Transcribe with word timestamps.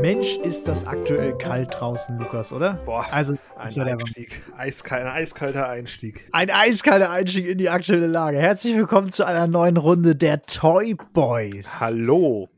Mensch, 0.00 0.36
ist 0.38 0.66
das 0.66 0.84
aktuell 0.84 1.38
kalt 1.38 1.68
draußen, 1.72 2.18
Lukas, 2.18 2.52
oder? 2.52 2.80
Boah, 2.84 3.06
also 3.12 3.36
ein 3.56 3.80
Einstieg. 3.80 4.42
Eiskal 4.56 5.02
ein 5.02 5.06
eiskalter 5.06 5.68
Einstieg. 5.68 6.28
Ein 6.32 6.50
eiskalter 6.50 7.10
Einstieg 7.10 7.46
in 7.46 7.58
die 7.58 7.68
aktuelle 7.68 8.08
Lage. 8.08 8.38
Herzlich 8.38 8.76
willkommen 8.76 9.10
zu 9.10 9.24
einer 9.24 9.46
neuen 9.46 9.76
Runde 9.76 10.16
der 10.16 10.42
Toy 10.42 10.96
Boys. 11.12 11.80
Hallo. 11.80 12.48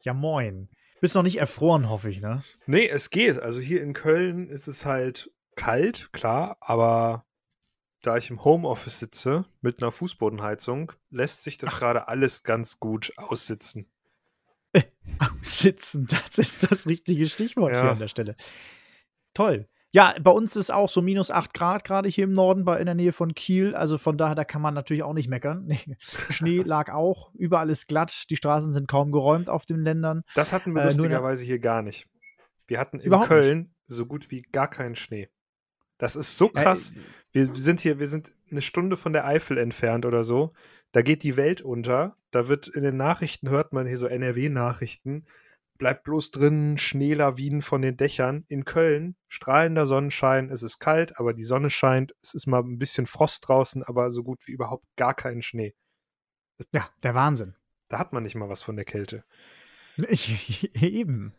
Ja, 0.00 0.14
moin. 0.14 0.70
Bist 1.02 1.14
noch 1.14 1.22
nicht 1.22 1.38
erfroren, 1.38 1.90
hoffe 1.90 2.08
ich, 2.08 2.22
ne? 2.22 2.42
Nee, 2.64 2.88
es 2.88 3.10
geht. 3.10 3.38
Also 3.38 3.60
hier 3.60 3.82
in 3.82 3.92
Köln 3.92 4.46
ist 4.46 4.68
es 4.68 4.86
halt 4.86 5.30
kalt, 5.56 6.12
klar, 6.12 6.56
aber 6.60 7.24
da 8.02 8.16
ich 8.16 8.30
im 8.30 8.44
Homeoffice 8.44 9.00
sitze 9.00 9.46
mit 9.60 9.82
einer 9.82 9.90
Fußbodenheizung, 9.90 10.92
lässt 11.10 11.42
sich 11.42 11.56
das 11.56 11.76
gerade 11.76 12.08
alles 12.08 12.42
ganz 12.42 12.78
gut 12.78 13.12
aussitzen. 13.16 13.90
Aussitzen, 15.18 16.06
das 16.06 16.38
ist 16.38 16.70
das 16.70 16.86
richtige 16.86 17.26
Stichwort 17.26 17.74
ja. 17.74 17.82
hier 17.82 17.90
an 17.92 17.98
der 17.98 18.08
Stelle. 18.08 18.36
Toll. 19.32 19.68
Ja, 19.94 20.16
bei 20.20 20.32
uns 20.32 20.56
ist 20.56 20.72
auch 20.72 20.88
so 20.88 21.02
minus 21.02 21.30
8 21.30 21.54
Grad 21.54 21.84
gerade 21.84 22.08
hier 22.08 22.24
im 22.24 22.32
Norden, 22.32 22.64
bei, 22.64 22.80
in 22.80 22.86
der 22.86 22.96
Nähe 22.96 23.12
von 23.12 23.32
Kiel. 23.32 23.76
Also 23.76 23.96
von 23.96 24.18
daher, 24.18 24.34
da 24.34 24.44
kann 24.44 24.60
man 24.60 24.74
natürlich 24.74 25.04
auch 25.04 25.12
nicht 25.12 25.28
meckern. 25.28 25.70
Schnee 26.00 26.62
lag 26.64 26.92
auch, 26.92 27.32
überall 27.34 27.70
ist 27.70 27.86
glatt, 27.86 28.24
die 28.28 28.34
Straßen 28.34 28.72
sind 28.72 28.88
kaum 28.88 29.12
geräumt 29.12 29.48
auf 29.48 29.66
den 29.66 29.82
Ländern. 29.82 30.24
Das 30.34 30.52
hatten 30.52 30.74
wir 30.74 30.82
äh, 30.82 30.86
lustigerweise 30.86 31.44
hier 31.44 31.60
gar 31.60 31.82
nicht. 31.82 32.08
Wir 32.66 32.80
hatten 32.80 32.98
in 32.98 33.12
Köln 33.20 33.58
nicht. 33.58 33.70
so 33.84 34.06
gut 34.06 34.32
wie 34.32 34.42
gar 34.42 34.68
keinen 34.68 34.96
Schnee. 34.96 35.28
Das 35.98 36.16
ist 36.16 36.36
so 36.36 36.48
krass. 36.48 36.92
Äh, 36.92 37.00
wir 37.32 37.54
sind 37.54 37.80
hier, 37.80 37.98
wir 37.98 38.06
sind 38.06 38.32
eine 38.50 38.62
Stunde 38.62 38.96
von 38.96 39.12
der 39.12 39.26
Eifel 39.26 39.58
entfernt 39.58 40.06
oder 40.06 40.24
so 40.24 40.52
da 40.94 41.02
geht 41.02 41.24
die 41.24 41.36
Welt 41.36 41.60
unter. 41.60 42.16
Da 42.30 42.46
wird 42.46 42.68
in 42.68 42.84
den 42.84 42.96
Nachrichten, 42.96 43.50
hört 43.50 43.72
man 43.72 43.84
hier 43.84 43.98
so 43.98 44.06
NRW-Nachrichten, 44.06 45.26
bleibt 45.76 46.04
bloß 46.04 46.30
drin, 46.30 46.78
Schneelawinen 46.78 47.62
von 47.62 47.82
den 47.82 47.96
Dächern. 47.96 48.44
In 48.46 48.64
Köln, 48.64 49.16
strahlender 49.26 49.86
Sonnenschein, 49.86 50.50
es 50.50 50.62
ist 50.62 50.78
kalt, 50.78 51.18
aber 51.18 51.34
die 51.34 51.44
Sonne 51.44 51.68
scheint, 51.68 52.14
es 52.22 52.32
ist 52.32 52.46
mal 52.46 52.60
ein 52.62 52.78
bisschen 52.78 53.06
Frost 53.06 53.48
draußen, 53.48 53.82
aber 53.82 54.12
so 54.12 54.22
gut 54.22 54.46
wie 54.46 54.52
überhaupt 54.52 54.86
gar 54.94 55.14
keinen 55.14 55.42
Schnee. 55.42 55.74
Ja, 56.72 56.88
der 57.02 57.16
Wahnsinn. 57.16 57.56
Da 57.88 57.98
hat 57.98 58.12
man 58.12 58.22
nicht 58.22 58.36
mal 58.36 58.48
was 58.48 58.62
von 58.62 58.76
der 58.76 58.84
Kälte. 58.84 59.24
Eben. 60.74 61.34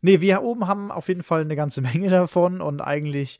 Nee, 0.00 0.20
wir 0.20 0.42
oben 0.42 0.66
haben 0.66 0.90
auf 0.90 1.08
jeden 1.08 1.22
Fall 1.22 1.42
eine 1.42 1.56
ganze 1.56 1.80
Menge 1.82 2.08
davon 2.08 2.60
und 2.60 2.80
eigentlich 2.80 3.38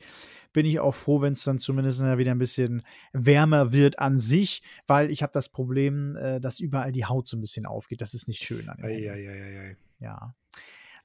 bin 0.51 0.65
ich 0.65 0.79
auch 0.79 0.95
froh, 0.95 1.21
wenn 1.21 1.33
es 1.33 1.43
dann 1.43 1.59
zumindest 1.59 2.01
wieder 2.01 2.31
ein 2.31 2.39
bisschen 2.39 2.83
wärmer 3.13 3.71
wird 3.71 3.99
an 3.99 4.17
sich, 4.17 4.63
weil 4.87 5.11
ich 5.11 5.21
habe 5.21 5.31
das 5.31 5.49
Problem, 5.49 6.15
äh, 6.15 6.39
dass 6.39 6.59
überall 6.59 6.91
die 6.91 7.05
Haut 7.05 7.27
so 7.27 7.37
ein 7.37 7.41
bisschen 7.41 7.65
aufgeht. 7.65 8.01
Das 8.01 8.13
ist 8.13 8.27
nicht 8.27 8.43
schön. 8.43 8.67
An 8.67 8.83
ei, 8.83 9.11
ei, 9.11 9.29
ei, 9.29 9.77
ja. 9.99 10.33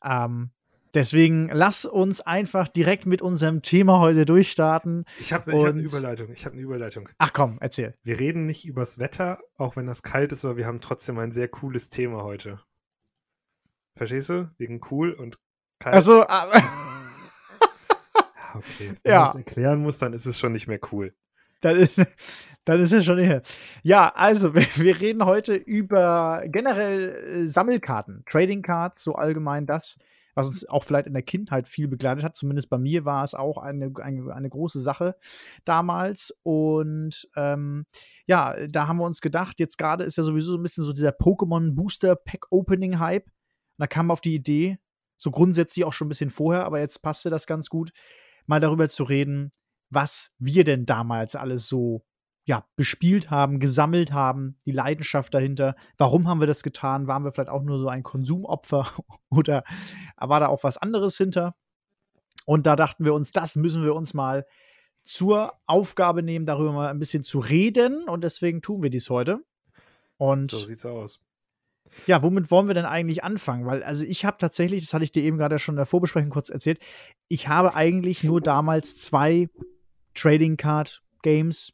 Ähm, 0.03 0.51
Deswegen 0.95 1.49
lass 1.53 1.87
uns 1.87 2.21
einfach 2.21 2.69
direkt 2.69 3.05
mit 3.05 3.21
unserem 3.21 3.63
Thema 3.63 3.99
heute 3.99 4.25
durchstarten. 4.25 5.05
Ich 5.19 5.33
habe 5.33 5.51
hab 5.53 5.65
eine 5.65 5.81
Überleitung. 5.81 6.31
Ich 6.33 6.47
habe 6.47 6.53
eine 6.53 6.63
Überleitung. 6.63 7.09
Ach 7.19 7.33
komm, 7.33 7.59
erzähl. 7.61 7.97
Wir 8.05 8.21
reden 8.21 8.47
nicht 8.47 8.65
übers 8.65 9.01
Wetter, 9.01 9.41
auch 9.57 9.75
wenn 9.75 9.87
das 9.87 10.05
kalt 10.05 10.31
ist, 10.31 10.45
aber 10.45 10.57
wir 10.57 10.67
haben 10.67 10.81
trotzdem 10.81 11.19
ein 11.19 11.33
sehr 11.33 11.49
cooles 11.49 11.91
Thema 11.91 12.23
heute. 12.23 12.61
Verstehst 13.97 14.31
du? 14.31 14.53
Wegen 14.57 14.81
cool 14.93 15.13
und 15.13 15.41
kalt. 15.85 15.95
Also, 15.95 16.27
aber 16.27 16.63
okay. 18.55 18.95
Wenn 19.03 19.13
ja. 19.13 19.21
man 19.21 19.29
es 19.31 19.37
erklären 19.37 19.83
muss, 19.83 19.99
dann 19.99 20.13
ist 20.13 20.27
es 20.27 20.39
schon 20.39 20.53
nicht 20.53 20.67
mehr 20.67 20.81
cool. 20.93 21.15
Dann 21.61 21.77
ist, 21.77 22.01
dann 22.65 22.81
ist 22.81 22.93
es 22.93 23.05
schon 23.05 23.19
eher. 23.19 23.43
Ja, 23.83 24.13
also, 24.15 24.55
wir, 24.55 24.67
wir 24.77 25.01
reden 25.01 25.25
heute 25.25 25.55
über 25.55 26.43
generell 26.47 27.11
äh, 27.11 27.47
Sammelkarten, 27.47 28.25
Trading 28.27 28.63
Cards, 28.63 29.03
so 29.03 29.15
allgemein 29.15 29.67
das, 29.67 29.99
was 30.35 30.49
uns 30.49 30.69
auch 30.69 30.85
vielleicht 30.85 31.07
in 31.07 31.13
der 31.13 31.23
Kindheit 31.23 31.69
viel 31.69 31.87
begleitet 31.87 32.25
hat. 32.25 32.37
Zumindest 32.37 32.71
bei 32.71 32.79
mir 32.79 33.05
war 33.05 33.23
es 33.23 33.35
auch 33.35 33.59
eine, 33.59 33.93
eine, 34.01 34.35
eine 34.35 34.49
große 34.49 34.81
Sache 34.81 35.17
damals. 35.65 36.37
Und 36.43 37.29
ähm, 37.37 37.87
ja, 38.27 38.57
da 38.67 38.89
haben 38.89 38.97
wir 38.97 39.05
uns 39.05 39.21
gedacht, 39.21 39.61
jetzt 39.61 39.79
gerade 39.79 40.05
ist 40.05 40.17
ja 40.17 40.25
sowieso 40.25 40.53
so 40.53 40.59
ein 40.59 40.63
bisschen 40.63 40.85
so 40.85 40.93
dieser 40.93 41.11
Pokémon 41.11 41.75
Booster 41.75 42.17
Pack 42.17 42.47
Opening 42.51 42.99
Hype. 42.99 43.27
Und 43.27 43.83
da 43.83 43.87
kam 43.87 44.11
auf 44.11 44.21
die 44.21 44.35
Idee, 44.35 44.79
so 45.17 45.31
grundsätzlich 45.31 45.85
auch 45.85 45.93
schon 45.93 46.07
ein 46.07 46.11
bisschen 46.11 46.31
vorher, 46.31 46.65
aber 46.65 46.81
jetzt 46.81 47.03
passte 47.03 47.31
das 47.31 47.47
ganz 47.47 47.69
gut, 47.69 47.93
mal 48.47 48.61
darüber 48.61 48.89
zu 48.89 49.05
reden, 49.05 49.53
was 49.91 50.35
wir 50.39 50.65
denn 50.65 50.87
damals 50.87 51.37
alles 51.37 51.69
so 51.69 52.05
ja, 52.47 52.67
bespielt 52.77 53.31
haben, 53.31 53.59
gesammelt 53.59 54.13
haben, 54.13 54.59
die 54.67 54.71
Leidenschaft 54.71 55.33
dahinter. 55.33 55.77
Warum 55.97 56.29
haben 56.29 56.41
wir 56.41 56.47
das 56.47 56.63
getan? 56.63 57.07
Waren 57.07 57.25
wir 57.25 57.33
vielleicht 57.33 57.49
auch 57.49 57.63
nur 57.63 57.79
so 57.79 57.89
ein 57.89 58.03
Konsumopfer 58.03 58.87
oder 59.31 59.65
war 60.17 60.41
da 60.41 60.49
auch 60.49 60.63
was 60.63 60.77
anderes 60.77 61.17
hinter? 61.17 61.55
Und 62.45 62.67
da 62.67 62.77
dachten 62.77 63.07
wir 63.07 63.15
uns, 63.15 63.33
das 63.33 63.57
müssen 63.57 63.83
wir 63.83 63.95
uns 63.95 64.13
mal 64.13 64.45
zur 65.01 65.55
Aufgabe 65.67 66.23
nehmen, 66.23 66.45
darüber 66.45 66.73
mal 66.73 66.89
ein 66.89 66.99
bisschen 66.99 67.23
zu 67.23 67.39
reden. 67.39 68.09
Und 68.09 68.23
deswegen 68.23 68.61
tun 68.61 68.83
wir 68.83 68.91
dies 68.91 69.09
heute. 69.09 69.43
Und 70.19 70.51
so 70.51 70.59
sieht's 70.59 70.85
aus. 70.85 71.24
Ja, 72.07 72.23
womit 72.23 72.51
wollen 72.51 72.69
wir 72.69 72.75
denn 72.75 72.85
eigentlich 72.85 73.25
anfangen? 73.25 73.67
Weil, 73.67 73.83
also 73.83 74.05
ich 74.05 74.25
habe 74.25 74.37
tatsächlich, 74.39 74.85
das 74.85 74.95
hatte 74.95 75.05
ich 75.05 75.13
dir 75.13 75.23
eben 75.23 75.39
gerade 75.39 75.59
schon 75.59 75.75
in 75.75 75.79
der 75.79 75.87
Vorbesprechung 75.87 76.31
kurz 76.31 76.51
erzählt, 76.51 76.79
ich 77.29 77.49
habe 77.49 77.75
eigentlich 77.75 78.25
nur 78.25 78.41
damals 78.41 78.97
zwei 78.97 79.49
Trading 80.15 80.57
Card 80.57 81.03
Games 81.23 81.73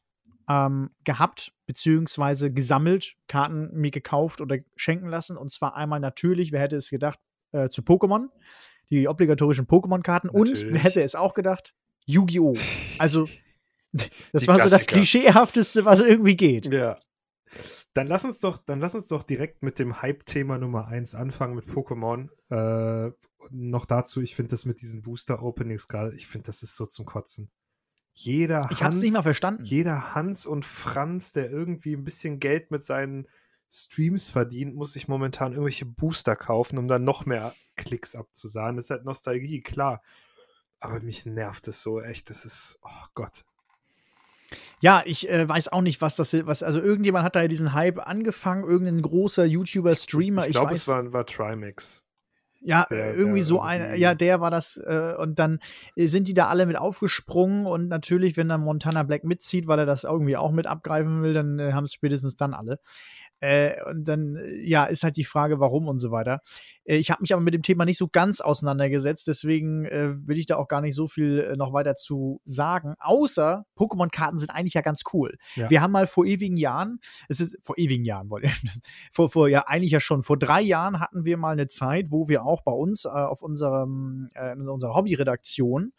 ähm, 0.49 0.91
gehabt, 1.05 1.53
beziehungsweise 1.67 2.53
gesammelt, 2.53 3.15
Karten 3.29 3.71
mir 3.73 3.91
gekauft 3.91 4.41
oder 4.41 4.59
schenken 4.77 5.09
lassen. 5.09 5.37
Und 5.37 5.53
zwar 5.53 5.77
einmal 5.77 6.01
natürlich, 6.01 6.53
wer 6.53 6.61
hätte 6.61 6.77
es 6.77 6.91
gedacht, 6.91 7.19
äh, 7.53 7.69
zu 7.69 7.83
Pokémon, 7.83 8.27
die 8.91 9.09
obligatorischen 9.09 9.67
Pokémon-Karten. 9.67 10.29
Und 10.29 10.61
wer 10.73 10.81
hätte 10.81 11.03
es 11.03 11.15
auch 11.15 11.35
gedacht, 11.35 11.75
Yu-Gi-Oh! 12.07 12.55
Also, 12.99 13.29
das 13.93 14.43
die 14.43 14.49
war 14.49 14.57
Klassiker. 14.57 14.69
so 14.69 14.69
das 14.69 14.87
Klischeehafteste, 14.87 15.85
was 15.85 16.01
irgendwie 16.01 16.37
geht. 16.37 16.73
Ja. 16.73 16.99
Dann 17.95 18.07
lass 18.07 18.25
uns 18.25 18.39
doch, 18.39 18.59
dann 18.59 18.79
lass 18.79 18.95
uns 18.95 19.09
doch 19.09 19.25
direkt 19.25 19.63
mit 19.63 19.79
dem 19.79 20.01
Hype-Thema 20.01 20.59
Nummer 20.59 20.87
1 20.87 21.15
anfangen 21.15 21.57
mit 21.57 21.67
Pokémon. 21.67 22.29
Äh, 22.51 23.13
noch 23.51 23.87
dazu, 23.87 24.21
ich 24.21 24.37
finde 24.37 24.51
das 24.51 24.65
mit 24.65 24.81
diesen 24.81 25.03
Booster-Openings 25.03 25.89
gerade, 25.89 26.15
ich 26.15 26.27
finde, 26.27 26.47
das 26.47 26.63
ist 26.63 26.77
so 26.77 26.87
zum 26.87 27.05
Kotzen. 27.05 27.51
Jeder 28.13 28.69
ich 28.71 28.83
Hans, 28.83 29.01
nicht 29.01 29.15
mal 29.15 29.23
verstanden. 29.23 29.65
Jeder 29.65 30.15
Hans 30.15 30.47
und 30.47 30.65
Franz, 30.65 31.33
der 31.33 31.51
irgendwie 31.51 31.95
ein 31.95 32.05
bisschen 32.05 32.39
Geld 32.39 32.71
mit 32.71 32.85
seinen 32.85 33.27
Streams 33.71 34.29
verdient, 34.29 34.75
muss 34.75 34.93
sich 34.93 35.09
momentan 35.09 35.53
irgendwelche 35.53 35.87
Booster 35.87 36.37
kaufen, 36.37 36.77
um 36.79 36.89
dann 36.89 37.05
noch 37.05 37.25
mehr 37.25 37.55
Klicks 37.77 38.15
abzusahen. 38.15 38.77
Das 38.77 38.87
ist 38.87 38.91
halt 38.91 39.05
Nostalgie, 39.05 39.63
klar. 39.63 40.03
Aber 40.81 41.01
mich 41.01 41.25
nervt 41.25 41.69
es 41.69 41.83
so 41.83 42.01
echt. 42.01 42.31
Das 42.31 42.45
ist, 42.45 42.79
oh 42.83 43.07
Gott. 43.15 43.45
Ja, 44.81 45.03
ich 45.05 45.29
äh, 45.29 45.49
weiß 45.49 45.69
auch 45.69 45.83
nicht, 45.83 46.01
was 46.01 46.17
das 46.17 46.33
ist. 46.33 46.47
Was, 46.47 46.63
also 46.63 46.81
irgendjemand 46.81 47.25
hat 47.25 47.37
da 47.37 47.43
ja 47.43 47.49
diesen 47.49 47.73
Hype 47.73 48.07
angefangen, 48.07 48.65
irgendein 48.65 49.03
großer 49.03 49.45
YouTuber, 49.45 49.95
Streamer. 49.95 50.43
Ich, 50.43 50.49
ich 50.49 50.53
glaube, 50.55 50.73
es 50.73 50.89
war, 50.89 51.13
war 51.13 51.27
Trimax. 51.27 52.05
Ja, 52.63 52.87
der, 52.91 53.15
irgendwie 53.15 53.39
der, 53.39 53.47
so 53.47 53.61
ein, 53.61 53.99
ja, 53.99 54.15
der 54.15 54.41
war 54.41 54.51
das. 54.51 54.77
Äh, 54.77 55.15
und 55.17 55.39
dann 55.39 55.61
äh, 55.97 56.07
sind 56.07 56.29
die 56.29 56.35
da 56.35 56.49
alle 56.49 56.67
mit 56.67 56.77
aufgesprungen 56.77 57.67
und 57.67 57.89
natürlich, 57.89 58.37
wenn 58.37 58.49
dann 58.49 58.61
Montana 58.61 59.03
Black 59.03 59.25
mitzieht, 59.25 59.67
weil 59.67 59.79
er 59.79 59.87
das 59.87 60.05
irgendwie 60.05 60.37
auch 60.37 60.53
mit 60.53 60.67
abgreifen 60.67 61.23
will, 61.23 61.33
dann 61.33 61.59
äh, 61.59 61.73
haben 61.73 61.85
es 61.85 61.95
spätestens 61.95 62.37
dann 62.37 62.53
alle. 62.53 62.79
Äh, 63.41 63.83
und 63.85 64.05
dann, 64.07 64.37
äh, 64.37 64.69
ja, 64.69 64.85
ist 64.85 65.03
halt 65.03 65.17
die 65.17 65.25
Frage, 65.25 65.59
warum 65.59 65.89
und 65.89 65.99
so 66.01 66.11
weiter. 66.11 66.43
Äh, 66.91 66.97
ich 66.97 67.11
habe 67.11 67.23
mich 67.23 67.33
aber 67.33 67.43
mit 67.43 67.55
dem 67.55 67.63
Thema 67.63 67.85
nicht 67.85 67.99
so 67.99 68.09
ganz 68.09 68.41
auseinandergesetzt, 68.41 69.29
deswegen 69.29 69.85
äh, 69.85 70.27
will 70.27 70.39
ich 70.39 70.47
da 70.47 70.57
auch 70.57 70.69
gar 70.69 70.81
nicht 70.81 70.95
so 70.95 71.07
viel 71.07 71.41
äh, 71.41 71.57
noch 71.57 71.73
weiter 71.73 71.95
zu 71.95 72.41
sagen. 72.45 72.95
Außer 72.99 73.65
Pokémon-Karten 73.77 74.39
sind 74.39 74.51
eigentlich 74.51 74.75
ja 74.75 74.81
ganz 74.81 75.03
cool. 75.13 75.37
Ja. 75.55 75.71
Wir 75.71 75.81
haben 75.81 75.93
mal 75.93 76.07
vor 76.07 76.27
ewigen 76.27 76.57
Jahren, 76.57 76.99
es 77.29 77.41
ist 77.41 77.57
vor 77.63 77.79
ewigen 77.79 78.05
Jahren, 78.05 78.29
vor, 79.13 79.31
vor 79.31 79.49
ja 79.49 79.67
eigentlich 79.67 79.93
ja 79.93 80.01
schon, 80.01 80.23
vor 80.23 80.39
drei 80.39 80.61
Jahren 80.61 81.01
hatten 81.01 81.25
wir 81.25 81.37
mal 81.37 81.53
eine 81.53 81.69
Zeit, 81.69 82.11
wo 82.11 82.29
wir 82.29 82.45
auch 82.45 82.63
bei 82.63 82.73
uns 82.73 83.05
äh, 83.05 83.09
auf 83.09 83.43
unserem, 83.43 84.27
in 84.35 84.69
unserer 84.69 84.95
Hobbyredaktion, 84.95 85.93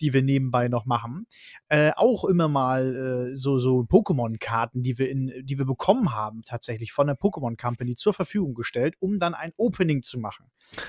die 0.00 0.12
wir 0.12 0.22
nebenbei 0.22 0.68
noch 0.68 0.86
machen, 0.86 1.26
auch 1.96 2.24
immer 2.24 2.48
mal 2.48 3.30
so, 3.34 3.58
so 3.58 3.80
Pokémon-Karten, 3.80 4.82
die 4.82 4.98
wir 4.98 5.10
in, 5.10 5.32
die 5.44 5.58
wir 5.58 5.66
bekommen 5.66 6.14
haben, 6.14 6.42
tatsächlich 6.42 6.92
von 6.92 7.06
der 7.06 7.16
Pokémon 7.16 7.60
Company 7.60 7.94
zur 7.94 8.14
Verfügung 8.14 8.54
gestellt, 8.54 8.94
um 9.00 9.18
dann 9.18 9.34
ein 9.34 9.52
Opening 9.56 10.02
zu 10.02 10.18
machen. 10.18 10.37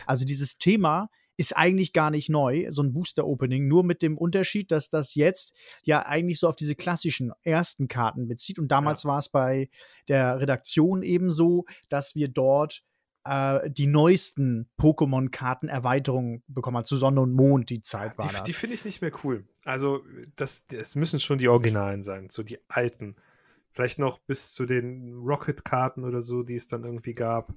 Also 0.06 0.26
dieses 0.26 0.58
Thema 0.58 1.10
ist 1.40 1.56
eigentlich 1.56 1.94
gar 1.94 2.12
nicht 2.12 2.30
neu, 2.30 2.68
so 2.70 2.84
ein 2.84 2.92
Booster-Opening, 2.92 3.66
nur 3.66 3.86
mit 3.86 4.02
dem 4.02 4.18
Unterschied, 4.18 4.72
dass 4.72 4.90
das 4.90 5.16
jetzt 5.16 5.54
ja 5.84 6.06
eigentlich 6.06 6.38
so 6.38 6.50
auf 6.50 6.58
diese 6.58 6.76
klassischen 6.76 7.32
ersten 7.44 7.88
Karten 7.88 8.28
bezieht. 8.28 8.60
Und 8.60 8.68
damals 8.68 9.04
ja. 9.04 9.12
war 9.12 9.20
es 9.20 9.30
bei 9.30 9.70
der 10.10 10.42
Redaktion 10.42 11.02
eben 11.02 11.32
so, 11.32 11.66
dass 11.88 12.14
wir 12.14 12.28
dort 12.28 12.84
äh, 13.24 13.70
die 13.70 13.88
neuesten 13.88 14.70
Pokémon-Karten-Erweiterungen 14.78 16.44
bekommen 16.48 16.78
hat, 16.78 16.88
zu 16.88 16.98
Sonne 16.98 17.22
und 17.22 17.34
Mond, 17.34 17.70
die 17.70 17.84
Zeit 17.84 18.18
war 18.18 18.28
die, 18.28 18.34
das. 18.34 18.44
Die 18.44 18.54
finde 18.54 18.74
ich 18.74 18.84
nicht 18.84 19.02
mehr 19.02 19.12
cool. 19.24 19.48
Also, 19.64 20.04
das, 20.36 20.66
das 20.66 20.96
müssen 20.96 21.22
schon 21.22 21.38
die 21.38 21.48
Originalen 21.48 22.02
sein, 22.02 22.30
so 22.30 22.44
die 22.44 22.60
alten. 22.68 23.16
Vielleicht 23.72 24.00
noch 24.00 24.20
bis 24.20 24.52
zu 24.52 24.66
den 24.66 25.16
Rocket-Karten 25.16 26.04
oder 26.04 26.22
so, 26.22 26.44
die 26.44 26.56
es 26.56 26.68
dann 26.68 26.84
irgendwie 26.84 27.14
gab. 27.14 27.54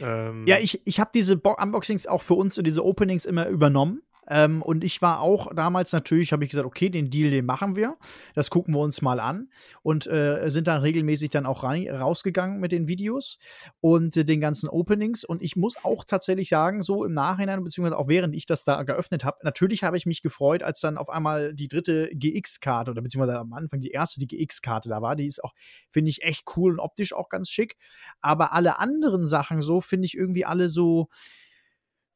Ähm 0.00 0.46
ja, 0.46 0.58
ich, 0.58 0.80
ich 0.84 1.00
habe 1.00 1.10
diese 1.14 1.36
Bo 1.36 1.54
Unboxings 1.60 2.06
auch 2.06 2.22
für 2.22 2.34
uns, 2.34 2.54
diese 2.62 2.84
Openings 2.84 3.24
immer 3.24 3.48
übernommen. 3.48 4.02
Ähm, 4.28 4.62
und 4.62 4.84
ich 4.84 5.02
war 5.02 5.20
auch 5.20 5.52
damals 5.54 5.92
natürlich, 5.92 6.32
habe 6.32 6.44
ich 6.44 6.50
gesagt, 6.50 6.66
okay, 6.66 6.90
den 6.90 7.10
Deal, 7.10 7.30
den 7.30 7.44
machen 7.44 7.74
wir. 7.74 7.96
Das 8.34 8.50
gucken 8.50 8.74
wir 8.74 8.80
uns 8.80 9.02
mal 9.02 9.18
an. 9.18 9.48
Und 9.82 10.06
äh, 10.06 10.48
sind 10.48 10.68
dann 10.68 10.80
regelmäßig 10.80 11.30
dann 11.30 11.44
auch 11.44 11.64
rein, 11.64 11.88
rausgegangen 11.88 12.60
mit 12.60 12.70
den 12.70 12.86
Videos 12.86 13.38
und 13.80 14.16
äh, 14.16 14.24
den 14.24 14.40
ganzen 14.40 14.68
Openings. 14.68 15.24
Und 15.24 15.42
ich 15.42 15.56
muss 15.56 15.84
auch 15.84 16.04
tatsächlich 16.04 16.48
sagen, 16.48 16.82
so 16.82 17.04
im 17.04 17.14
Nachhinein, 17.14 17.64
beziehungsweise 17.64 17.98
auch 17.98 18.08
während 18.08 18.34
ich 18.36 18.46
das 18.46 18.64
da 18.64 18.82
geöffnet 18.84 19.24
habe, 19.24 19.38
natürlich 19.42 19.82
habe 19.82 19.96
ich 19.96 20.06
mich 20.06 20.22
gefreut, 20.22 20.62
als 20.62 20.80
dann 20.80 20.98
auf 20.98 21.10
einmal 21.10 21.52
die 21.54 21.68
dritte 21.68 22.08
GX-Karte 22.14 22.92
oder 22.92 23.02
beziehungsweise 23.02 23.38
am 23.38 23.52
Anfang 23.52 23.80
die 23.80 23.90
erste 23.90 24.20
die 24.20 24.28
GX-Karte 24.28 24.88
da 24.88 25.02
war. 25.02 25.16
Die 25.16 25.26
ist 25.26 25.42
auch, 25.42 25.52
finde 25.90 26.10
ich, 26.10 26.22
echt 26.22 26.44
cool 26.56 26.72
und 26.72 26.80
optisch 26.80 27.12
auch 27.12 27.28
ganz 27.28 27.50
schick. 27.50 27.76
Aber 28.20 28.52
alle 28.52 28.78
anderen 28.78 29.26
Sachen 29.26 29.62
so, 29.62 29.80
finde 29.80 30.06
ich 30.06 30.16
irgendwie 30.16 30.44
alle 30.44 30.68
so 30.68 31.08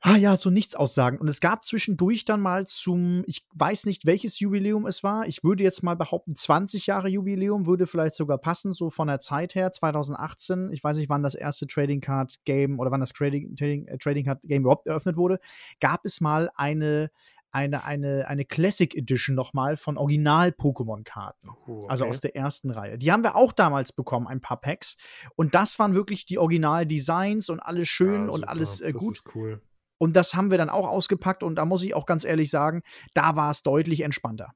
ah 0.06 0.16
ja, 0.16 0.36
so 0.36 0.50
nichts 0.50 0.76
aussagen. 0.76 1.18
Und 1.18 1.26
es 1.26 1.40
gab 1.40 1.64
zwischendurch 1.64 2.24
dann 2.24 2.40
mal 2.40 2.64
zum, 2.66 3.24
ich 3.26 3.44
weiß 3.54 3.86
nicht, 3.86 4.06
welches 4.06 4.38
Jubiläum 4.38 4.86
es 4.86 5.02
war. 5.02 5.26
Ich 5.26 5.42
würde 5.42 5.64
jetzt 5.64 5.82
mal 5.82 5.96
behaupten, 5.96 6.36
20 6.36 6.86
Jahre 6.86 7.08
Jubiläum 7.08 7.66
würde 7.66 7.86
vielleicht 7.86 8.14
sogar 8.14 8.38
passen, 8.38 8.72
so 8.72 8.88
von 8.88 9.08
der 9.08 9.18
Zeit 9.18 9.56
her, 9.56 9.72
2018. 9.72 10.70
Ich 10.70 10.84
weiß 10.84 10.96
nicht, 10.98 11.08
wann 11.08 11.24
das 11.24 11.34
erste 11.34 11.66
Trading 11.66 12.00
Card 12.00 12.36
Game 12.44 12.78
oder 12.78 12.92
wann 12.92 13.00
das 13.00 13.12
Trading, 13.12 13.56
Trading, 13.56 13.88
äh, 13.88 13.98
Trading 13.98 14.26
Card 14.26 14.40
Game 14.44 14.62
überhaupt 14.62 14.86
eröffnet 14.86 15.16
wurde. 15.16 15.40
Gab 15.80 16.04
es 16.04 16.20
mal 16.20 16.50
eine 16.54 17.10
eine, 17.52 17.84
eine, 17.84 18.28
eine 18.28 18.44
Classic 18.44 18.94
Edition 18.94 19.34
nochmal 19.34 19.78
von 19.78 19.96
Original-Pokémon-Karten. 19.96 21.48
Oh, 21.48 21.72
okay. 21.72 21.86
Also 21.88 22.04
aus 22.04 22.20
der 22.20 22.36
ersten 22.36 22.70
Reihe. 22.70 22.98
Die 22.98 23.10
haben 23.10 23.22
wir 23.22 23.34
auch 23.34 23.50
damals 23.50 23.92
bekommen, 23.92 24.26
ein 24.26 24.42
paar 24.42 24.60
Packs. 24.60 24.98
Und 25.36 25.54
das 25.54 25.78
waren 25.78 25.94
wirklich 25.94 26.26
die 26.26 26.36
Original-Designs 26.36 27.48
und 27.48 27.60
alles 27.60 27.88
schön 27.88 28.26
ja, 28.26 28.30
und 28.30 28.46
alles 28.46 28.82
äh, 28.82 28.92
gut. 28.92 29.12
Das 29.12 29.18
ist 29.20 29.34
cool. 29.34 29.62
Und 29.98 30.14
das 30.14 30.34
haben 30.34 30.50
wir 30.50 30.58
dann 30.58 30.70
auch 30.70 30.88
ausgepackt 30.88 31.42
und 31.42 31.56
da 31.56 31.64
muss 31.64 31.82
ich 31.82 31.94
auch 31.94 32.06
ganz 32.06 32.24
ehrlich 32.24 32.50
sagen, 32.50 32.82
da 33.14 33.36
war 33.36 33.50
es 33.50 33.62
deutlich 33.62 34.02
entspannter. 34.02 34.52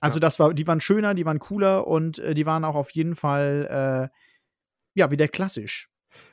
Also 0.00 0.16
ja. 0.16 0.20
das 0.20 0.38
war, 0.38 0.54
die 0.54 0.66
waren 0.66 0.80
schöner, 0.80 1.14
die 1.14 1.26
waren 1.26 1.38
cooler 1.38 1.86
und 1.86 2.18
äh, 2.18 2.34
die 2.34 2.46
waren 2.46 2.64
auch 2.64 2.74
auf 2.74 2.90
jeden 2.90 3.14
Fall 3.14 4.10
äh, 4.12 4.18
ja 4.94 5.10
wieder 5.10 5.28
klassisch. 5.28 5.88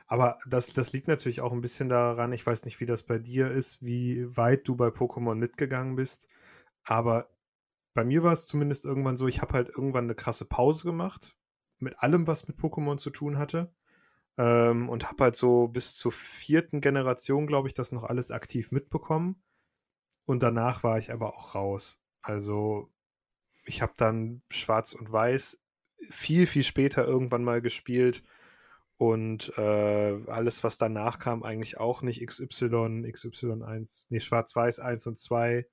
Aber 0.07 0.37
das, 0.47 0.73
das 0.73 0.93
liegt 0.93 1.07
natürlich 1.07 1.41
auch 1.41 1.51
ein 1.51 1.61
bisschen 1.61 1.89
daran, 1.89 2.33
ich 2.33 2.45
weiß 2.45 2.65
nicht, 2.65 2.79
wie 2.79 2.85
das 2.85 3.03
bei 3.03 3.19
dir 3.19 3.51
ist, 3.51 3.83
wie 3.83 4.25
weit 4.35 4.67
du 4.67 4.75
bei 4.75 4.87
Pokémon 4.87 5.35
mitgegangen 5.35 5.95
bist. 5.95 6.27
Aber 6.83 7.29
bei 7.93 8.03
mir 8.03 8.23
war 8.23 8.31
es 8.31 8.47
zumindest 8.47 8.85
irgendwann 8.85 9.17
so, 9.17 9.27
ich 9.27 9.41
habe 9.41 9.53
halt 9.53 9.69
irgendwann 9.69 10.05
eine 10.05 10.15
krasse 10.15 10.45
Pause 10.45 10.85
gemacht 10.85 11.35
mit 11.79 11.99
allem, 11.99 12.25
was 12.25 12.47
mit 12.47 12.57
Pokémon 12.57 12.97
zu 12.97 13.09
tun 13.09 13.37
hatte. 13.37 13.71
Ähm, 14.37 14.89
und 14.89 15.07
habe 15.07 15.25
halt 15.25 15.35
so 15.35 15.67
bis 15.67 15.95
zur 15.95 16.11
vierten 16.11 16.81
Generation, 16.81 17.47
glaube 17.47 17.67
ich, 17.67 17.73
das 17.73 17.91
noch 17.91 18.03
alles 18.03 18.31
aktiv 18.31 18.71
mitbekommen. 18.71 19.41
Und 20.25 20.43
danach 20.43 20.83
war 20.83 20.97
ich 20.97 21.11
aber 21.11 21.35
auch 21.35 21.55
raus. 21.55 22.01
Also 22.21 22.91
ich 23.65 23.81
habe 23.81 23.93
dann 23.97 24.41
Schwarz 24.49 24.93
und 24.93 25.11
Weiß 25.11 25.59
viel, 26.09 26.45
viel 26.45 26.63
später 26.63 27.05
irgendwann 27.05 27.43
mal 27.43 27.61
gespielt. 27.61 28.23
Und 28.97 29.53
äh, 29.57 30.19
alles, 30.27 30.63
was 30.63 30.77
danach 30.77 31.19
kam, 31.19 31.43
eigentlich 31.43 31.79
auch 31.79 32.01
nicht. 32.01 32.25
XY, 32.25 33.05
XY1, 33.05 34.07
nee, 34.09 34.19
Schwarz-Weiß 34.19 34.79
1 34.79 35.07
und 35.07 35.17
2 35.17 35.67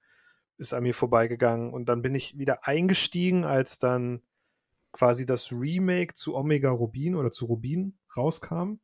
ist 0.59 0.75
an 0.75 0.83
mir 0.83 0.95
vorbeigegangen. 0.95 1.73
Und 1.73 1.89
dann 1.89 2.03
bin 2.03 2.15
ich 2.15 2.39
wieder 2.39 2.67
eingestiegen, 2.67 3.45
als 3.45 3.79
dann 3.79 4.23
quasi 4.95 5.27
das 5.27 5.53
Remake 5.53 6.15
zu 6.15 6.37
Omega 6.37 6.71
Rubin 6.71 7.17
oder 7.17 7.31
zu 7.33 7.47
Rubin 7.47 7.99
rauskam, 8.17 8.79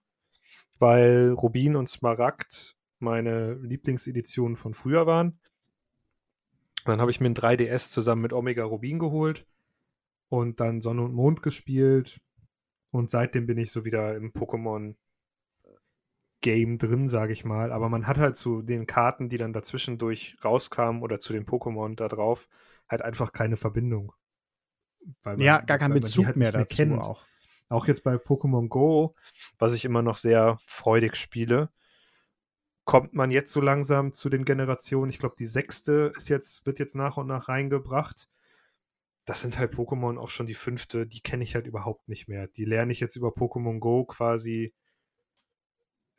weil 0.78 1.30
Rubin 1.30 1.76
und 1.76 1.88
Smaragd 1.88 2.76
meine 2.98 3.54
Lieblingseditionen 3.54 4.56
von 4.56 4.74
früher 4.74 5.06
waren. 5.06 5.38
Dann 6.84 7.00
habe 7.00 7.12
ich 7.12 7.20
mir 7.20 7.30
ein 7.30 7.36
3DS 7.36 7.92
zusammen 7.92 8.22
mit 8.22 8.32
Omega 8.32 8.64
Rubin 8.64 8.98
geholt 8.98 9.46
und 10.28 10.60
dann 10.60 10.80
Sonne 10.80 11.02
und 11.02 11.14
Mond 11.14 11.42
gespielt. 11.42 12.20
Und 12.90 13.10
seitdem 13.10 13.46
bin 13.46 13.58
ich 13.58 13.70
so 13.70 13.84
wieder 13.84 14.16
im 14.16 14.32
Pokémon 14.32 14.96
Game 16.40 16.78
drin, 16.78 17.08
sage 17.08 17.32
ich 17.32 17.44
mal. 17.44 17.70
Aber 17.70 17.88
man 17.88 18.08
hat 18.08 18.18
halt 18.18 18.36
zu 18.36 18.62
den 18.62 18.86
Karten, 18.86 19.28
die 19.28 19.38
dann 19.38 19.52
dazwischendurch 19.52 20.36
rauskamen 20.44 21.02
oder 21.02 21.20
zu 21.20 21.32
den 21.32 21.44
Pokémon 21.44 21.94
da 21.94 22.08
drauf, 22.08 22.48
halt 22.88 23.02
einfach 23.02 23.32
keine 23.32 23.56
Verbindung. 23.56 24.12
Man, 25.24 25.38
ja, 25.38 25.60
gar 25.60 25.78
kein 25.78 25.92
Bezug 25.92 26.26
halt 26.26 26.36
mehr 26.36 26.52
dazu 26.52 26.76
kennt. 26.76 26.98
auch. 27.00 27.24
Auch 27.68 27.86
jetzt 27.86 28.02
bei 28.02 28.14
Pokémon 28.16 28.68
Go, 28.68 29.14
was 29.58 29.74
ich 29.74 29.84
immer 29.84 30.02
noch 30.02 30.16
sehr 30.16 30.58
freudig 30.66 31.16
spiele, 31.16 31.70
kommt 32.84 33.14
man 33.14 33.30
jetzt 33.30 33.52
so 33.52 33.60
langsam 33.60 34.12
zu 34.12 34.28
den 34.28 34.44
Generationen. 34.44 35.10
Ich 35.10 35.20
glaube, 35.20 35.36
die 35.38 35.46
sechste 35.46 36.12
ist 36.16 36.28
jetzt, 36.28 36.66
wird 36.66 36.80
jetzt 36.80 36.96
nach 36.96 37.16
und 37.16 37.28
nach 37.28 37.48
reingebracht. 37.48 38.28
Das 39.24 39.42
sind 39.42 39.58
halt 39.58 39.74
Pokémon 39.74 40.18
auch 40.18 40.30
schon 40.30 40.46
die 40.46 40.54
fünfte, 40.54 41.06
die 41.06 41.20
kenne 41.20 41.44
ich 41.44 41.54
halt 41.54 41.68
überhaupt 41.68 42.08
nicht 42.08 42.26
mehr. 42.26 42.48
Die 42.48 42.64
lerne 42.64 42.90
ich 42.90 42.98
jetzt 42.98 43.14
über 43.14 43.28
Pokémon 43.28 43.78
Go 43.78 44.04
quasi 44.04 44.74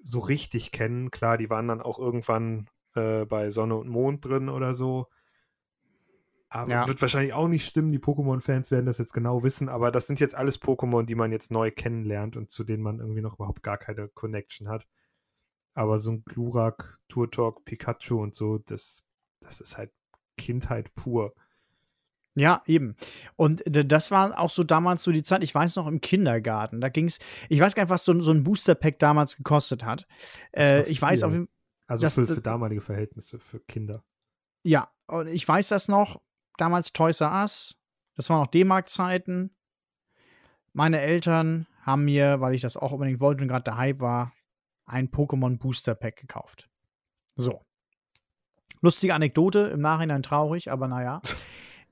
so 0.02 0.20
richtig 0.20 0.72
kennen. 0.72 1.12
Klar, 1.12 1.38
die 1.38 1.50
waren 1.50 1.68
dann 1.68 1.82
auch 1.82 2.00
irgendwann 2.00 2.70
äh, 2.96 3.26
bei 3.26 3.50
Sonne 3.50 3.76
und 3.76 3.90
Mond 3.90 4.24
drin 4.24 4.48
oder 4.48 4.74
so. 4.74 5.08
Aber 6.54 6.70
ja. 6.70 6.88
wird 6.88 7.02
wahrscheinlich 7.02 7.32
auch 7.32 7.48
nicht 7.48 7.66
stimmen. 7.66 7.94
Die 7.94 8.00
Pokémon-Fans 8.00 8.72
werden 8.72 8.86
das 8.86 8.98
jetzt 8.98 9.14
genau 9.14 9.42
wissen. 9.42 9.70
Aber 9.70 9.90
das 9.90 10.08
sind 10.08 10.20
jetzt 10.20 10.36
alles 10.36 10.62
Pokémon, 10.62 11.04
die 11.04 11.16
man 11.16 11.32
jetzt 11.32 11.50
neu 11.50 11.72
kennenlernt 11.72 12.36
und 12.36 12.52
zu 12.52 12.66
denen 12.66 12.84
man 12.84 13.00
irgendwie 13.00 13.22
noch 13.22 13.36
überhaupt 13.36 13.64
gar 13.64 13.78
keine 13.78 14.10
Connection 14.10 14.68
hat. 14.68 14.86
Aber 15.74 15.98
so 15.98 16.12
ein 16.12 16.24
Glurak, 16.26 17.00
Turtok, 17.08 17.64
Pikachu 17.64 18.22
und 18.22 18.36
so, 18.36 18.58
das, 18.58 19.08
das 19.40 19.62
ist 19.62 19.78
halt 19.78 19.94
Kindheit 20.36 20.94
pur. 20.94 21.34
Ja, 22.36 22.62
eben. 22.66 22.98
Und 23.38 23.64
das 23.66 24.12
war 24.12 24.38
auch 24.38 24.50
so 24.50 24.66
damals 24.66 25.04
so 25.04 25.14
die 25.14 25.24
Zeit, 25.24 25.44
ich 25.44 25.56
weiß 25.56 25.78
noch 25.78 25.88
im 25.88 26.02
Kindergarten, 26.02 26.82
da 26.82 26.90
ging 26.90 27.06
es, 27.06 27.20
ich 27.48 27.62
weiß 27.62 27.76
gar 27.76 27.84
nicht, 27.84 27.90
was 27.90 28.04
so, 28.04 28.20
so 28.22 28.32
ein 28.32 28.44
Booster-Pack 28.44 29.00
damals 29.00 29.38
gekostet 29.38 29.86
hat. 29.86 30.06
Äh, 30.52 30.84
ich 30.90 31.02
weiß 31.02 31.24
auf 31.24 31.34
Also 31.88 32.10
für, 32.10 32.28
für 32.28 32.42
damalige 32.42 32.82
Verhältnisse, 32.82 33.40
für 33.40 33.62
Kinder. 33.62 34.04
Ja, 34.64 34.90
und 35.08 35.28
ich 35.28 35.48
weiß 35.48 35.70
das 35.70 35.88
noch, 35.88 36.22
damals 36.58 36.94
Toys 36.94 37.22
R 37.22 37.32
Us. 37.32 37.78
Das 38.16 38.30
waren 38.30 38.42
noch 38.42 38.48
D-Mark-Zeiten. 38.48 39.56
Meine 40.74 41.02
Eltern 41.02 41.68
haben 41.82 42.06
mir, 42.06 42.40
weil 42.42 42.54
ich 42.54 42.62
das 42.62 42.78
auch 42.78 42.92
unbedingt 42.92 43.20
wollte 43.20 43.44
und 43.44 43.48
gerade 43.48 43.64
der 43.64 43.78
Hype 43.78 44.00
war, 44.00 44.34
ein 44.86 45.10
Pokémon 45.10 45.58
Booster 45.58 45.96
Pack 45.96 46.18
gekauft. 46.18 46.70
So. 47.36 47.62
Lustige 48.82 49.14
Anekdote, 49.14 49.60
im 49.74 49.82
Nachhinein 49.82 50.24
traurig, 50.24 50.72
aber 50.72 50.88
naja. 50.88 51.22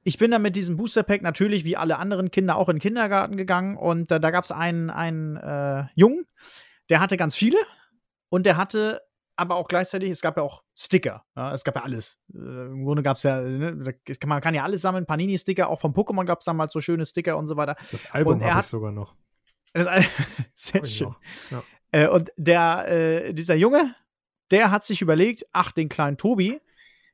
Ich 0.04 0.18
bin 0.18 0.32
dann 0.32 0.42
mit 0.42 0.56
diesem 0.56 0.78
Booster 0.78 1.04
Pack 1.04 1.22
natürlich 1.22 1.66
wie 1.66 1.76
alle 1.76 2.00
anderen 2.00 2.32
Kinder 2.32 2.56
auch 2.56 2.70
in 2.70 2.78
den 2.78 2.82
Kindergarten 2.82 3.36
gegangen 3.36 3.76
und 3.76 4.10
äh, 4.10 4.20
da 4.22 4.32
gab 4.32 4.46
es 4.46 4.52
einen, 4.52 4.90
einen 4.90 5.36
äh, 5.36 5.88
Jungen, 5.94 6.26
der 6.90 7.02
hatte 7.02 7.18
ganz 7.18 7.36
viele 7.36 7.58
und 8.30 8.46
der 8.46 8.56
hatte 8.56 9.02
aber 9.40 9.56
auch 9.56 9.68
gleichzeitig, 9.68 10.10
es 10.10 10.22
gab 10.22 10.36
ja 10.38 10.44
auch 10.44 10.64
Sticker. 10.76 11.24
Ja, 11.36 11.54
es 11.54 11.64
gab 11.64 11.76
ja 11.76 11.84
alles. 11.84 12.18
Äh, 12.34 12.38
Im 12.38 12.84
Grunde 12.84 13.02
gab 13.02 13.18
es 13.18 13.24
ja, 13.24 13.42
ne, 13.42 13.96
man 14.26 14.42
kann 14.42 14.54
ja 14.54 14.64
alles 14.64 14.82
sammeln. 14.82 15.06
Panini-Sticker, 15.06 15.70
auch 15.70 15.80
vom 15.80 15.94
Pokémon 15.94 16.26
gab 16.26 16.40
es 16.40 16.46
damals 16.46 16.74
so 16.74 16.82
schöne 16.82 17.06
Sticker 17.06 17.38
und 17.38 17.48
so 17.48 17.56
weiter. 17.56 17.78
Das 17.92 18.12
Album 18.12 18.44
habe 18.44 18.60
ich 18.60 18.66
sogar 18.66 18.92
noch. 18.92 19.16
Das, 19.74 19.88
sehr 20.54 20.86
schön. 20.86 21.16
Ja. 21.52 21.64
Äh, 21.92 22.10
und 22.10 22.32
der, 22.36 22.88
äh, 22.90 23.34
dieser 23.34 23.56
Junge, 23.56 23.96
der 24.52 24.72
hat 24.72 24.84
sich 24.84 25.02
überlegt, 25.02 25.46
ach, 25.54 25.72
den 25.72 25.88
kleinen 25.88 26.18
Tobi, 26.18 26.60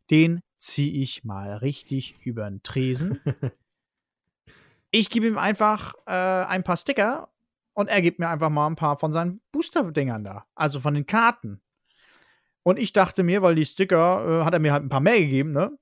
den 0.10 0.42
ziehe 0.58 1.02
ich 1.02 1.24
mal 1.24 1.58
richtig 1.58 2.26
über 2.26 2.50
den 2.50 2.64
Tresen. 2.64 3.22
ich 4.92 5.12
gebe 5.12 5.28
ihm 5.28 5.38
einfach 5.38 5.94
äh, 6.08 6.12
ein 6.12 6.64
paar 6.64 6.78
Sticker 6.78 7.30
und 7.74 7.88
er 7.88 8.02
gibt 8.02 8.18
mir 8.18 8.30
einfach 8.30 8.50
mal 8.50 8.66
ein 8.68 8.76
paar 8.76 8.98
von 8.98 9.12
seinen 9.12 9.42
Booster-Dingern 9.52 10.24
da. 10.24 10.46
Also 10.56 10.80
von 10.80 10.96
den 10.96 11.06
Karten. 11.06 11.62
Und 12.66 12.80
ich 12.80 12.94
dachte 12.94 13.22
mir, 13.22 13.44
weil 13.44 13.54
die 13.54 13.64
Sticker 13.64 14.42
äh, 14.42 14.44
hat 14.44 14.54
er 14.54 14.60
mir 14.60 14.74
halt 14.74 14.84
ein 14.84 14.90
paar 14.90 15.00
mehr 15.00 15.20
gegeben, 15.20 15.52
ne? 15.52 15.78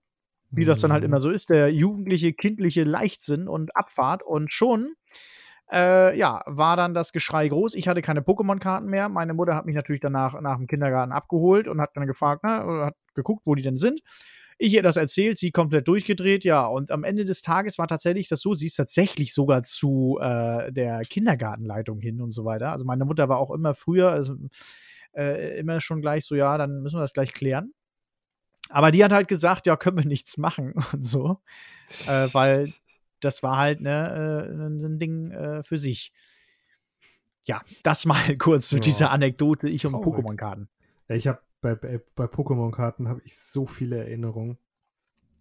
Wie 0.52 0.66
das 0.66 0.82
dann 0.82 0.92
halt 0.92 1.02
mhm. 1.02 1.12
immer 1.12 1.22
so 1.22 1.30
ist, 1.30 1.50
der 1.50 1.74
jugendliche, 1.74 2.34
kindliche 2.34 2.84
Leichtsinn 2.84 3.48
und 3.48 3.74
Abfahrt. 3.74 4.22
Und 4.22 4.52
schon, 4.52 4.94
äh, 5.72 6.16
ja, 6.18 6.44
war 6.46 6.76
dann 6.76 6.94
das 6.94 7.14
Geschrei 7.14 7.48
groß. 7.48 7.76
Ich 7.76 7.88
hatte 7.88 8.02
keine 8.02 8.20
Pokémon-Karten 8.20 8.88
mehr. 8.88 9.08
Meine 9.08 9.34
Mutter 9.34 9.56
hat 9.56 9.66
mich 9.66 9.76
natürlich 9.76 10.02
danach 10.02 10.40
nach 10.42 10.58
dem 10.58 10.68
Kindergarten 10.68 11.14
abgeholt 11.14 11.70
und 11.70 11.80
hat 11.80 11.92
dann 11.96 12.06
gefragt, 12.06 12.44
ne, 12.44 12.86
hat 12.86 12.96
geguckt, 13.14 13.44
wo 13.46 13.56
die 13.56 13.64
denn 13.64 13.78
sind. 13.78 14.02
Ich 14.58 14.74
ihr 14.74 14.84
das 14.84 14.98
erzählt, 14.98 15.38
sie 15.38 15.52
komplett 15.52 15.88
durchgedreht, 15.88 16.44
ja. 16.44 16.66
Und 16.66 16.92
am 16.92 17.06
Ende 17.06 17.24
des 17.24 17.42
Tages 17.42 17.78
war 17.78 17.88
tatsächlich 17.88 18.28
das 18.28 18.42
so, 18.42 18.56
sie 18.56 18.66
ist 18.66 18.76
tatsächlich 18.76 19.34
sogar 19.34 19.64
zu 19.64 20.20
äh, 20.22 20.70
der 20.74 21.00
Kindergartenleitung 21.10 22.02
hin 22.02 22.20
und 22.20 22.32
so 22.32 22.44
weiter. 22.44 22.74
Also 22.74 22.84
meine 22.84 23.06
Mutter 23.06 23.30
war 23.30 23.40
auch 23.40 23.52
immer 23.52 23.74
früher, 23.74 24.10
also 24.12 24.36
äh, 25.16 25.58
immer 25.60 25.80
schon 25.80 26.02
gleich 26.02 26.26
so, 26.26 26.36
ja, 26.36 26.58
dann 26.58 26.82
müssen 26.82 26.98
wir 26.98 27.02
das 27.02 27.14
gleich 27.14 27.34
klären. 27.34 27.74
Aber 28.70 28.92
die 28.92 29.04
hat 29.04 29.12
halt 29.12 29.28
gesagt, 29.28 29.68
ja, 29.68 29.76
können 29.76 29.98
wir 29.98 30.06
nichts 30.06 30.38
machen 30.38 30.74
und 30.94 31.06
so. 31.06 31.42
Äh, 32.08 32.28
weil 32.34 32.72
das 33.20 33.44
war 33.44 33.58
halt 33.58 33.82
ne, 33.82 34.48
äh, 34.50 34.66
ein 34.66 35.00
Ding 35.00 35.32
äh, 35.32 35.64
für 35.64 35.78
sich. 35.78 36.12
Ja, 37.46 37.62
das 37.84 38.06
mal 38.06 38.38
kurz 38.38 38.70
zu 38.70 38.76
ja. 38.76 38.82
dieser 38.82 39.12
Anekdote, 39.12 39.70
ich 39.70 39.86
um 39.86 39.96
Pokémon-Karten. 39.96 40.70
Ich 41.08 41.28
habe 41.28 41.42
bei, 41.62 41.76
bei, 41.76 42.02
bei 42.16 42.26
Pokémon-Karten 42.26 43.08
habe 43.08 43.22
ich 43.24 43.38
so 43.38 43.66
viele 43.66 43.98
Erinnerungen. 43.98 44.58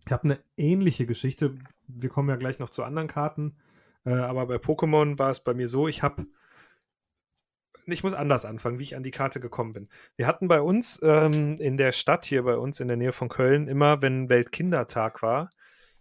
Ich 0.06 0.12
habe 0.12 0.24
eine 0.24 0.38
ähnliche 0.56 1.06
Geschichte. 1.06 1.54
Wir 1.86 2.08
kommen 2.08 2.28
ja 2.28 2.36
gleich 2.36 2.58
noch 2.58 2.70
zu 2.70 2.82
anderen 2.82 3.08
Karten. 3.08 3.56
Äh, 4.04 4.14
aber 4.14 4.46
bei 4.46 4.56
Pokémon 4.56 5.18
war 5.18 5.30
es 5.30 5.40
bei 5.40 5.54
mir 5.54 5.68
so, 5.68 5.88
ich 5.88 6.02
habe 6.02 6.26
ich 7.86 8.02
muss 8.02 8.14
anders 8.14 8.44
anfangen, 8.44 8.78
wie 8.78 8.84
ich 8.84 8.96
an 8.96 9.02
die 9.02 9.10
Karte 9.10 9.40
gekommen 9.40 9.72
bin. 9.72 9.88
Wir 10.16 10.26
hatten 10.26 10.48
bei 10.48 10.60
uns 10.60 11.00
ähm, 11.02 11.56
in 11.58 11.76
der 11.76 11.92
Stadt 11.92 12.24
hier 12.24 12.42
bei 12.44 12.56
uns 12.56 12.80
in 12.80 12.88
der 12.88 12.96
Nähe 12.96 13.12
von 13.12 13.28
Köln 13.28 13.68
immer, 13.68 14.02
wenn 14.02 14.28
Weltkindertag 14.28 15.22
war, 15.22 15.50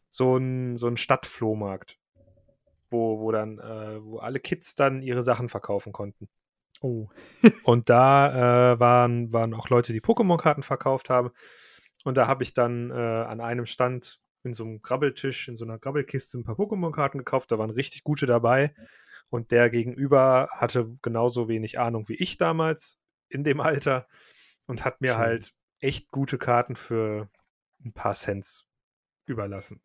so 0.10 0.38
ein, 0.38 0.78
so 0.78 0.88
ein 0.88 0.98
Stadtflohmarkt, 0.98 1.98
wo, 2.90 3.20
wo 3.20 3.32
dann, 3.32 3.60
äh, 3.60 4.04
wo 4.04 4.18
alle 4.18 4.40
Kids 4.40 4.76
dann 4.76 5.02
ihre 5.02 5.24
Sachen 5.24 5.50
verkaufen 5.50 5.94
konnten. 5.94 6.30
Oh. 6.82 7.10
und 7.64 7.90
da 7.90 8.74
äh, 8.74 8.80
waren, 8.80 9.32
waren 9.32 9.54
auch 9.54 9.70
Leute, 9.70 9.94
die 9.94 10.02
Pokémon-Karten 10.02 10.64
verkauft 10.64 11.10
haben. 11.10 11.32
Und 12.04 12.18
da 12.18 12.28
habe 12.28 12.44
ich 12.44 12.54
dann 12.54 12.90
äh, 12.90 12.94
an 12.94 13.40
einem 13.42 13.66
Stand 13.66 14.20
in 14.44 14.54
so 14.54 14.64
einem 14.64 14.82
Grabbeltisch, 14.82 15.48
in 15.48 15.56
so 15.56 15.66
einer 15.66 15.78
Grabbelkiste 15.78 16.40
ein 16.40 16.44
paar 16.44 16.56
Pokémon-Karten 16.56 17.20
gekauft. 17.20 17.52
Da 17.52 17.60
waren 17.60 17.70
richtig 17.70 18.04
gute 18.04 18.26
dabei. 18.26 18.74
Und 19.32 19.52
der 19.52 19.70
Gegenüber 19.70 20.50
hatte 20.52 20.98
genauso 21.02 21.48
wenig 21.48 21.80
Ahnung 21.80 22.08
wie 22.10 22.16
ich 22.16 22.38
damals 22.38 23.00
in 23.30 23.44
dem 23.44 23.60
Alter 23.62 24.08
und 24.68 24.86
hat 24.86 25.02
mir 25.02 25.14
Schön. 25.14 25.18
halt 25.18 25.54
echt 25.80 26.12
gute 26.12 26.38
Karten 26.38 26.76
für 26.76 27.30
ein 27.84 27.94
paar 27.94 28.14
Cents 28.14 28.68
überlassen. 29.26 29.82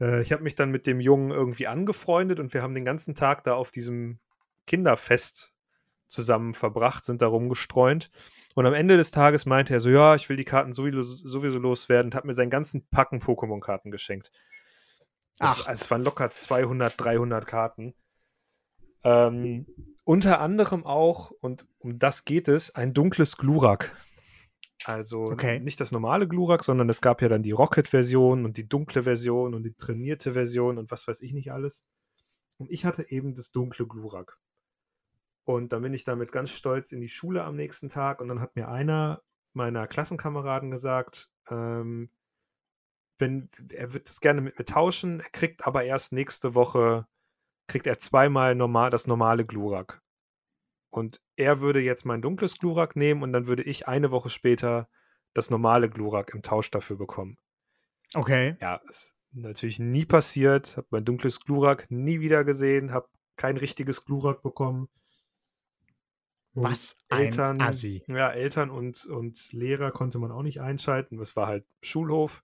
Äh, 0.00 0.22
ich 0.22 0.32
habe 0.32 0.44
mich 0.44 0.54
dann 0.54 0.70
mit 0.70 0.86
dem 0.86 1.00
Jungen 1.00 1.30
irgendwie 1.30 1.66
angefreundet 1.66 2.38
und 2.38 2.54
wir 2.54 2.62
haben 2.62 2.74
den 2.74 2.84
ganzen 2.84 3.14
Tag 3.14 3.42
da 3.42 3.54
auf 3.54 3.70
diesem 3.70 4.20
Kinderfest 4.66 5.54
zusammen 6.06 6.54
verbracht, 6.54 7.04
sind 7.04 7.22
da 7.22 7.26
rumgestreunt. 7.26 8.10
Und 8.54 8.66
am 8.66 8.74
Ende 8.74 8.96
des 8.96 9.10
Tages 9.10 9.46
meinte 9.46 9.74
er 9.74 9.80
so, 9.80 9.88
ja, 9.88 10.14
ich 10.14 10.28
will 10.28 10.36
die 10.36 10.44
Karten 10.44 10.72
sowieso, 10.72 11.02
sowieso 11.02 11.58
loswerden 11.58 12.10
und 12.10 12.14
hat 12.14 12.24
mir 12.26 12.34
seinen 12.34 12.50
ganzen 12.50 12.86
Packen 12.88 13.20
Pokémon-Karten 13.20 13.90
geschenkt. 13.90 14.30
Es, 15.38 15.56
es 15.66 15.90
waren 15.90 16.02
locker 16.02 16.32
200, 16.32 16.94
300 16.96 17.46
Karten. 17.46 17.94
Ähm, 19.04 19.66
unter 20.04 20.40
anderem 20.40 20.84
auch, 20.84 21.30
und 21.40 21.68
um 21.78 21.98
das 21.98 22.24
geht 22.24 22.48
es, 22.48 22.74
ein 22.74 22.94
dunkles 22.94 23.36
Glurak. 23.36 23.94
Also 24.84 25.22
okay. 25.22 25.58
nicht 25.60 25.80
das 25.80 25.92
normale 25.92 26.28
Glurak, 26.28 26.64
sondern 26.64 26.88
es 26.88 27.00
gab 27.00 27.20
ja 27.20 27.28
dann 27.28 27.42
die 27.42 27.50
Rocket-Version 27.50 28.44
und 28.44 28.56
die 28.56 28.68
dunkle 28.68 29.02
Version 29.02 29.54
und 29.54 29.64
die 29.64 29.74
trainierte 29.74 30.32
Version 30.32 30.78
und 30.78 30.90
was 30.90 31.08
weiß 31.08 31.20
ich 31.20 31.32
nicht 31.32 31.52
alles. 31.52 31.84
Und 32.58 32.70
ich 32.70 32.84
hatte 32.84 33.10
eben 33.10 33.34
das 33.34 33.50
dunkle 33.50 33.86
Glurak. 33.86 34.38
Und 35.44 35.72
dann 35.72 35.82
bin 35.82 35.94
ich 35.94 36.04
damit 36.04 36.30
ganz 36.30 36.50
stolz 36.50 36.92
in 36.92 37.00
die 37.00 37.08
Schule 37.08 37.44
am 37.44 37.56
nächsten 37.56 37.88
Tag 37.88 38.20
und 38.20 38.28
dann 38.28 38.40
hat 38.40 38.54
mir 38.54 38.68
einer 38.68 39.22
meiner 39.54 39.86
Klassenkameraden 39.86 40.70
gesagt, 40.70 41.30
ähm, 41.50 42.10
wenn, 43.18 43.50
er 43.72 43.92
wird 43.92 44.08
das 44.08 44.20
gerne 44.20 44.40
mit 44.40 44.58
mir 44.58 44.64
tauschen, 44.64 45.20
er 45.20 45.30
kriegt 45.30 45.66
aber 45.66 45.84
erst 45.84 46.12
nächste 46.12 46.54
Woche 46.54 47.06
kriegt 47.68 47.86
er 47.86 47.98
zweimal 47.98 48.54
normal, 48.54 48.90
das 48.90 49.06
normale 49.06 49.46
Glurak. 49.46 50.02
Und 50.90 51.20
er 51.36 51.60
würde 51.60 51.80
jetzt 51.80 52.04
mein 52.04 52.22
dunkles 52.22 52.58
Glurak 52.58 52.96
nehmen 52.96 53.22
und 53.22 53.32
dann 53.32 53.46
würde 53.46 53.62
ich 53.62 53.86
eine 53.86 54.10
Woche 54.10 54.30
später 54.30 54.88
das 55.34 55.50
normale 55.50 55.88
Glurak 55.88 56.34
im 56.34 56.42
Tausch 56.42 56.70
dafür 56.70 56.96
bekommen. 56.96 57.36
Okay. 58.14 58.56
Ja, 58.60 58.80
ist 58.88 59.14
natürlich 59.32 59.78
nie 59.78 60.06
passiert. 60.06 60.76
Habe 60.78 60.88
mein 60.90 61.04
dunkles 61.04 61.40
Glurak 61.40 61.90
nie 61.90 62.20
wieder 62.20 62.44
gesehen, 62.44 62.92
habe 62.92 63.08
kein 63.36 63.58
richtiges 63.58 64.04
Glurak 64.04 64.42
bekommen. 64.42 64.88
Und 66.54 66.64
Was 66.64 66.96
ein 67.10 67.26
Eltern, 67.26 67.60
Assi. 67.60 68.02
Ja, 68.06 68.30
Eltern 68.30 68.70
und, 68.70 69.04
und 69.04 69.52
Lehrer 69.52 69.92
konnte 69.92 70.18
man 70.18 70.32
auch 70.32 70.42
nicht 70.42 70.60
einschalten. 70.60 71.18
Das 71.18 71.36
war 71.36 71.46
halt 71.46 71.66
Schulhof. 71.82 72.42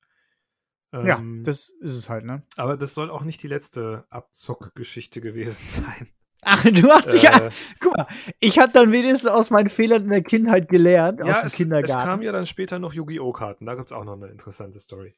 Ja, 1.03 1.19
ähm, 1.19 1.43
das 1.45 1.71
ist 1.81 1.95
es 1.95 2.09
halt, 2.09 2.25
ne? 2.25 2.43
Aber 2.57 2.77
das 2.77 2.95
soll 2.95 3.11
auch 3.11 3.23
nicht 3.23 3.43
die 3.43 3.49
letzte 3.49 4.05
Abzockgeschichte 4.11 5.21
gewesen 5.21 5.83
sein. 5.85 6.09
Ach, 6.47 6.63
du 6.63 6.91
hast 6.91 7.13
dich 7.13 7.25
äh, 7.25 7.27
ja. 7.27 7.49
Guck 7.81 7.97
mal, 7.97 8.07
ich 8.39 8.59
habe 8.59 8.71
dann 8.73 8.93
wenigstens 8.93 9.31
aus 9.31 9.51
meinen 9.51 9.71
Fehlern 9.71 10.05
in 10.05 10.11
der 10.11 10.23
Kindheit 10.23 10.69
gelernt, 10.69 11.21
ja, 11.21 11.33
aus 11.33 11.41
dem 11.41 11.47
es, 11.47 11.57
Kindergarten. 11.57 11.99
Es 11.99 12.05
kam 12.05 12.23
ja 12.23 12.33
dann 12.33 12.47
später 12.47 12.79
noch 12.79 12.93
Yu-Gi-Oh! 12.93 13.33
Karten, 13.33 13.67
da 13.67 13.75
gibt 13.75 13.91
es 13.91 13.93
auch 13.93 14.05
noch 14.05 14.15
eine 14.15 14.27
interessante 14.27 14.79
Story. 14.79 15.15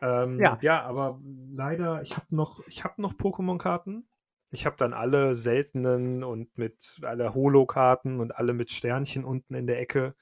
Ähm, 0.00 0.38
ja. 0.38 0.58
ja, 0.60 0.82
aber 0.82 1.20
leider, 1.52 2.02
ich 2.02 2.16
habe 2.16 2.26
noch, 2.30 2.60
hab 2.82 2.98
noch 2.98 3.14
Pokémon-Karten. 3.14 4.06
Ich 4.50 4.64
habe 4.64 4.76
dann 4.78 4.94
alle 4.94 5.34
seltenen 5.34 6.24
und 6.24 6.56
mit 6.56 7.00
alle 7.02 7.34
Holo-Karten 7.34 8.20
und 8.20 8.36
alle 8.36 8.54
mit 8.54 8.70
Sternchen 8.70 9.24
unten 9.24 9.54
in 9.54 9.66
der 9.66 9.80
Ecke. 9.80 10.14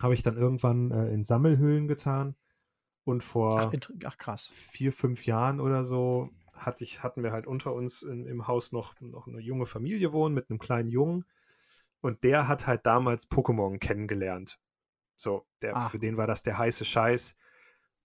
Habe 0.00 0.14
ich 0.14 0.22
dann 0.22 0.36
irgendwann 0.36 0.90
äh, 0.90 1.12
in 1.12 1.24
Sammelhüllen 1.24 1.88
getan. 1.88 2.36
Und 3.04 3.22
vor 3.22 3.60
ach, 3.60 3.72
ach, 4.04 4.18
krass. 4.18 4.50
vier, 4.52 4.92
fünf 4.92 5.26
Jahren 5.26 5.60
oder 5.60 5.84
so 5.84 6.30
hatte 6.54 6.84
ich, 6.84 7.02
hatten 7.02 7.22
wir 7.22 7.32
halt 7.32 7.46
unter 7.46 7.74
uns 7.74 8.02
in, 8.02 8.26
im 8.26 8.46
Haus 8.46 8.72
noch, 8.72 8.98
noch 9.00 9.26
eine 9.26 9.40
junge 9.40 9.66
Familie 9.66 10.12
wohnen 10.12 10.34
mit 10.34 10.48
einem 10.48 10.58
kleinen 10.58 10.88
Jungen. 10.88 11.24
Und 12.00 12.24
der 12.24 12.48
hat 12.48 12.66
halt 12.66 12.86
damals 12.86 13.30
Pokémon 13.30 13.78
kennengelernt. 13.78 14.58
So, 15.16 15.46
der, 15.62 15.76
ah. 15.76 15.88
für 15.88 15.98
den 15.98 16.16
war 16.16 16.26
das 16.26 16.42
der 16.42 16.58
heiße 16.58 16.84
Scheiß. 16.84 17.36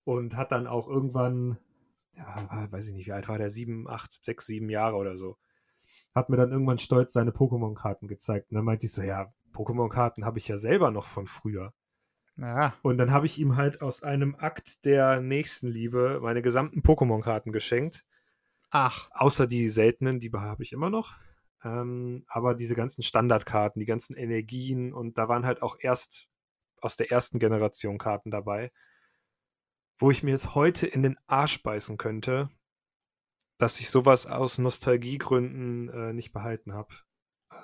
Und 0.03 0.35
hat 0.35 0.51
dann 0.51 0.67
auch 0.67 0.87
irgendwann, 0.87 1.59
ja, 2.15 2.71
weiß 2.71 2.87
ich 2.87 2.93
nicht, 2.93 3.07
wie 3.07 3.11
alt 3.11 3.27
war 3.27 3.37
der? 3.37 3.49
Sieben, 3.49 3.87
acht, 3.87 4.23
sechs, 4.23 4.45
sieben 4.47 4.69
Jahre 4.69 4.95
oder 4.95 5.17
so. 5.17 5.37
Hat 6.15 6.29
mir 6.29 6.37
dann 6.37 6.51
irgendwann 6.51 6.79
stolz 6.79 7.13
seine 7.13 7.31
Pokémon-Karten 7.31 8.07
gezeigt. 8.07 8.49
Und 8.49 8.55
dann 8.55 8.65
meinte 8.65 8.85
ich 8.85 8.91
so, 8.91 9.01
ja, 9.01 9.33
Pokémon-Karten 9.53 10.25
habe 10.25 10.39
ich 10.39 10.47
ja 10.47 10.57
selber 10.57 10.91
noch 10.91 11.05
von 11.05 11.27
früher. 11.27 11.73
Ja. 12.39 12.73
Und 12.81 12.97
dann 12.97 13.11
habe 13.11 13.25
ich 13.25 13.37
ihm 13.37 13.57
halt 13.57 13.81
aus 13.81 14.03
einem 14.03 14.35
Akt 14.35 14.85
der 14.85 15.19
Nächstenliebe 15.19 16.19
meine 16.21 16.41
gesamten 16.41 16.81
Pokémon-Karten 16.81 17.51
geschenkt. 17.51 18.05
Ach. 18.69 19.09
Außer 19.11 19.47
die 19.47 19.67
seltenen, 19.67 20.19
die 20.19 20.31
habe 20.31 20.63
ich 20.63 20.71
immer 20.71 20.89
noch. 20.89 21.15
Ähm, 21.63 22.23
aber 22.27 22.55
diese 22.55 22.75
ganzen 22.75 23.03
Standardkarten, 23.03 23.79
die 23.79 23.85
ganzen 23.85 24.15
Energien 24.15 24.93
und 24.93 25.17
da 25.17 25.27
waren 25.27 25.45
halt 25.45 25.61
auch 25.61 25.75
erst 25.79 26.29
aus 26.77 26.95
der 26.95 27.11
ersten 27.11 27.39
Generation 27.39 27.97
Karten 27.97 28.31
dabei, 28.31 28.71
wo 29.97 30.09
ich 30.11 30.23
mir 30.23 30.31
jetzt 30.31 30.55
heute 30.55 30.87
in 30.87 31.03
den 31.03 31.17
Arsch 31.27 31.61
beißen 31.61 31.97
könnte, 31.97 32.49
dass 33.57 33.81
ich 33.81 33.89
sowas 33.89 34.25
aus 34.25 34.57
Nostalgiegründen 34.57 35.89
äh, 35.89 36.13
nicht 36.13 36.31
behalten 36.31 36.73
habe. 36.73 36.95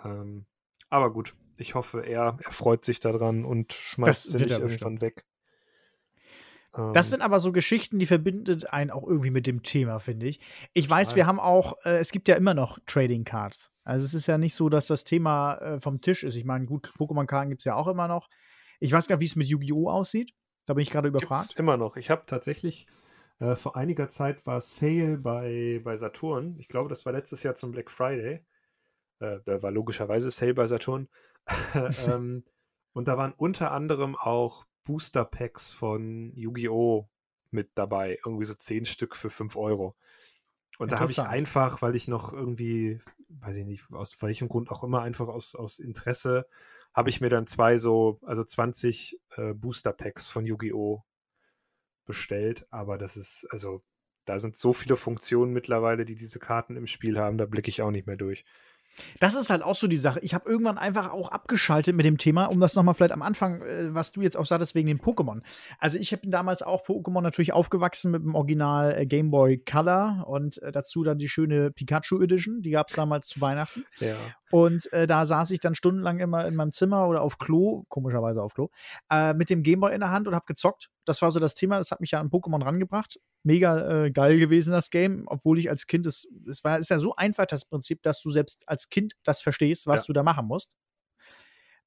Ähm, 0.04 0.46
aber 0.90 1.14
gut, 1.14 1.36
ich 1.58 1.76
hoffe, 1.76 2.02
er, 2.02 2.38
er 2.44 2.52
freut 2.52 2.86
sich 2.86 3.00
daran 3.00 3.46
und 3.46 3.74
schmeißt 3.74 4.32
sie 4.32 4.38
nicht 4.38 4.52
irgendwann 4.52 5.02
weg. 5.02 5.26
Das 6.94 7.08
ähm. 7.08 7.12
sind 7.12 7.22
aber 7.22 7.40
so 7.40 7.52
Geschichten, 7.52 8.00
die 8.00 8.06
verbindet 8.06 8.72
einen 8.74 8.92
auch 8.92 9.08
irgendwie 9.08 9.32
mit 9.32 9.48
dem 9.48 9.64
Thema, 9.64 10.00
finde 10.00 10.26
ich. 10.26 10.40
Ich 10.74 10.90
weiß, 10.90 11.16
wir 11.16 11.26
haben 11.26 11.40
auch, 11.40 11.78
äh, 11.86 12.00
es 12.00 12.12
gibt 12.12 12.28
ja 12.28 12.36
immer 12.36 12.54
noch 12.54 12.80
Trading 12.86 13.24
Cards. 13.24 13.72
Also 13.84 14.04
es 14.04 14.14
ist 14.14 14.28
ja 14.28 14.38
nicht 14.38 14.56
so, 14.56 14.68
dass 14.68 14.88
das 14.88 15.04
Thema 15.04 15.56
äh, 15.56 15.80
vom 15.80 16.02
Tisch 16.02 16.24
ist. 16.24 16.36
Ich 16.36 16.44
meine, 16.44 16.66
gut, 16.66 16.92
Pokémon-Karten 16.98 17.50
gibt 17.50 17.62
es 17.62 17.66
ja 17.66 17.76
auch 17.76 17.88
immer 17.88 18.08
noch. 18.08 18.30
Ich 18.80 18.92
weiß 18.92 19.08
gar 19.08 19.16
nicht, 19.16 19.22
wie 19.22 19.26
es 19.26 19.36
mit 19.36 19.48
Yu-Gi-Oh! 19.48 19.90
aussieht. 19.90 20.34
Da 20.66 20.74
bin 20.74 20.82
ich 20.82 20.90
gerade 20.90 21.08
überfragt. 21.08 21.50
Gibt's 21.50 21.60
immer 21.60 21.78
noch. 21.78 21.96
Ich 21.96 22.10
habe 22.10 22.24
tatsächlich 22.26 22.88
äh, 23.40 23.56
vor 23.56 23.78
einiger 23.78 24.10
Zeit 24.10 24.46
war 24.46 24.60
Sale 24.60 25.18
bei, 25.18 25.80
bei 25.84 25.96
Saturn. 25.96 26.56
Ich 26.60 26.68
glaube, 26.68 26.90
das 26.90 27.06
war 27.06 27.14
letztes 27.14 27.44
Jahr 27.44 27.56
zum 27.56 27.72
Black 27.72 27.92
Friday. 27.92 28.44
Äh, 29.20 29.40
da 29.46 29.62
war 29.62 29.72
logischerweise 29.72 30.32
Sale 30.32 30.54
bei 30.54 30.66
Saturn. 30.66 31.08
ähm, 32.08 32.44
und 32.94 33.08
da 33.08 33.18
waren 33.18 33.34
unter 33.34 33.72
anderem 33.72 34.16
auch 34.16 34.66
Booster 34.84 35.26
Packs 35.26 35.72
von 35.72 36.32
Yu-Gi-Oh! 36.36 37.10
mit 37.52 37.72
dabei. 37.76 38.20
Irgendwie 38.24 38.46
so 38.46 38.54
zehn 38.54 38.86
Stück 38.86 39.16
für 39.16 39.32
5 39.32 39.56
Euro. 39.56 39.96
Und 40.78 40.92
da 40.92 41.00
habe 41.00 41.12
ich 41.12 41.22
einfach, 41.22 41.82
weil 41.82 41.96
ich 41.96 42.08
noch 42.08 42.34
irgendwie, 42.34 43.00
weiß 43.30 43.58
ich 43.58 43.66
nicht, 43.66 43.92
aus 43.94 44.22
welchem 44.22 44.50
Grund 44.50 44.70
auch 44.70 44.84
immer, 44.84 45.02
einfach 45.02 45.30
aus, 45.30 45.56
aus 45.56 45.80
Interesse, 45.80 46.48
habe 46.94 47.10
ich 47.10 47.22
mir 47.22 47.30
dann 47.30 47.48
zwei 47.48 47.78
so, 47.78 48.20
also 48.24 48.44
20 48.44 49.20
äh, 49.38 49.54
Booster 49.54 49.94
Packs 49.94 50.28
von 50.28 50.46
Yu-Gi-Oh! 50.46 51.04
bestellt. 52.06 52.68
Aber 52.70 52.98
das 52.98 53.18
ist, 53.18 53.48
also, 53.50 53.84
da 54.26 54.40
sind 54.40 54.58
so 54.58 54.74
viele 54.74 54.98
Funktionen 54.98 55.54
mittlerweile, 55.54 56.06
die 56.06 56.16
diese 56.16 56.40
Karten 56.40 56.76
im 56.76 56.88
Spiel 56.88 57.18
haben, 57.18 57.38
da 57.38 57.46
blicke 57.46 57.70
ich 57.70 57.82
auch 57.82 57.92
nicht 57.92 58.06
mehr 58.06 58.18
durch. 58.18 58.46
Das 59.20 59.36
ist 59.36 59.50
halt 59.50 59.62
auch 59.62 59.76
so 59.76 59.88
die 59.88 59.98
Sache. 59.98 60.20
Ich 60.22 60.34
habe 60.34 60.50
irgendwann 60.50 60.78
einfach 60.78 61.12
auch 61.12 61.30
abgeschaltet 61.30 61.96
mit 61.96 62.06
dem 62.06 62.18
Thema, 62.18 62.46
um 62.46 62.60
das 62.60 62.76
nochmal 62.76 62.94
vielleicht 62.94 63.14
am 63.14 63.22
Anfang, 63.22 63.62
äh, 63.62 63.94
was 63.94 64.12
du 64.12 64.22
jetzt 64.22 64.38
auch 64.38 64.46
sagtest, 64.46 64.76
wegen 64.76 64.88
den 64.88 65.00
Pokémon. 65.00 65.42
Also 65.80 65.98
ich 65.98 66.12
habe 66.12 66.28
damals 66.28 66.62
auch 66.62 66.86
Pokémon 66.86 67.22
natürlich 67.22 67.54
aufgewachsen 67.54 68.12
mit 68.12 68.24
dem 68.24 68.36
Original 68.36 68.98
äh, 68.98 69.06
Game 69.06 69.32
Boy 69.32 69.58
Color 69.58 70.26
und 70.28 70.62
äh, 70.62 70.72
dazu 70.72 71.04
dann 71.04 71.18
die 71.18 71.30
schöne 71.30 71.72
Pikachu 71.72 72.22
Edition, 72.22 72.62
die 72.62 72.72
gab 72.72 72.90
es 72.90 72.96
damals 72.96 73.28
zu 73.28 73.42
Weihnachten. 73.42 73.86
Ja. 74.00 74.16
Und 74.52 74.92
äh, 74.94 75.08
da 75.08 75.26
saß 75.26 75.52
ich 75.52 75.60
dann 75.60 75.76
stundenlang 75.76 76.20
immer 76.20 76.46
in 76.46 76.56
meinem 76.56 76.72
Zimmer 76.72 77.08
oder 77.08 77.22
auf 77.22 77.38
Klo, 77.38 77.84
komischerweise 77.90 78.42
auf 78.42 78.54
Klo, 78.54 78.70
äh, 79.10 79.34
mit 79.34 79.50
dem 79.50 79.64
Gameboy 79.64 79.94
in 79.94 80.02
der 80.02 80.12
Hand 80.12 80.28
und 80.28 80.36
habe 80.36 80.46
gezockt. 80.46 80.90
Das 81.06 81.22
war 81.22 81.32
so 81.32 81.40
das 81.40 81.56
Thema, 81.56 81.78
das 81.78 81.92
hat 81.92 82.02
mich 82.02 82.12
ja 82.12 82.20
an 82.20 82.30
Pokémon 82.30 82.64
rangebracht. 82.64 83.20
Mega 83.44 84.06
äh, 84.06 84.12
geil 84.12 84.38
gewesen, 84.40 84.72
das 84.72 84.90
Game, 84.90 85.24
obwohl 85.28 85.60
ich 85.60 85.70
als 85.70 85.88
Kind, 85.88 86.06
es, 86.06 86.28
es 86.50 86.64
war, 86.64 86.80
ist 86.80 86.90
ja 86.90 87.00
so 87.00 87.16
einfach 87.16 87.46
das 87.46 87.66
Prinzip, 87.66 88.02
dass 88.04 88.22
du 88.22 88.32
selbst 88.32 88.68
als 88.68 88.90
Kind 88.90 89.16
das 89.24 89.42
verstehst, 89.42 89.88
was 89.88 90.02
ja. 90.02 90.06
du 90.08 90.14
da 90.14 90.24
machen 90.24 90.48
musst. 90.48 90.72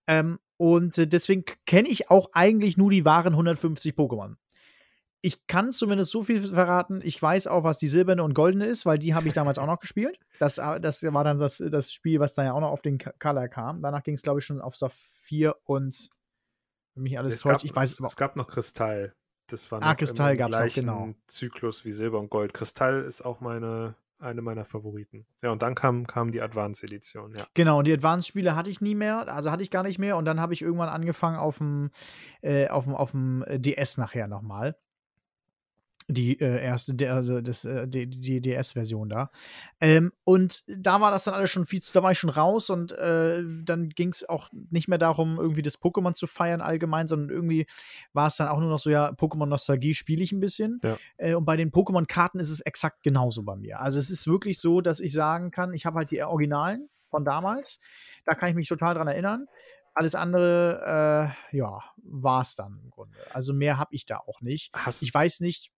Ähm, 0.06 0.38
und 0.56 0.96
äh, 0.98 1.06
deswegen 1.06 1.44
kenne 1.66 1.88
ich 1.88 2.10
auch 2.10 2.30
eigentlich 2.32 2.76
nur 2.76 2.90
die 2.90 3.04
wahren 3.04 3.34
150 3.34 3.94
Pokémon 3.94 4.36
ich 5.20 5.46
kann 5.46 5.72
zumindest 5.72 6.12
so 6.12 6.22
viel 6.22 6.46
verraten. 6.46 7.00
Ich 7.02 7.20
weiß 7.20 7.48
auch, 7.48 7.64
was 7.64 7.78
die 7.78 7.88
silberne 7.88 8.22
und 8.22 8.34
goldene 8.34 8.66
ist, 8.66 8.86
weil 8.86 8.98
die 8.98 9.14
habe 9.14 9.26
ich 9.26 9.34
damals 9.34 9.58
auch 9.58 9.66
noch 9.66 9.80
gespielt. 9.80 10.18
Das, 10.38 10.58
äh, 10.58 10.80
das 10.80 11.02
war 11.02 11.24
dann 11.24 11.38
das, 11.38 11.62
das 11.70 11.92
Spiel, 11.92 12.20
was 12.20 12.34
dann 12.34 12.46
ja 12.46 12.52
auch 12.52 12.60
noch 12.60 12.70
auf 12.70 12.82
den 12.82 12.98
Color 12.98 13.48
kam. 13.48 13.82
Danach 13.82 14.02
ging 14.04 14.14
es, 14.14 14.22
glaube 14.22 14.38
ich, 14.38 14.44
schon 14.44 14.60
auf 14.60 14.76
Saphir 14.76 15.56
und 15.64 16.10
mich 17.00 17.18
alles 17.18 17.34
es 17.34 17.40
täuscht. 17.42 17.64
ich 17.64 17.74
weiß 17.74 18.00
es 18.00 18.16
gab 18.16 18.36
noch 18.36 18.48
Kristall. 18.48 19.14
Das 19.46 19.70
war 19.72 19.82
ah, 19.82 19.90
noch 19.90 19.96
Kristall 19.96 20.36
gab 20.36 20.52
es 20.52 20.74
genau. 20.74 21.14
Zyklus 21.26 21.84
wie 21.84 21.92
Silber 21.92 22.18
und 22.18 22.30
Gold. 22.30 22.52
Kristall 22.52 23.02
ist 23.02 23.22
auch 23.22 23.40
meine 23.40 23.96
eine 24.20 24.42
meiner 24.42 24.64
Favoriten. 24.64 25.26
Ja, 25.42 25.52
und 25.52 25.62
dann 25.62 25.74
kam, 25.74 26.06
kam 26.06 26.32
die 26.32 26.42
Advance-Edition, 26.42 27.36
ja. 27.36 27.46
Genau, 27.54 27.78
und 27.78 27.86
die 27.86 27.92
Advance-Spiele 27.92 28.56
hatte 28.56 28.68
ich 28.68 28.80
nie 28.80 28.96
mehr, 28.96 29.32
also 29.32 29.50
hatte 29.50 29.62
ich 29.62 29.70
gar 29.70 29.84
nicht 29.84 29.98
mehr. 29.98 30.16
Und 30.16 30.24
dann 30.24 30.40
habe 30.40 30.54
ich 30.54 30.62
irgendwann 30.62 30.88
angefangen 30.88 31.36
auf 31.36 31.58
dem, 31.58 31.90
äh, 32.42 32.68
auf 32.68 32.84
dem, 32.84 32.94
auf 32.94 33.12
dem 33.12 33.44
DS 33.48 33.96
nachher 33.96 34.26
nochmal 34.26 34.76
die 36.08 36.40
äh, 36.40 36.62
erste, 36.62 36.94
der, 36.94 37.14
also 37.14 37.42
das, 37.42 37.64
äh, 37.64 37.86
die, 37.86 38.08
die 38.08 38.40
DS-Version 38.40 39.10
da. 39.10 39.30
Ähm, 39.80 40.10
und 40.24 40.64
da 40.66 41.02
war 41.02 41.10
das 41.10 41.24
dann 41.24 41.34
alles 41.34 41.50
schon 41.50 41.66
viel, 41.66 41.80
da 41.92 42.02
war 42.02 42.12
ich 42.12 42.18
schon 42.18 42.30
raus 42.30 42.70
und 42.70 42.92
äh, 42.92 43.42
dann 43.62 43.90
ging 43.90 44.08
es 44.08 44.26
auch 44.26 44.48
nicht 44.70 44.88
mehr 44.88 44.98
darum, 44.98 45.36
irgendwie 45.38 45.60
das 45.60 45.78
Pokémon 45.78 46.14
zu 46.14 46.26
feiern 46.26 46.62
allgemein, 46.62 47.08
sondern 47.08 47.28
irgendwie 47.28 47.66
war 48.14 48.28
es 48.28 48.36
dann 48.36 48.48
auch 48.48 48.58
nur 48.58 48.70
noch 48.70 48.78
so, 48.78 48.88
ja, 48.88 49.10
Pokémon-Nostalgie 49.10 49.94
spiele 49.94 50.22
ich 50.22 50.32
ein 50.32 50.40
bisschen. 50.40 50.78
Ja. 50.82 50.96
Äh, 51.18 51.34
und 51.34 51.44
bei 51.44 51.56
den 51.56 51.70
Pokémon-Karten 51.70 52.40
ist 52.40 52.50
es 52.50 52.60
exakt 52.60 53.02
genauso 53.02 53.42
bei 53.42 53.56
mir. 53.56 53.80
Also 53.80 53.98
es 53.98 54.08
ist 54.08 54.26
wirklich 54.26 54.58
so, 54.58 54.80
dass 54.80 55.00
ich 55.00 55.12
sagen 55.12 55.50
kann, 55.50 55.74
ich 55.74 55.84
habe 55.84 55.98
halt 55.98 56.10
die 56.10 56.22
Originalen 56.22 56.88
von 57.06 57.24
damals. 57.24 57.78
Da 58.24 58.34
kann 58.34 58.48
ich 58.48 58.54
mich 58.54 58.68
total 58.68 58.94
dran 58.94 59.08
erinnern. 59.08 59.46
Alles 59.94 60.14
andere, 60.14 61.34
äh, 61.52 61.56
ja, 61.56 61.80
war 61.96 62.40
es 62.40 62.54
dann 62.54 62.80
im 62.82 62.90
Grunde. 62.90 63.18
Also 63.32 63.52
mehr 63.52 63.78
habe 63.78 63.94
ich 63.94 64.06
da 64.06 64.18
auch 64.18 64.40
nicht. 64.40 64.70
Hast 64.74 65.02
ich 65.02 65.12
weiß 65.12 65.40
nicht, 65.40 65.72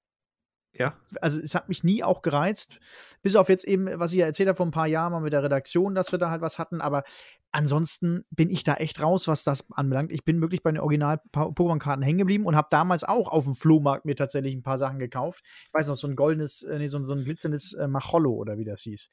ja. 0.77 0.95
Also 1.21 1.41
es 1.41 1.55
hat 1.55 1.69
mich 1.69 1.83
nie 1.83 2.05
auch 2.05 2.23
gereizt. 2.23 2.79
Bis 3.23 3.35
auf 3.35 3.49
jetzt 3.49 3.65
eben, 3.65 3.89
was 3.99 4.13
ich 4.13 4.19
ja 4.19 4.27
erzählt 4.27 4.49
habe 4.49 4.57
vor 4.57 4.67
ein 4.67 4.71
paar 4.71 4.87
Jahren 4.87 5.13
mal 5.13 5.21
mit 5.21 5.33
der 5.33 5.43
Redaktion, 5.43 5.95
dass 5.95 6.13
wir 6.13 6.19
da 6.19 6.31
halt 6.31 6.43
was 6.43 6.59
hatten. 6.59 6.81
Aber 6.81 7.03
ansonsten 7.51 8.25
bin 8.31 8.51
ich 8.51 8.63
da 8.63 8.75
echt 8.75 9.03
raus, 9.03 9.27
was 9.27 9.43
das 9.43 9.65
anbelangt. 9.73 10.13
Ich 10.13 10.25
bin 10.25 10.41
wirklich 10.41 10.63
bei 10.63 10.71
den 10.71 10.81
Original-Pokémon-Karten 10.81 12.03
hängen 12.03 12.19
geblieben 12.19 12.47
und 12.47 12.57
habe 12.57 12.69
damals 12.71 13.03
auch 13.03 13.29
auf 13.29 13.45
dem 13.45 13.57
Flohmarkt 13.57 14.05
mir 14.05 14.15
tatsächlich 14.15 14.55
ein 14.55 14.63
paar 14.63 14.79
Sachen 14.79 15.01
gekauft. 15.01 15.43
Ich 15.67 15.75
weiß 15.75 15.89
noch, 15.89 15.97
so 15.97 16.07
ein 16.07 16.17
goldenes, 16.17 16.63
äh, 16.63 16.79
nee, 16.79 16.89
so, 16.89 17.05
so 17.05 17.15
ein 17.15 17.25
glitzerndes 17.25 17.73
äh, 17.73 17.89
Machollo 17.89 18.33
oder 18.33 18.57
wie 18.57 18.65
das 18.65 18.83
hieß. 18.83 19.11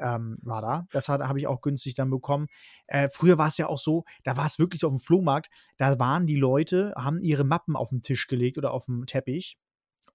Ähm, 0.00 0.38
war 0.42 0.62
da. 0.62 0.86
Das 0.92 1.08
habe 1.08 1.38
ich 1.38 1.46
auch 1.46 1.60
günstig 1.60 1.94
dann 1.94 2.10
bekommen. 2.10 2.46
Äh, 2.86 3.08
früher 3.08 3.38
war 3.38 3.48
es 3.48 3.56
ja 3.56 3.68
auch 3.68 3.78
so, 3.78 4.04
da 4.24 4.36
war 4.36 4.46
es 4.46 4.58
wirklich 4.58 4.84
auf 4.84 4.92
dem 4.92 5.00
Flohmarkt, 5.00 5.50
da 5.76 5.98
waren 5.98 6.26
die 6.26 6.36
Leute, 6.36 6.92
haben 6.96 7.20
ihre 7.20 7.44
Mappen 7.44 7.74
auf 7.74 7.90
den 7.90 8.02
Tisch 8.02 8.28
gelegt 8.28 8.58
oder 8.58 8.72
auf 8.72 8.84
dem 8.86 9.06
Teppich 9.06 9.58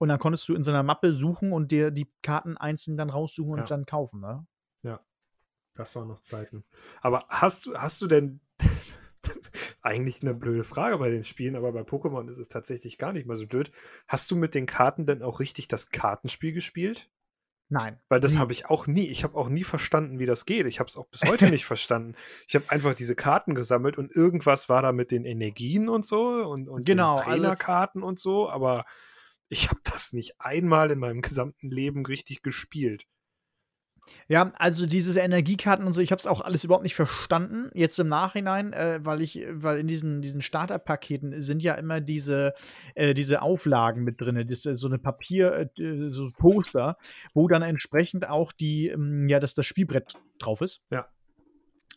und 0.03 0.09
dann 0.09 0.19
konntest 0.19 0.49
du 0.49 0.53
in 0.53 0.65
so 0.65 0.71
einer 0.71 0.83
Mappe 0.83 1.13
suchen 1.13 1.53
und 1.53 1.71
dir 1.71 1.89
die 1.89 2.11
Karten 2.21 2.57
einzeln 2.57 2.97
dann 2.97 3.09
raussuchen 3.09 3.53
und 3.53 3.59
ja. 3.59 3.65
dann 3.65 3.85
kaufen, 3.85 4.19
ne? 4.19 4.45
Ja. 4.81 4.99
Das 5.75 5.95
waren 5.95 6.09
noch 6.09 6.19
Zeiten. 6.19 6.65
Aber 7.01 7.25
hast 7.29 7.65
du, 7.67 7.73
hast 7.75 8.01
du 8.01 8.07
denn 8.07 8.41
eigentlich 9.81 10.21
eine 10.21 10.33
blöde 10.33 10.65
Frage 10.65 10.97
bei 10.97 11.09
den 11.09 11.23
Spielen, 11.23 11.55
aber 11.55 11.71
bei 11.71 11.83
Pokémon 11.83 12.27
ist 12.27 12.37
es 12.37 12.49
tatsächlich 12.49 12.97
gar 12.97 13.13
nicht 13.13 13.25
mal 13.25 13.37
so 13.37 13.47
blöd. 13.47 13.71
Hast 14.05 14.29
du 14.29 14.35
mit 14.35 14.55
den 14.55 14.65
Karten 14.65 15.05
denn 15.05 15.23
auch 15.23 15.39
richtig 15.39 15.69
das 15.69 15.89
Kartenspiel 15.89 16.51
gespielt? 16.51 17.09
Nein. 17.69 17.97
Weil 18.09 18.19
das 18.19 18.37
habe 18.37 18.51
ich 18.51 18.65
auch 18.65 18.87
nie. 18.87 19.07
Ich 19.07 19.23
habe 19.23 19.37
auch 19.37 19.47
nie 19.47 19.63
verstanden, 19.63 20.19
wie 20.19 20.25
das 20.25 20.45
geht. 20.45 20.67
Ich 20.67 20.81
habe 20.81 20.89
es 20.89 20.97
auch 20.97 21.07
bis 21.07 21.23
heute 21.23 21.49
nicht 21.49 21.63
verstanden. 21.65 22.15
Ich 22.45 22.55
habe 22.55 22.69
einfach 22.69 22.93
diese 22.93 23.15
Karten 23.15 23.55
gesammelt 23.55 23.97
und 23.97 24.13
irgendwas 24.13 24.67
war 24.67 24.81
da 24.81 24.91
mit 24.91 25.11
den 25.11 25.23
Energien 25.23 25.87
und 25.87 26.05
so 26.05 26.45
und, 26.45 26.67
und 26.67 26.83
genau, 26.83 27.15
also 27.15 27.29
Trainerkarten 27.29 28.01
also, 28.01 28.09
und 28.09 28.19
so, 28.19 28.49
aber 28.49 28.83
ich 29.53 29.69
habe 29.69 29.79
das 29.83 30.11
nicht 30.13 30.39
einmal 30.39 30.91
in 30.91 30.99
meinem 30.99 31.21
gesamten 31.21 31.69
Leben 31.69 32.05
richtig 32.05 32.41
gespielt. 32.41 33.05
Ja, 34.27 34.51
also 34.57 34.85
diese 34.85 35.17
Energiekarten 35.19 35.87
und 35.87 35.93
so, 35.93 36.01
ich 36.01 36.11
habe 36.11 36.19
es 36.19 36.27
auch 36.27 36.41
alles 36.41 36.65
überhaupt 36.65 36.83
nicht 36.83 36.95
verstanden. 36.95 37.69
Jetzt 37.73 37.97
im 37.99 38.09
Nachhinein, 38.09 38.73
äh, 38.73 38.99
weil 39.01 39.21
ich, 39.21 39.45
weil 39.49 39.79
in 39.79 39.87
diesen, 39.87 40.21
diesen 40.21 40.41
Starterpaketen 40.41 41.39
sind 41.39 41.63
ja 41.63 41.75
immer 41.75 42.01
diese, 42.01 42.53
äh, 42.95 43.13
diese 43.13 43.41
Auflagen 43.41 44.03
mit 44.03 44.19
drin, 44.19 44.45
das, 44.45 44.63
so 44.63 44.87
eine 44.87 44.99
Papier, 44.99 45.69
äh, 45.77 46.09
so 46.09 46.29
Poster, 46.37 46.97
wo 47.33 47.47
dann 47.47 47.61
entsprechend 47.61 48.27
auch 48.27 48.51
die, 48.51 48.89
ähm, 48.89 49.29
ja, 49.29 49.39
dass 49.39 49.53
das 49.53 49.65
Spielbrett 49.65 50.15
drauf 50.37 50.59
ist. 50.59 50.81
Ja. 50.91 51.07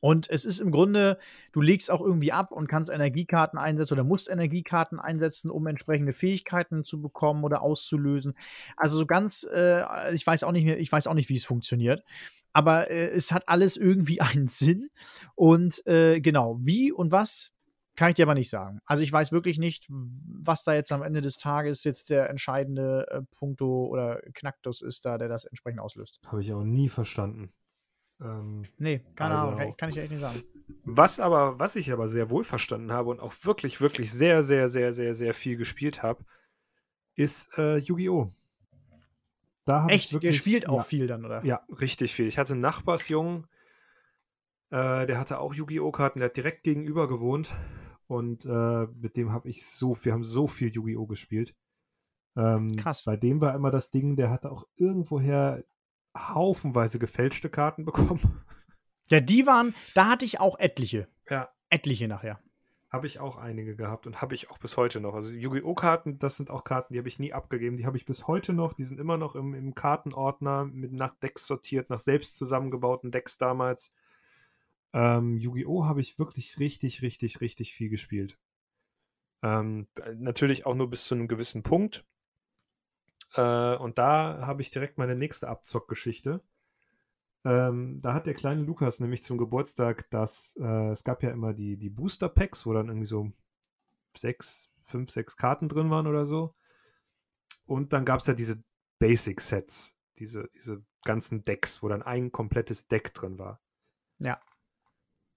Und 0.06 0.30
es 0.30 0.44
ist 0.44 0.60
im 0.60 0.70
Grunde, 0.70 1.18
du 1.50 1.60
legst 1.60 1.90
auch 1.90 2.00
irgendwie 2.00 2.30
ab 2.30 2.52
und 2.52 2.68
kannst 2.68 2.92
Energiekarten 2.92 3.58
einsetzen 3.58 3.94
oder 3.94 4.04
musst 4.04 4.30
Energiekarten 4.30 5.00
einsetzen, 5.00 5.50
um 5.50 5.66
entsprechende 5.66 6.12
Fähigkeiten 6.12 6.84
zu 6.84 7.00
bekommen 7.00 7.42
oder 7.42 7.60
auszulösen. 7.60 8.34
Also 8.76 8.98
so 8.98 9.06
ganz, 9.06 9.44
äh, 9.52 10.14
ich 10.14 10.24
weiß 10.24 10.44
auch 10.44 10.52
nicht 10.52 10.64
mehr, 10.64 10.78
ich 10.78 10.92
weiß 10.92 11.08
auch 11.08 11.14
nicht, 11.14 11.28
wie 11.28 11.34
es 11.34 11.44
funktioniert. 11.44 12.04
Aber 12.52 12.88
äh, 12.88 13.08
es 13.08 13.32
hat 13.32 13.48
alles 13.48 13.76
irgendwie 13.76 14.20
einen 14.20 14.46
Sinn. 14.46 14.90
Und 15.34 15.84
äh, 15.88 16.20
genau, 16.20 16.56
wie 16.60 16.92
und 16.92 17.10
was 17.10 17.50
kann 17.96 18.10
ich 18.10 18.14
dir 18.14 18.26
aber 18.26 18.34
nicht 18.34 18.50
sagen. 18.50 18.78
Also 18.86 19.02
ich 19.02 19.12
weiß 19.12 19.32
wirklich 19.32 19.58
nicht, 19.58 19.86
was 19.88 20.62
da 20.62 20.74
jetzt 20.74 20.92
am 20.92 21.02
Ende 21.02 21.20
des 21.20 21.36
Tages 21.36 21.82
jetzt 21.82 22.10
der 22.10 22.30
entscheidende 22.30 23.08
äh, 23.10 23.22
Punkto 23.36 23.86
oder 23.86 24.20
Knacktus 24.34 24.82
ist 24.82 25.04
da, 25.04 25.18
der 25.18 25.26
das 25.26 25.46
entsprechend 25.46 25.80
auslöst. 25.80 26.20
Habe 26.28 26.42
ich 26.42 26.52
auch 26.52 26.62
nie 26.62 26.88
verstanden. 26.88 27.52
Ähm, 28.20 28.66
nee, 28.78 29.00
keine 29.14 29.34
also, 29.34 29.56
Ahnung, 29.56 29.76
kann, 29.76 29.90
ich 29.90 29.98
echt 29.98 30.10
nicht 30.10 30.20
sagen. 30.20 30.42
Was 30.84 31.20
aber, 31.20 31.58
was 31.58 31.76
ich 31.76 31.92
aber 31.92 32.08
sehr 32.08 32.30
wohl 32.30 32.44
verstanden 32.44 32.92
habe 32.92 33.10
und 33.10 33.20
auch 33.20 33.34
wirklich, 33.42 33.80
wirklich 33.80 34.12
sehr, 34.12 34.42
sehr, 34.42 34.68
sehr, 34.68 34.92
sehr, 34.92 35.14
sehr 35.14 35.34
viel 35.34 35.56
gespielt 35.56 36.02
habe, 36.02 36.24
ist 37.14 37.56
äh, 37.58 37.78
Yu-Gi-Oh! 37.78 38.30
Da 39.64 39.86
Echt? 39.88 40.12
Wirklich, 40.12 40.32
der 40.32 40.38
spielt 40.38 40.68
auch 40.68 40.78
ja, 40.78 40.84
viel 40.84 41.06
dann, 41.06 41.24
oder? 41.24 41.44
Ja, 41.44 41.64
richtig 41.80 42.14
viel. 42.14 42.28
Ich 42.28 42.38
hatte 42.38 42.52
einen 42.52 42.62
Nachbarsjungen, 42.62 43.46
äh, 44.70 45.06
der 45.06 45.18
hatte 45.18 45.40
auch 45.40 45.54
Yu-Gi-Oh! 45.54 45.90
Karten, 45.92 46.20
der 46.20 46.28
hat 46.28 46.36
direkt 46.36 46.62
gegenüber 46.62 47.08
gewohnt. 47.08 47.52
Und 48.06 48.44
äh, 48.44 48.86
mit 48.94 49.16
dem 49.16 49.32
habe 49.32 49.48
ich 49.48 49.66
so, 49.66 49.96
wir 50.04 50.12
haben 50.12 50.24
so 50.24 50.46
viel 50.46 50.68
Yu-Gi-Oh! 50.68 51.06
gespielt. 51.06 51.54
Ähm, 52.36 52.76
Krass. 52.76 53.04
Bei 53.04 53.16
dem 53.16 53.40
war 53.40 53.54
immer 53.54 53.70
das 53.70 53.90
Ding, 53.90 54.16
der 54.16 54.30
hatte 54.30 54.50
auch 54.50 54.66
irgendwoher 54.76 55.64
haufenweise 56.16 56.98
gefälschte 56.98 57.50
Karten 57.50 57.84
bekommen. 57.84 58.42
Ja, 59.08 59.20
die 59.20 59.46
waren, 59.46 59.72
da 59.94 60.08
hatte 60.08 60.24
ich 60.24 60.40
auch 60.40 60.58
etliche. 60.58 61.06
Ja. 61.30 61.48
Etliche 61.70 62.08
nachher. 62.08 62.40
Habe 62.90 63.06
ich 63.06 63.18
auch 63.20 63.36
einige 63.36 63.76
gehabt 63.76 64.06
und 64.06 64.22
habe 64.22 64.34
ich 64.34 64.50
auch 64.50 64.58
bis 64.58 64.76
heute 64.76 65.00
noch. 65.00 65.14
Also 65.14 65.34
Yu-Gi-Oh! 65.36 65.74
Karten, 65.74 66.18
das 66.18 66.36
sind 66.36 66.50
auch 66.50 66.64
Karten, 66.64 66.92
die 66.92 66.98
habe 66.98 67.08
ich 67.08 67.18
nie 67.18 67.32
abgegeben. 67.32 67.76
Die 67.76 67.86
habe 67.86 67.96
ich 67.96 68.04
bis 68.04 68.26
heute 68.26 68.52
noch. 68.52 68.74
Die 68.74 68.84
sind 68.84 68.98
immer 68.98 69.16
noch 69.16 69.36
im, 69.36 69.54
im 69.54 69.74
Kartenordner 69.74 70.64
mit 70.64 70.92
nach 70.92 71.14
Decks 71.14 71.46
sortiert, 71.46 71.90
nach 71.90 71.98
selbst 71.98 72.36
zusammengebauten 72.36 73.10
Decks 73.10 73.38
damals. 73.38 73.92
Ähm, 74.92 75.36
Yu-Gi-Oh! 75.36 75.84
habe 75.84 76.00
ich 76.00 76.18
wirklich 76.18 76.58
richtig, 76.58 77.02
richtig, 77.02 77.40
richtig 77.40 77.74
viel 77.74 77.90
gespielt. 77.90 78.38
Ähm, 79.42 79.88
natürlich 80.16 80.64
auch 80.66 80.74
nur 80.74 80.88
bis 80.88 81.04
zu 81.04 81.14
einem 81.14 81.28
gewissen 81.28 81.62
Punkt. 81.62 82.04
Äh, 83.36 83.76
und 83.76 83.98
da 83.98 84.46
habe 84.46 84.62
ich 84.62 84.70
direkt 84.70 84.98
meine 84.98 85.14
nächste 85.14 85.48
Abzockgeschichte. 85.48 86.42
Ähm, 87.44 88.00
da 88.00 88.12
hat 88.12 88.26
der 88.26 88.34
kleine 88.34 88.62
Lukas 88.62 88.98
nämlich 88.98 89.22
zum 89.22 89.38
Geburtstag 89.38 90.10
das, 90.10 90.56
äh, 90.58 90.90
es 90.90 91.04
gab 91.04 91.22
ja 91.22 91.30
immer 91.30 91.54
die, 91.54 91.76
die 91.76 91.90
Booster 91.90 92.28
Packs, 92.28 92.66
wo 92.66 92.72
dann 92.72 92.88
irgendwie 92.88 93.06
so 93.06 93.30
sechs, 94.16 94.68
fünf, 94.84 95.10
sechs 95.10 95.36
Karten 95.36 95.68
drin 95.68 95.90
waren 95.90 96.06
oder 96.06 96.26
so. 96.26 96.54
Und 97.66 97.92
dann 97.92 98.04
gab 98.04 98.20
es 98.20 98.26
ja 98.26 98.34
diese 98.34 98.62
Basic 98.98 99.40
Sets, 99.40 99.96
diese, 100.18 100.48
diese 100.54 100.84
ganzen 101.04 101.44
Decks, 101.44 101.82
wo 101.82 101.88
dann 101.88 102.02
ein 102.02 102.32
komplettes 102.32 102.88
Deck 102.88 103.14
drin 103.14 103.38
war. 103.38 103.60
Ja. 104.18 104.40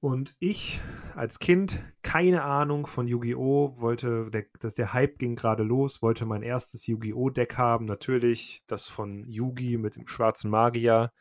Und 0.01 0.33
ich 0.39 0.79
als 1.15 1.39
Kind, 1.39 1.83
keine 2.03 2.43
Ahnung 2.43 2.87
von 2.87 3.05
Yu-Gi-Oh!, 3.05 3.79
wollte, 3.79 4.29
der, 4.29 4.45
dass 4.61 4.73
der 4.73 4.93
Hype 4.93 5.19
ging 5.19 5.35
gerade 5.35 5.63
los, 5.63 6.01
wollte 6.01 6.25
mein 6.25 6.41
erstes 6.41 6.87
Yu-Gi-Oh! 6.87 7.29
Deck 7.29 7.57
haben. 7.57 7.85
Natürlich 7.85 8.63
das 8.65 8.87
von 8.87 9.25
Yugi 9.27 9.77
mit 9.77 9.97
dem 9.97 10.07
schwarzen 10.07 10.49
Magier. 10.49 11.11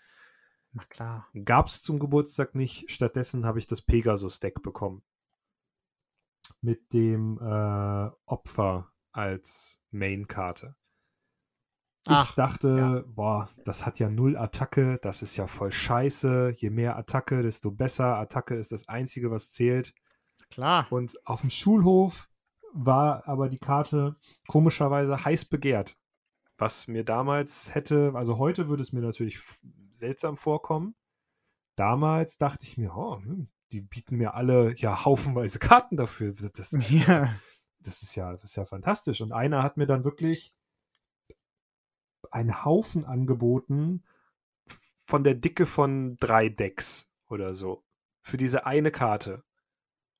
Na 0.72 0.84
klar. 0.84 1.26
Gab 1.44 1.66
es 1.66 1.82
zum 1.82 1.98
Geburtstag 1.98 2.54
nicht. 2.54 2.88
Stattdessen 2.90 3.44
habe 3.44 3.58
ich 3.58 3.66
das 3.66 3.82
Pegasus-Deck 3.82 4.62
bekommen. 4.62 5.02
Mit 6.60 6.92
dem 6.92 7.38
äh, 7.40 8.10
Opfer 8.26 8.92
als 9.10 9.82
Main-Karte. 9.90 10.76
Ich 12.08 12.14
Ach, 12.14 12.34
dachte, 12.34 12.68
ja. 12.68 13.12
boah, 13.14 13.50
das 13.66 13.84
hat 13.84 13.98
ja 13.98 14.08
null 14.08 14.38
Attacke, 14.38 14.98
das 15.02 15.20
ist 15.20 15.36
ja 15.36 15.46
voll 15.46 15.70
scheiße. 15.70 16.54
Je 16.56 16.70
mehr 16.70 16.96
Attacke, 16.96 17.42
desto 17.42 17.70
besser. 17.70 18.16
Attacke 18.16 18.54
ist 18.54 18.72
das 18.72 18.88
Einzige, 18.88 19.30
was 19.30 19.50
zählt. 19.50 19.92
Klar. 20.48 20.86
Und 20.88 21.18
auf 21.26 21.42
dem 21.42 21.50
Schulhof 21.50 22.30
war 22.72 23.28
aber 23.28 23.50
die 23.50 23.58
Karte 23.58 24.16
komischerweise 24.46 25.22
heiß 25.22 25.44
begehrt. 25.44 25.98
Was 26.56 26.88
mir 26.88 27.04
damals 27.04 27.74
hätte, 27.74 28.12
also 28.14 28.38
heute 28.38 28.68
würde 28.68 28.82
es 28.82 28.94
mir 28.94 29.02
natürlich 29.02 29.38
seltsam 29.92 30.38
vorkommen. 30.38 30.94
Damals 31.76 32.38
dachte 32.38 32.64
ich 32.64 32.78
mir, 32.78 32.96
oh, 32.96 33.18
hm, 33.18 33.48
die 33.70 33.82
bieten 33.82 34.16
mir 34.16 34.32
alle 34.32 34.74
ja 34.78 35.04
haufenweise 35.04 35.58
Karten 35.58 35.98
dafür. 35.98 36.32
Das, 36.32 36.74
ja. 36.88 37.34
das 37.80 38.02
ist 38.02 38.14
ja, 38.14 38.32
das 38.32 38.44
ist 38.44 38.56
ja 38.56 38.64
fantastisch. 38.64 39.20
Und 39.20 39.32
einer 39.32 39.62
hat 39.62 39.76
mir 39.76 39.86
dann 39.86 40.04
wirklich 40.04 40.54
einen 42.30 42.64
Haufen 42.64 43.04
angeboten 43.04 44.04
von 44.96 45.24
der 45.24 45.34
Dicke 45.34 45.66
von 45.66 46.16
drei 46.18 46.48
Decks 46.48 47.08
oder 47.28 47.54
so. 47.54 47.82
Für 48.22 48.36
diese 48.36 48.66
eine 48.66 48.90
Karte. 48.90 49.42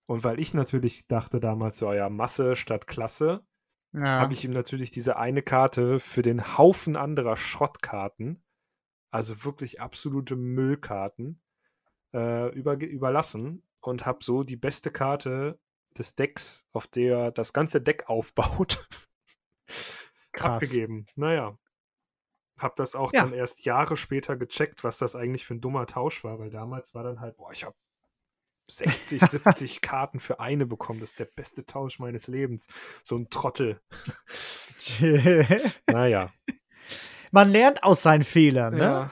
Und 0.07 0.25
weil 0.25 0.41
ich 0.41 0.55
natürlich 0.55 1.07
dachte 1.07 1.41
damals 1.41 1.79
so, 1.79 1.93
ja, 1.93 2.09
Masse 2.09 2.57
statt 2.57 2.87
Klasse, 2.87 3.47
ja. 3.93 4.21
habe 4.21 4.33
ich 4.33 4.45
ihm 4.45 4.53
natürlich 4.53 4.91
diese 4.91 5.19
eine 5.19 5.43
Karte 5.43 6.01
für 6.01 6.23
den 6.23 6.57
Haufen 6.57 6.97
anderer 6.97 7.37
Schrottkarten, 7.37 8.43
also 9.11 9.45
wirklich 9.45 9.81
absolute 9.81 10.37
Müllkarten, 10.37 11.43
äh, 12.15 12.51
über, 12.55 12.81
überlassen 12.81 13.63
und 13.81 14.07
habe 14.07 14.25
so 14.25 14.45
die 14.45 14.57
beste 14.57 14.91
Karte 14.91 15.61
des 15.99 16.15
Decks, 16.15 16.67
auf 16.73 16.87
der 16.87 17.31
das 17.31 17.53
ganze 17.53 17.81
Deck 17.81 18.09
aufbaut, 18.09 18.89
abgegeben. 20.33 21.07
Naja. 21.17 21.59
Hab 22.59 22.77
das 22.77 22.95
auch 22.95 23.13
ja. 23.13 23.23
dann 23.23 23.33
erst 23.33 23.65
Jahre 23.65 23.97
später 23.97 24.37
gecheckt, 24.37 24.85
was 24.85 24.99
das 24.99 25.15
eigentlich 25.15 25.47
für 25.47 25.55
ein 25.55 25.61
dummer 25.61 25.87
Tausch 25.87 26.25
war, 26.25 26.39
weil 26.39 26.51
damals 26.51 26.95
war 26.95 27.05
dann 27.05 27.21
halt, 27.21 27.37
boah, 27.37 27.53
ich 27.53 27.65
habe 27.65 27.75
60, 28.69 29.23
70 29.23 29.81
Karten 29.81 30.21
für 30.21 30.41
eine 30.41 30.67
bekommen. 30.67 31.01
Das 31.01 31.11
ist 31.11 31.21
der 31.21 31.25
beste 31.25 31.65
Tausch 31.65 31.99
meines 31.99 32.27
Lebens. 32.27 32.67
So 33.03 33.17
ein 33.17 33.31
Trottel. 33.31 33.81
naja. 35.87 36.33
Man 37.33 37.51
lernt 37.51 37.83
aus 37.83 38.03
seinen 38.03 38.23
Fehlern, 38.23 38.75
ne? 38.75 38.83
Ja. 38.83 39.11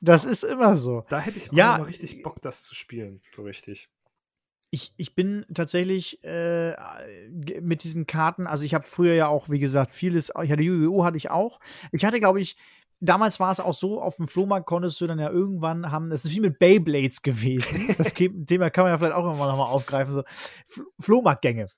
Das 0.00 0.24
ist 0.24 0.44
immer 0.44 0.76
so. 0.76 1.04
Da 1.08 1.18
hätte 1.18 1.38
ich 1.38 1.50
auch 1.50 1.56
ja, 1.56 1.78
mal 1.78 1.84
richtig 1.84 2.22
Bock, 2.22 2.42
das 2.42 2.62
zu 2.62 2.74
spielen. 2.74 3.22
So 3.32 3.42
richtig. 3.42 3.88
Ich, 4.70 4.92
ich 4.96 5.14
bin 5.14 5.46
tatsächlich 5.54 6.22
äh, 6.24 6.74
mit 7.60 7.84
diesen 7.84 8.06
Karten, 8.06 8.46
also 8.46 8.64
ich 8.64 8.74
habe 8.74 8.86
früher 8.86 9.14
ja 9.14 9.28
auch, 9.28 9.48
wie 9.48 9.60
gesagt, 9.60 9.94
vieles, 9.94 10.32
ich 10.42 10.50
hatte 10.50 10.62
Yu-Gi-Oh! 10.62 11.04
hatte 11.04 11.16
ich 11.16 11.30
auch. 11.30 11.60
Ich 11.92 12.04
hatte, 12.04 12.18
glaube 12.18 12.40
ich, 12.40 12.56
damals 13.00 13.40
war 13.40 13.52
es 13.52 13.60
auch 13.60 13.74
so, 13.74 14.00
auf 14.00 14.16
dem 14.16 14.26
Flohmarkt 14.26 14.66
konntest 14.66 15.00
du 15.00 15.06
dann 15.06 15.18
ja 15.18 15.30
irgendwann 15.30 15.90
haben, 15.90 16.10
das 16.10 16.24
ist 16.24 16.34
wie 16.34 16.40
mit 16.40 16.58
Beyblades 16.58 17.22
gewesen. 17.22 17.94
Das 17.98 18.14
Thema 18.14 18.70
kann 18.70 18.84
man 18.84 18.92
ja 18.92 18.98
vielleicht 18.98 19.14
auch 19.14 19.32
immer 19.32 19.46
noch 19.46 19.56
mal 19.56 19.66
aufgreifen, 19.66 20.14
so 20.14 20.22
Flohmarktgänge. 21.00 21.68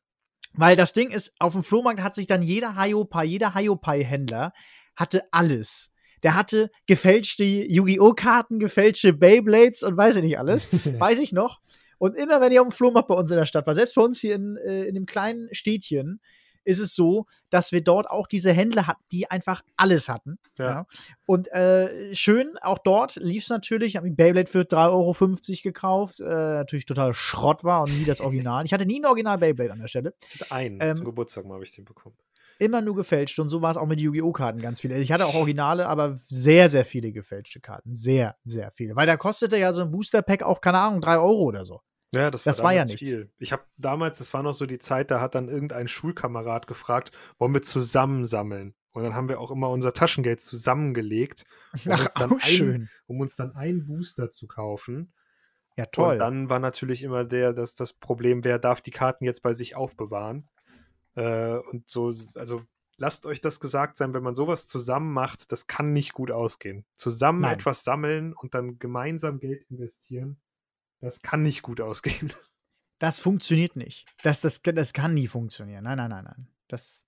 Weil 0.54 0.76
das 0.76 0.92
Ding 0.92 1.10
ist, 1.10 1.34
auf 1.38 1.52
dem 1.52 1.62
Flohmarkt 1.62 2.00
hat 2.00 2.14
sich 2.14 2.26
dann 2.26 2.42
jeder 2.42 2.76
Hayopai, 2.76 3.24
jeder 3.24 3.54
Hayopai-Händler 3.54 4.52
hatte 4.94 5.22
alles. 5.30 5.92
Der 6.22 6.34
hatte 6.34 6.70
gefälschte 6.86 7.44
Yu-Gi-Oh! 7.44 8.14
Karten, 8.14 8.58
gefälschte 8.58 9.12
Beyblades 9.12 9.82
und 9.82 9.96
weiß 9.96 10.16
ich 10.16 10.22
nicht 10.22 10.38
alles. 10.38 10.68
weiß 10.98 11.18
ich 11.18 11.32
noch. 11.32 11.60
Und 11.98 12.16
immer, 12.16 12.40
wenn 12.40 12.52
ich 12.52 12.60
auf 12.60 12.68
dem 12.68 12.72
Flohmarkt 12.72 13.08
bei 13.08 13.14
uns 13.14 13.30
in 13.30 13.36
der 13.36 13.46
Stadt 13.46 13.66
war, 13.66 13.74
selbst 13.74 13.94
bei 13.94 14.02
uns 14.02 14.20
hier 14.20 14.34
in, 14.34 14.56
äh, 14.56 14.84
in 14.84 14.94
dem 14.94 15.06
kleinen 15.06 15.48
Städtchen, 15.52 16.20
ist 16.66 16.80
es 16.80 16.94
so, 16.94 17.26
dass 17.48 17.72
wir 17.72 17.82
dort 17.82 18.10
auch 18.10 18.26
diese 18.26 18.52
Händler 18.52 18.86
hatten, 18.86 19.02
die 19.12 19.30
einfach 19.30 19.62
alles 19.76 20.08
hatten. 20.08 20.38
Ja. 20.58 20.64
ja. 20.64 20.86
Und 21.24 21.48
äh, 21.52 22.14
schön, 22.14 22.58
auch 22.60 22.78
dort 22.78 23.16
lief 23.16 23.44
es 23.44 23.48
natürlich. 23.48 23.90
Ich 23.90 23.96
habe 23.96 24.08
mir 24.08 24.14
Beyblade 24.14 24.50
für 24.50 24.62
3,50 24.62 24.90
Euro 24.90 25.62
gekauft. 25.62 26.20
Äh, 26.20 26.24
natürlich 26.24 26.84
total 26.84 27.14
Schrott 27.14 27.62
war 27.62 27.82
und 27.82 27.96
nie 27.96 28.04
das 28.04 28.20
Original. 28.20 28.64
ich 28.64 28.72
hatte 28.72 28.84
nie 28.84 29.00
ein 29.00 29.06
Original 29.06 29.38
Beyblade 29.38 29.72
an 29.72 29.78
der 29.78 29.88
Stelle. 29.88 30.14
Einen, 30.50 30.78
ähm, 30.80 30.96
zum 30.96 31.04
Geburtstag 31.04 31.46
mal 31.46 31.54
habe 31.54 31.64
ich 31.64 31.72
den 31.72 31.84
bekommen. 31.84 32.16
Immer 32.58 32.80
nur 32.80 32.94
gefälscht 32.94 33.38
und 33.38 33.48
so 33.48 33.60
war 33.62 33.70
es 33.70 33.76
auch 33.76 33.86
mit 33.86 34.00
Yu-Gi-Oh! 34.00 34.32
Karten 34.32 34.60
ganz 34.60 34.80
viele. 34.80 34.98
Ich 34.98 35.12
hatte 35.12 35.26
auch 35.26 35.34
Originale, 35.34 35.86
aber 35.86 36.18
sehr, 36.28 36.70
sehr 36.70 36.84
viele 36.84 37.12
gefälschte 37.12 37.60
Karten. 37.60 37.92
Sehr, 37.92 38.36
sehr 38.44 38.72
viele. 38.72 38.96
Weil 38.96 39.06
da 39.06 39.16
kostete 39.16 39.56
ja 39.58 39.72
so 39.72 39.82
ein 39.82 39.90
Booster-Pack 39.90 40.42
auch, 40.42 40.60
keine 40.60 40.78
Ahnung, 40.78 41.00
3 41.00 41.18
Euro 41.18 41.44
oder 41.44 41.64
so. 41.64 41.80
Ja, 42.12 42.30
das 42.30 42.46
war, 42.46 42.52
das 42.52 42.62
war 42.62 42.72
ja 42.72 42.84
nichts. 42.84 43.00
Viel. 43.00 43.30
Ich 43.38 43.52
habe 43.52 43.64
damals, 43.76 44.18
das 44.18 44.32
war 44.32 44.42
noch 44.42 44.54
so 44.54 44.64
die 44.64 44.78
Zeit, 44.78 45.10
da 45.10 45.20
hat 45.20 45.34
dann 45.34 45.48
irgendein 45.48 45.88
Schulkamerad 45.88 46.66
gefragt, 46.66 47.10
wollen 47.38 47.52
wir 47.52 47.62
zusammen 47.62 48.24
sammeln? 48.26 48.74
Und 48.94 49.02
dann 49.02 49.14
haben 49.14 49.28
wir 49.28 49.40
auch 49.40 49.50
immer 49.50 49.68
unser 49.68 49.92
Taschengeld 49.92 50.40
zusammengelegt, 50.40 51.44
um, 51.84 51.92
Ach, 51.92 52.00
uns, 52.00 52.14
dann 52.14 52.32
ein, 52.40 52.88
um 53.06 53.20
uns 53.20 53.36
dann 53.36 53.54
einen 53.54 53.86
Booster 53.86 54.30
zu 54.30 54.46
kaufen. 54.46 55.12
Ja, 55.76 55.84
toll. 55.84 56.14
Und 56.14 56.18
dann 56.20 56.48
war 56.48 56.58
natürlich 56.58 57.02
immer 57.02 57.24
der, 57.24 57.52
dass 57.52 57.74
das 57.74 57.92
Problem, 57.92 58.44
wer 58.44 58.58
darf 58.58 58.80
die 58.80 58.92
Karten 58.92 59.26
jetzt 59.26 59.42
bei 59.42 59.52
sich 59.52 59.76
aufbewahren? 59.76 60.48
Äh, 61.16 61.58
und 61.70 61.88
so, 61.88 62.12
also 62.34 62.62
lasst 62.96 63.26
euch 63.26 63.40
das 63.40 63.60
gesagt 63.60 63.98
sein, 63.98 64.14
wenn 64.14 64.22
man 64.22 64.34
sowas 64.34 64.68
zusammen 64.68 65.12
macht, 65.12 65.50
das 65.50 65.66
kann 65.66 65.92
nicht 65.92 66.12
gut 66.12 66.30
ausgehen. 66.30 66.86
Zusammen 66.96 67.40
Nein. 67.40 67.54
etwas 67.54 67.84
sammeln 67.84 68.32
und 68.32 68.54
dann 68.54 68.78
gemeinsam 68.78 69.40
Geld 69.40 69.64
investieren 69.68 70.40
das 71.00 71.22
kann 71.22 71.42
nicht 71.42 71.62
gut 71.62 71.80
ausgehen. 71.80 72.32
Das 72.98 73.20
funktioniert 73.20 73.76
nicht. 73.76 74.06
Das, 74.22 74.40
das, 74.40 74.62
das 74.62 74.94
kann 74.94 75.12
nie 75.12 75.28
funktionieren. 75.28 75.84
Nein, 75.84 75.98
nein, 75.98 76.08
nein, 76.08 76.24
nein. 76.24 76.48
Das 76.66 77.06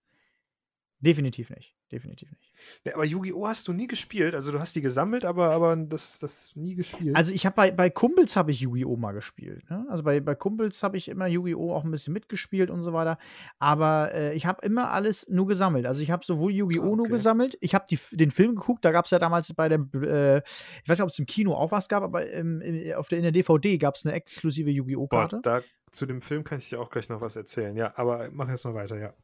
definitiv 0.98 1.48
nicht 1.48 1.77
definitiv 1.92 2.30
nicht. 2.30 2.52
Ja, 2.84 2.94
aber 2.94 3.04
Yu-Gi-Oh! 3.04 3.46
hast 3.46 3.68
du 3.68 3.72
nie 3.72 3.86
gespielt. 3.86 4.34
Also 4.34 4.52
du 4.52 4.60
hast 4.60 4.74
die 4.76 4.80
gesammelt, 4.80 5.24
aber, 5.24 5.50
aber 5.50 5.76
das, 5.76 6.18
das 6.18 6.54
nie 6.56 6.74
gespielt. 6.74 7.16
Also 7.16 7.32
ich 7.32 7.46
habe 7.46 7.56
bei, 7.56 7.70
bei 7.70 7.90
Kumpels 7.90 8.36
habe 8.36 8.50
ich 8.50 8.60
Yu-Gi-Oh! 8.60 8.96
mal 8.96 9.12
gespielt. 9.12 9.68
Ne? 9.70 9.86
Also 9.88 10.02
bei, 10.02 10.20
bei 10.20 10.34
Kumpels 10.34 10.82
habe 10.82 10.96
ich 10.96 11.08
immer 11.08 11.26
Yu-Gi-Oh! 11.26 11.72
auch 11.72 11.84
ein 11.84 11.90
bisschen 11.90 12.12
mitgespielt 12.12 12.70
und 12.70 12.82
so 12.82 12.92
weiter. 12.92 13.18
Aber 13.58 14.12
äh, 14.12 14.34
ich 14.34 14.46
habe 14.46 14.64
immer 14.66 14.90
alles 14.90 15.28
nur 15.28 15.46
gesammelt. 15.46 15.86
Also 15.86 16.02
ich 16.02 16.10
habe 16.10 16.24
sowohl 16.24 16.52
Yu-Gi-Oh! 16.52 16.82
Ah, 16.82 16.86
okay. 16.86 16.96
nur 16.96 17.08
gesammelt. 17.08 17.56
Ich 17.60 17.74
habe 17.74 17.86
den 18.12 18.30
Film 18.30 18.56
geguckt. 18.56 18.84
Da 18.84 18.90
gab 18.90 19.04
es 19.04 19.10
ja 19.10 19.18
damals 19.18 19.52
bei 19.54 19.68
der, 19.68 19.80
äh, 19.94 20.38
ich 20.38 20.88
weiß 20.88 20.98
nicht, 20.98 21.02
ob 21.02 21.10
es 21.10 21.18
im 21.18 21.26
Kino 21.26 21.54
auch 21.54 21.70
was 21.70 21.88
gab, 21.88 22.02
aber 22.02 22.28
im, 22.30 22.62
auf 22.96 23.08
der, 23.08 23.18
in 23.18 23.24
der 23.24 23.32
DVD 23.32 23.78
gab 23.78 23.94
es 23.94 24.04
eine 24.04 24.14
exklusive 24.14 24.70
Yu-Gi-Oh! 24.70 25.08
Karte. 25.08 25.40
Da, 25.42 25.62
zu 25.90 26.06
dem 26.06 26.20
Film 26.20 26.44
kann 26.44 26.58
ich 26.58 26.68
dir 26.68 26.80
auch 26.80 26.90
gleich 26.90 27.08
noch 27.08 27.20
was 27.20 27.36
erzählen. 27.36 27.76
Ja, 27.76 27.92
aber 27.96 28.28
mach 28.32 28.48
jetzt 28.48 28.64
mal 28.64 28.74
weiter, 28.74 28.98
ja. 28.98 29.14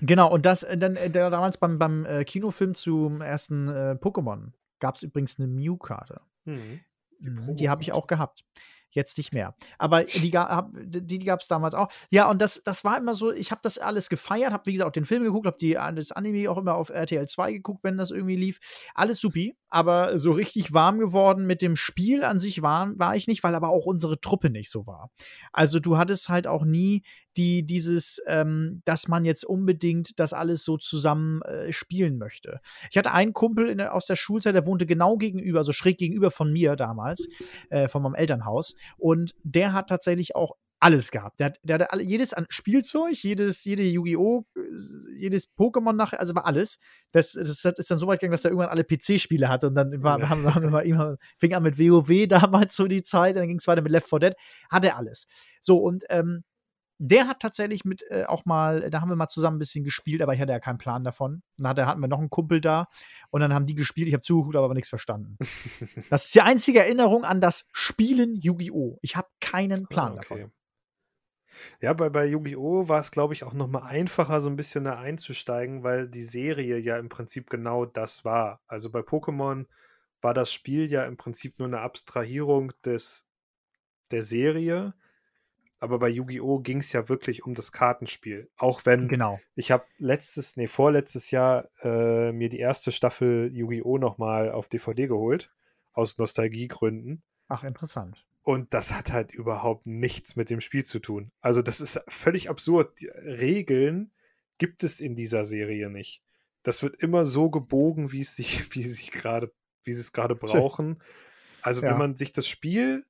Genau, 0.00 0.30
und 0.30 0.46
das 0.46 0.62
äh, 0.62 0.76
dann 0.76 0.96
äh, 0.96 1.10
damals 1.10 1.58
beim, 1.58 1.78
beim 1.78 2.04
äh, 2.06 2.24
Kinofilm 2.24 2.74
zum 2.74 3.20
ersten 3.20 3.68
äh, 3.68 3.96
Pokémon 4.00 4.52
gab 4.78 4.96
es 4.96 5.02
übrigens 5.02 5.38
eine 5.38 5.48
Mew-Karte. 5.48 6.20
Mhm. 6.44 6.80
Die, 7.20 7.30
mhm, 7.30 7.56
die 7.56 7.68
habe 7.68 7.82
ich 7.82 7.92
auch 7.92 8.06
gehabt. 8.06 8.44
Jetzt 8.92 9.18
nicht 9.18 9.32
mehr. 9.32 9.54
Aber 9.78 10.02
die, 10.02 10.32
die, 10.32 11.06
die 11.06 11.18
gab 11.20 11.40
es 11.40 11.46
damals 11.46 11.74
auch. 11.74 11.92
Ja, 12.10 12.28
und 12.28 12.42
das, 12.42 12.60
das 12.64 12.82
war 12.82 12.98
immer 12.98 13.14
so, 13.14 13.32
ich 13.32 13.52
habe 13.52 13.60
das 13.62 13.78
alles 13.78 14.08
gefeiert, 14.08 14.52
habe 14.52 14.66
wie 14.66 14.72
gesagt 14.72 14.88
auch 14.88 14.92
den 14.92 15.04
Film 15.04 15.22
geguckt, 15.22 15.46
habe 15.46 15.94
das 15.94 16.10
Anime 16.10 16.50
auch 16.50 16.58
immer 16.58 16.74
auf 16.74 16.88
RTL 16.88 17.28
2 17.28 17.52
geguckt, 17.52 17.84
wenn 17.84 17.96
das 17.96 18.10
irgendwie 18.10 18.34
lief. 18.34 18.58
Alles 18.94 19.20
supi, 19.20 19.56
aber 19.68 20.18
so 20.18 20.32
richtig 20.32 20.72
warm 20.72 20.98
geworden 20.98 21.46
mit 21.46 21.62
dem 21.62 21.76
Spiel 21.76 22.24
an 22.24 22.40
sich 22.40 22.62
war, 22.62 22.90
war 22.98 23.14
ich 23.14 23.28
nicht, 23.28 23.44
weil 23.44 23.54
aber 23.54 23.68
auch 23.68 23.86
unsere 23.86 24.20
Truppe 24.20 24.50
nicht 24.50 24.70
so 24.70 24.88
war. 24.88 25.12
Also 25.52 25.78
du 25.78 25.96
hattest 25.96 26.28
halt 26.28 26.48
auch 26.48 26.64
nie 26.64 27.04
die 27.36 27.64
dieses, 27.64 28.20
ähm, 28.26 28.82
dass 28.84 29.08
man 29.08 29.24
jetzt 29.24 29.44
unbedingt 29.44 30.18
das 30.18 30.32
alles 30.32 30.64
so 30.64 30.76
zusammen 30.76 31.42
äh, 31.42 31.72
spielen 31.72 32.18
möchte. 32.18 32.60
Ich 32.90 32.96
hatte 32.96 33.12
einen 33.12 33.32
Kumpel 33.32 33.68
in, 33.68 33.80
aus 33.80 34.06
der 34.06 34.16
Schulzeit, 34.16 34.54
der 34.54 34.66
wohnte 34.66 34.86
genau 34.86 35.16
gegenüber, 35.16 35.58
also 35.58 35.72
schräg 35.72 35.98
gegenüber 35.98 36.30
von 36.30 36.52
mir 36.52 36.76
damals, 36.76 37.28
äh, 37.70 37.88
von 37.88 38.02
meinem 38.02 38.14
Elternhaus. 38.14 38.74
Und 38.98 39.34
der 39.42 39.72
hat 39.72 39.88
tatsächlich 39.88 40.34
auch 40.34 40.56
alles 40.80 41.10
gehabt. 41.10 41.38
Der, 41.38 41.52
der 41.62 41.74
hatte 41.74 41.92
alle, 41.92 42.02
jedes 42.02 42.32
an 42.32 42.46
Spielzeug, 42.48 43.14
jedes, 43.22 43.64
jede 43.64 43.82
Yu-Gi-Oh!, 43.82 44.46
jedes 45.14 45.54
Pokémon 45.56 45.92
nachher, 45.92 46.18
also 46.18 46.34
war 46.34 46.46
alles. 46.46 46.78
Das, 47.12 47.32
das 47.32 47.64
ist 47.64 47.90
dann 47.90 47.98
so 47.98 48.06
weit 48.06 48.20
gegangen, 48.20 48.32
dass 48.32 48.44
er 48.44 48.50
irgendwann 48.50 48.70
alle 48.70 48.84
PC-Spiele 48.84 49.48
hatte 49.48 49.68
und 49.68 49.74
dann 49.74 50.02
war, 50.02 50.26
haben, 50.28 50.52
haben 50.52 50.72
wir 50.72 50.82
immer, 50.84 51.16
fing 51.38 51.54
an 51.54 51.62
mit 51.62 51.78
WoW 51.78 52.26
damals 52.28 52.74
so 52.74 52.86
die 52.86 53.02
Zeit, 53.02 53.36
dann 53.36 53.46
ging 53.46 53.58
es 53.58 53.66
weiter 53.66 53.82
mit 53.82 53.92
Left 53.92 54.08
4 54.08 54.18
Dead, 54.18 54.34
hat 54.70 54.84
er 54.84 54.96
alles. 54.96 55.26
So, 55.60 55.76
und 55.76 56.04
ähm, 56.08 56.44
der 57.02 57.26
hat 57.26 57.40
tatsächlich 57.40 57.86
mit 57.86 58.04
äh, 58.10 58.24
auch 58.24 58.44
mal, 58.44 58.90
da 58.90 59.00
haben 59.00 59.08
wir 59.08 59.16
mal 59.16 59.28
zusammen 59.28 59.56
ein 59.56 59.58
bisschen 59.58 59.84
gespielt, 59.84 60.20
aber 60.20 60.34
ich 60.34 60.40
hatte 60.40 60.52
ja 60.52 60.60
keinen 60.60 60.76
Plan 60.76 61.02
davon. 61.02 61.42
Dann 61.56 61.68
hatte, 61.68 61.86
hatten 61.86 62.02
wir 62.02 62.08
noch 62.08 62.18
einen 62.18 62.28
Kumpel 62.28 62.60
da 62.60 62.88
und 63.30 63.40
dann 63.40 63.54
haben 63.54 63.64
die 63.64 63.74
gespielt. 63.74 64.06
Ich 64.06 64.12
habe 64.12 64.20
zugeguckt, 64.20 64.54
aber 64.54 64.74
nichts 64.74 64.90
verstanden. 64.90 65.38
das 66.10 66.26
ist 66.26 66.34
die 66.34 66.42
einzige 66.42 66.80
Erinnerung 66.80 67.24
an 67.24 67.40
das 67.40 67.66
Spielen 67.72 68.36
Yu-Gi-Oh! 68.36 68.98
Ich 69.00 69.16
habe 69.16 69.28
keinen 69.40 69.86
Plan 69.86 70.12
ah, 70.12 70.16
okay. 70.16 70.20
davon. 70.20 70.52
Ja, 71.80 71.94
bei, 71.94 72.10
bei 72.10 72.26
Yu-Gi-Oh! 72.26 72.88
war 72.88 73.00
es, 73.00 73.10
glaube 73.10 73.32
ich, 73.32 73.44
auch 73.44 73.54
noch 73.54 73.68
mal 73.68 73.82
einfacher, 73.82 74.42
so 74.42 74.50
ein 74.50 74.56
bisschen 74.56 74.84
da 74.84 74.98
einzusteigen, 74.98 75.82
weil 75.82 76.06
die 76.06 76.22
Serie 76.22 76.76
ja 76.76 76.98
im 76.98 77.08
Prinzip 77.08 77.48
genau 77.48 77.86
das 77.86 78.26
war. 78.26 78.60
Also 78.66 78.90
bei 78.90 79.00
Pokémon 79.00 79.64
war 80.20 80.34
das 80.34 80.52
Spiel 80.52 80.90
ja 80.90 81.06
im 81.06 81.16
Prinzip 81.16 81.58
nur 81.58 81.68
eine 81.68 81.80
Abstrahierung 81.80 82.72
des, 82.84 83.26
der 84.10 84.22
Serie. 84.22 84.92
Aber 85.80 85.98
bei 85.98 86.10
Yu-Gi-Oh! 86.10 86.60
ging 86.60 86.78
es 86.78 86.92
ja 86.92 87.08
wirklich 87.08 87.44
um 87.44 87.54
das 87.54 87.72
Kartenspiel. 87.72 88.50
Auch 88.58 88.84
wenn 88.84 89.08
genau. 89.08 89.40
ich 89.54 89.70
habe 89.70 89.84
letztes, 89.96 90.56
nee, 90.58 90.66
vorletztes 90.66 91.30
Jahr 91.30 91.70
äh, 91.82 92.32
mir 92.32 92.50
die 92.50 92.58
erste 92.58 92.92
Staffel 92.92 93.50
Yu-Gi-Oh! 93.52 93.96
nochmal 93.96 94.52
auf 94.52 94.68
DVD 94.68 95.06
geholt. 95.06 95.50
Aus 95.92 96.18
Nostalgiegründen. 96.18 97.22
Ach, 97.48 97.64
interessant. 97.64 98.26
Und 98.42 98.72
das 98.74 98.92
hat 98.92 99.12
halt 99.12 99.32
überhaupt 99.32 99.86
nichts 99.86 100.36
mit 100.36 100.50
dem 100.50 100.60
Spiel 100.60 100.84
zu 100.84 100.98
tun. 100.98 101.32
Also, 101.40 101.62
das 101.62 101.80
ist 101.80 102.00
völlig 102.08 102.50
absurd. 102.50 103.00
Die 103.00 103.08
Regeln 103.08 104.12
gibt 104.58 104.84
es 104.84 105.00
in 105.00 105.16
dieser 105.16 105.44
Serie 105.44 105.90
nicht. 105.90 106.22
Das 106.62 106.82
wird 106.82 107.02
immer 107.02 107.24
so 107.24 107.50
gebogen, 107.50 108.12
wie 108.12 108.20
es 108.20 108.36
sich, 108.36 108.68
wie 108.74 108.82
sie 108.82 109.10
gerade, 109.10 109.52
wie 109.82 109.94
sie 109.94 110.00
es 110.00 110.12
gerade 110.12 110.36
brauchen. 110.36 111.02
Also, 111.62 111.82
ja. 111.82 111.90
wenn 111.90 111.98
man 111.98 112.16
sich 112.16 112.32
das 112.32 112.46
Spiel 112.46 113.06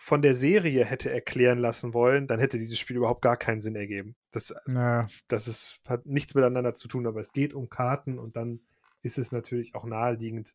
von 0.00 0.22
der 0.22 0.34
Serie 0.34 0.84
hätte 0.84 1.10
erklären 1.10 1.58
lassen 1.58 1.92
wollen, 1.92 2.28
dann 2.28 2.38
hätte 2.38 2.56
dieses 2.56 2.78
Spiel 2.78 2.96
überhaupt 2.96 3.20
gar 3.20 3.36
keinen 3.36 3.60
Sinn 3.60 3.74
ergeben. 3.74 4.14
Das, 4.30 4.54
naja. 4.66 5.04
das 5.26 5.48
ist, 5.48 5.80
hat 5.88 6.06
nichts 6.06 6.34
miteinander 6.34 6.74
zu 6.74 6.86
tun, 6.86 7.06
aber 7.06 7.18
es 7.18 7.32
geht 7.32 7.52
um 7.52 7.68
Karten 7.68 8.18
und 8.18 8.36
dann 8.36 8.60
ist 9.02 9.18
es 9.18 9.32
natürlich 9.32 9.74
auch 9.74 9.84
naheliegend, 9.84 10.54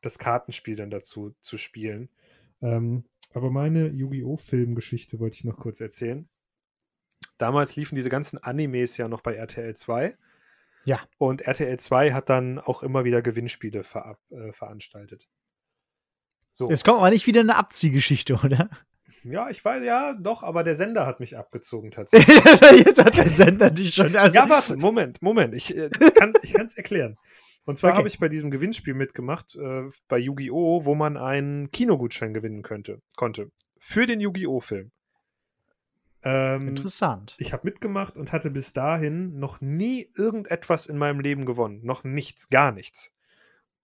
das 0.00 0.18
Kartenspiel 0.18 0.76
dann 0.76 0.90
dazu 0.90 1.34
zu 1.40 1.58
spielen. 1.58 2.08
Ähm, 2.62 3.04
aber 3.34 3.50
meine 3.50 3.88
Yu-Gi-Oh! 3.88 4.36
Filmgeschichte 4.36 5.18
wollte 5.18 5.36
ich 5.36 5.44
noch 5.44 5.56
kurz 5.56 5.80
erzählen. 5.80 6.28
Damals 7.36 7.74
liefen 7.74 7.96
diese 7.96 8.10
ganzen 8.10 8.38
Animes 8.38 8.96
ja 8.96 9.08
noch 9.08 9.22
bei 9.22 9.34
RTL 9.34 9.74
2. 9.74 10.16
Ja. 10.84 11.00
Und 11.18 11.42
RTL 11.42 11.78
2 11.78 12.12
hat 12.12 12.28
dann 12.28 12.60
auch 12.60 12.82
immer 12.84 13.04
wieder 13.04 13.22
Gewinnspiele 13.22 13.82
ver 13.82 14.18
äh, 14.30 14.52
veranstaltet. 14.52 15.28
So. 16.60 16.68
Jetzt 16.68 16.84
kommt 16.84 16.98
aber 16.98 17.08
nicht 17.08 17.26
wieder 17.26 17.40
eine 17.40 17.56
Abziehgeschichte, 17.56 18.34
oder? 18.34 18.68
Ja, 19.24 19.48
ich 19.48 19.64
weiß, 19.64 19.82
ja, 19.82 20.12
doch, 20.12 20.42
aber 20.42 20.62
der 20.62 20.76
Sender 20.76 21.06
hat 21.06 21.18
mich 21.18 21.38
abgezogen 21.38 21.90
tatsächlich. 21.90 22.36
Jetzt 22.84 23.02
hat 23.02 23.16
der 23.16 23.30
Sender 23.30 23.70
dich 23.70 23.94
schon. 23.94 24.14
Also 24.14 24.34
ja, 24.34 24.46
warte, 24.46 24.76
Moment, 24.76 25.22
Moment, 25.22 25.54
ich 25.54 25.74
äh, 25.74 25.88
kann 25.88 26.34
es 26.34 26.76
erklären. 26.76 27.16
Und 27.64 27.78
zwar 27.78 27.92
okay. 27.92 27.98
habe 27.98 28.08
ich 28.08 28.18
bei 28.18 28.28
diesem 28.28 28.50
Gewinnspiel 28.50 28.92
mitgemacht, 28.92 29.56
äh, 29.56 29.84
bei 30.08 30.18
Yu-Gi-Oh!, 30.18 30.84
wo 30.84 30.94
man 30.94 31.16
einen 31.16 31.70
Kinogutschein 31.70 32.34
gewinnen 32.34 32.62
könnte, 32.62 33.00
konnte. 33.16 33.50
Für 33.78 34.04
den 34.04 34.20
Yu-Gi-Oh! 34.20 34.60
Film. 34.60 34.92
Ähm, 36.22 36.68
Interessant. 36.68 37.36
Ich 37.38 37.54
habe 37.54 37.66
mitgemacht 37.66 38.18
und 38.18 38.32
hatte 38.32 38.50
bis 38.50 38.74
dahin 38.74 39.38
noch 39.38 39.62
nie 39.62 40.10
irgendetwas 40.14 40.84
in 40.84 40.98
meinem 40.98 41.20
Leben 41.20 41.46
gewonnen. 41.46 41.80
Noch 41.84 42.04
nichts, 42.04 42.50
gar 42.50 42.70
nichts. 42.70 43.14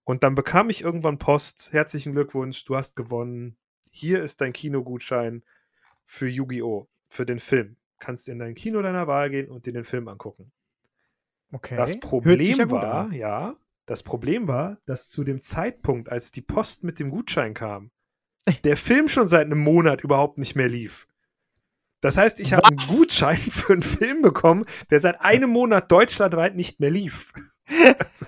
Und 0.07 0.23
dann 0.23 0.35
bekam 0.35 0.69
ich 0.69 0.83
irgendwann 0.83 1.19
Post. 1.19 1.73
Herzlichen 1.73 2.13
Glückwunsch, 2.13 2.63
du 2.63 2.77
hast 2.77 2.95
gewonnen. 2.95 3.57
Hier 3.91 4.23
ist 4.23 4.39
dein 4.39 4.53
Kinogutschein 4.53 5.43
für 6.05 6.29
Yu-Gi-Oh! 6.29 6.87
Für 7.09 7.25
den 7.25 7.41
Film. 7.41 7.75
Kannst 7.99 8.29
in 8.29 8.39
dein 8.39 8.55
Kino 8.55 8.81
deiner 8.81 9.07
Wahl 9.07 9.29
gehen 9.29 9.49
und 9.49 9.65
dir 9.65 9.73
den 9.73 9.83
Film 9.83 10.07
angucken. 10.07 10.53
Okay. 11.51 11.75
Das 11.75 11.99
Problem 11.99 12.57
ja 12.57 12.71
war, 12.71 13.11
ja, 13.11 13.55
das 13.85 14.01
Problem 14.01 14.47
war, 14.47 14.77
dass 14.85 15.09
zu 15.09 15.25
dem 15.25 15.41
Zeitpunkt, 15.41 16.09
als 16.09 16.31
die 16.31 16.41
Post 16.41 16.85
mit 16.85 16.99
dem 16.99 17.09
Gutschein 17.09 17.53
kam, 17.53 17.91
der 18.63 18.77
Film 18.77 19.09
schon 19.09 19.27
seit 19.27 19.47
einem 19.47 19.59
Monat 19.59 20.05
überhaupt 20.05 20.37
nicht 20.37 20.55
mehr 20.55 20.69
lief. 20.69 21.09
Das 21.99 22.15
heißt, 22.15 22.39
ich 22.39 22.53
habe 22.53 22.65
einen 22.65 22.77
Gutschein 22.77 23.37
für 23.37 23.73
einen 23.73 23.83
Film 23.83 24.21
bekommen, 24.21 24.63
der 24.89 25.01
seit 25.01 25.19
einem 25.19 25.49
Monat 25.59 25.91
deutschlandweit 25.91 26.55
nicht 26.55 26.79
mehr 26.79 26.91
lief. 26.91 27.33
also, 27.67 28.25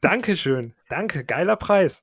Dankeschön. 0.00 0.74
Danke. 0.88 1.24
Geiler 1.24 1.56
Preis. 1.56 2.02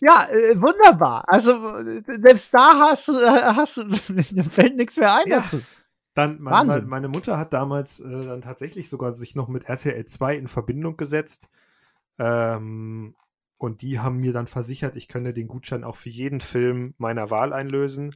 Ja, 0.00 0.28
äh, 0.30 0.60
wunderbar. 0.60 1.24
Also 1.26 1.56
selbst 2.04 2.52
da 2.52 2.90
hast 2.90 3.08
du, 3.08 3.18
äh, 3.18 3.42
hast 3.42 3.78
du 3.78 3.90
fällt 4.50 4.76
nichts 4.76 4.96
mehr 4.96 5.14
ein 5.14 5.26
ja. 5.26 5.40
dazu. 5.40 5.60
Dann 6.14 6.40
mein, 6.40 6.66
meine, 6.66 6.82
meine 6.82 7.08
Mutter 7.08 7.38
hat 7.38 7.52
damals 7.52 8.00
äh, 8.00 8.26
dann 8.26 8.40
tatsächlich 8.40 8.88
sogar 8.88 9.14
sich 9.14 9.34
noch 9.34 9.48
mit 9.48 9.68
RTL 9.68 10.04
2 10.04 10.36
in 10.36 10.48
Verbindung 10.48 10.96
gesetzt. 10.96 11.48
Ähm, 12.18 13.14
und 13.58 13.82
die 13.82 14.00
haben 14.00 14.18
mir 14.18 14.32
dann 14.32 14.46
versichert, 14.46 14.96
ich 14.96 15.08
könne 15.08 15.32
den 15.32 15.48
Gutschein 15.48 15.84
auch 15.84 15.96
für 15.96 16.10
jeden 16.10 16.40
Film 16.40 16.94
meiner 16.98 17.30
Wahl 17.30 17.52
einlösen. 17.52 18.14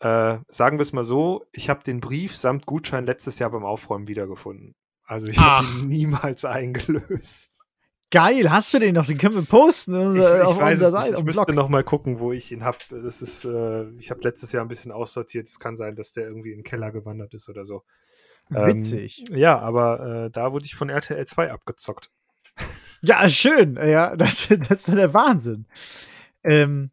Äh, 0.00 0.38
sagen 0.48 0.78
wir 0.78 0.82
es 0.82 0.92
mal 0.92 1.04
so, 1.04 1.44
ich 1.52 1.70
habe 1.70 1.82
den 1.82 2.00
Brief 2.00 2.36
samt 2.36 2.66
Gutschein 2.66 3.06
letztes 3.06 3.38
Jahr 3.38 3.50
beim 3.50 3.64
Aufräumen 3.64 4.08
wiedergefunden. 4.08 4.74
Also 5.04 5.28
ich 5.28 5.38
habe 5.38 5.66
ihn 5.66 5.88
niemals 5.88 6.44
eingelöst. 6.44 7.65
Geil, 8.10 8.50
hast 8.50 8.72
du 8.72 8.78
den 8.78 8.94
noch? 8.94 9.06
Den 9.06 9.18
können 9.18 9.34
wir 9.34 9.42
posten 9.42 10.14
ich, 10.14 10.20
ich 10.20 10.26
auf 10.26 10.62
unserer 10.62 10.90
Seite. 10.92 11.12
Ich, 11.14 11.18
ich 11.18 11.24
müsste 11.24 11.52
noch 11.52 11.68
mal 11.68 11.82
gucken, 11.82 12.20
wo 12.20 12.32
ich 12.32 12.52
ihn 12.52 12.62
habe. 12.62 12.78
Das 12.90 13.20
ist, 13.20 13.44
äh, 13.44 13.88
ich 13.98 14.10
habe 14.10 14.20
letztes 14.22 14.52
Jahr 14.52 14.64
ein 14.64 14.68
bisschen 14.68 14.92
aussortiert. 14.92 15.48
Es 15.48 15.58
kann 15.58 15.76
sein, 15.76 15.96
dass 15.96 16.12
der 16.12 16.28
irgendwie 16.28 16.52
in 16.52 16.58
den 16.58 16.64
Keller 16.64 16.92
gewandert 16.92 17.34
ist 17.34 17.48
oder 17.48 17.64
so. 17.64 17.82
Witzig. 18.48 19.24
Ähm, 19.30 19.36
ja, 19.36 19.58
aber 19.58 20.26
äh, 20.26 20.30
da 20.30 20.52
wurde 20.52 20.66
ich 20.66 20.76
von 20.76 20.88
RTL 20.88 21.26
2 21.26 21.50
abgezockt. 21.50 22.10
Ja, 23.02 23.28
schön. 23.28 23.76
Ja, 23.76 24.16
das, 24.16 24.48
das 24.48 24.88
ist 24.88 24.94
der 24.94 25.12
Wahnsinn. 25.12 25.66
Ähm, 26.44 26.90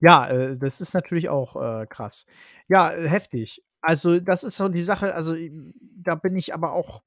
ja, 0.00 0.28
äh, 0.28 0.58
das 0.58 0.80
ist 0.80 0.94
natürlich 0.94 1.28
auch 1.28 1.56
äh, 1.56 1.86
krass. 1.86 2.26
Ja, 2.68 2.90
heftig. 2.90 3.64
Also, 3.80 4.20
das 4.20 4.44
ist 4.44 4.56
so 4.56 4.68
die 4.68 4.82
Sache. 4.82 5.14
Also, 5.14 5.36
da 5.96 6.14
bin 6.14 6.36
ich 6.36 6.54
aber 6.54 6.72
auch 6.72 7.02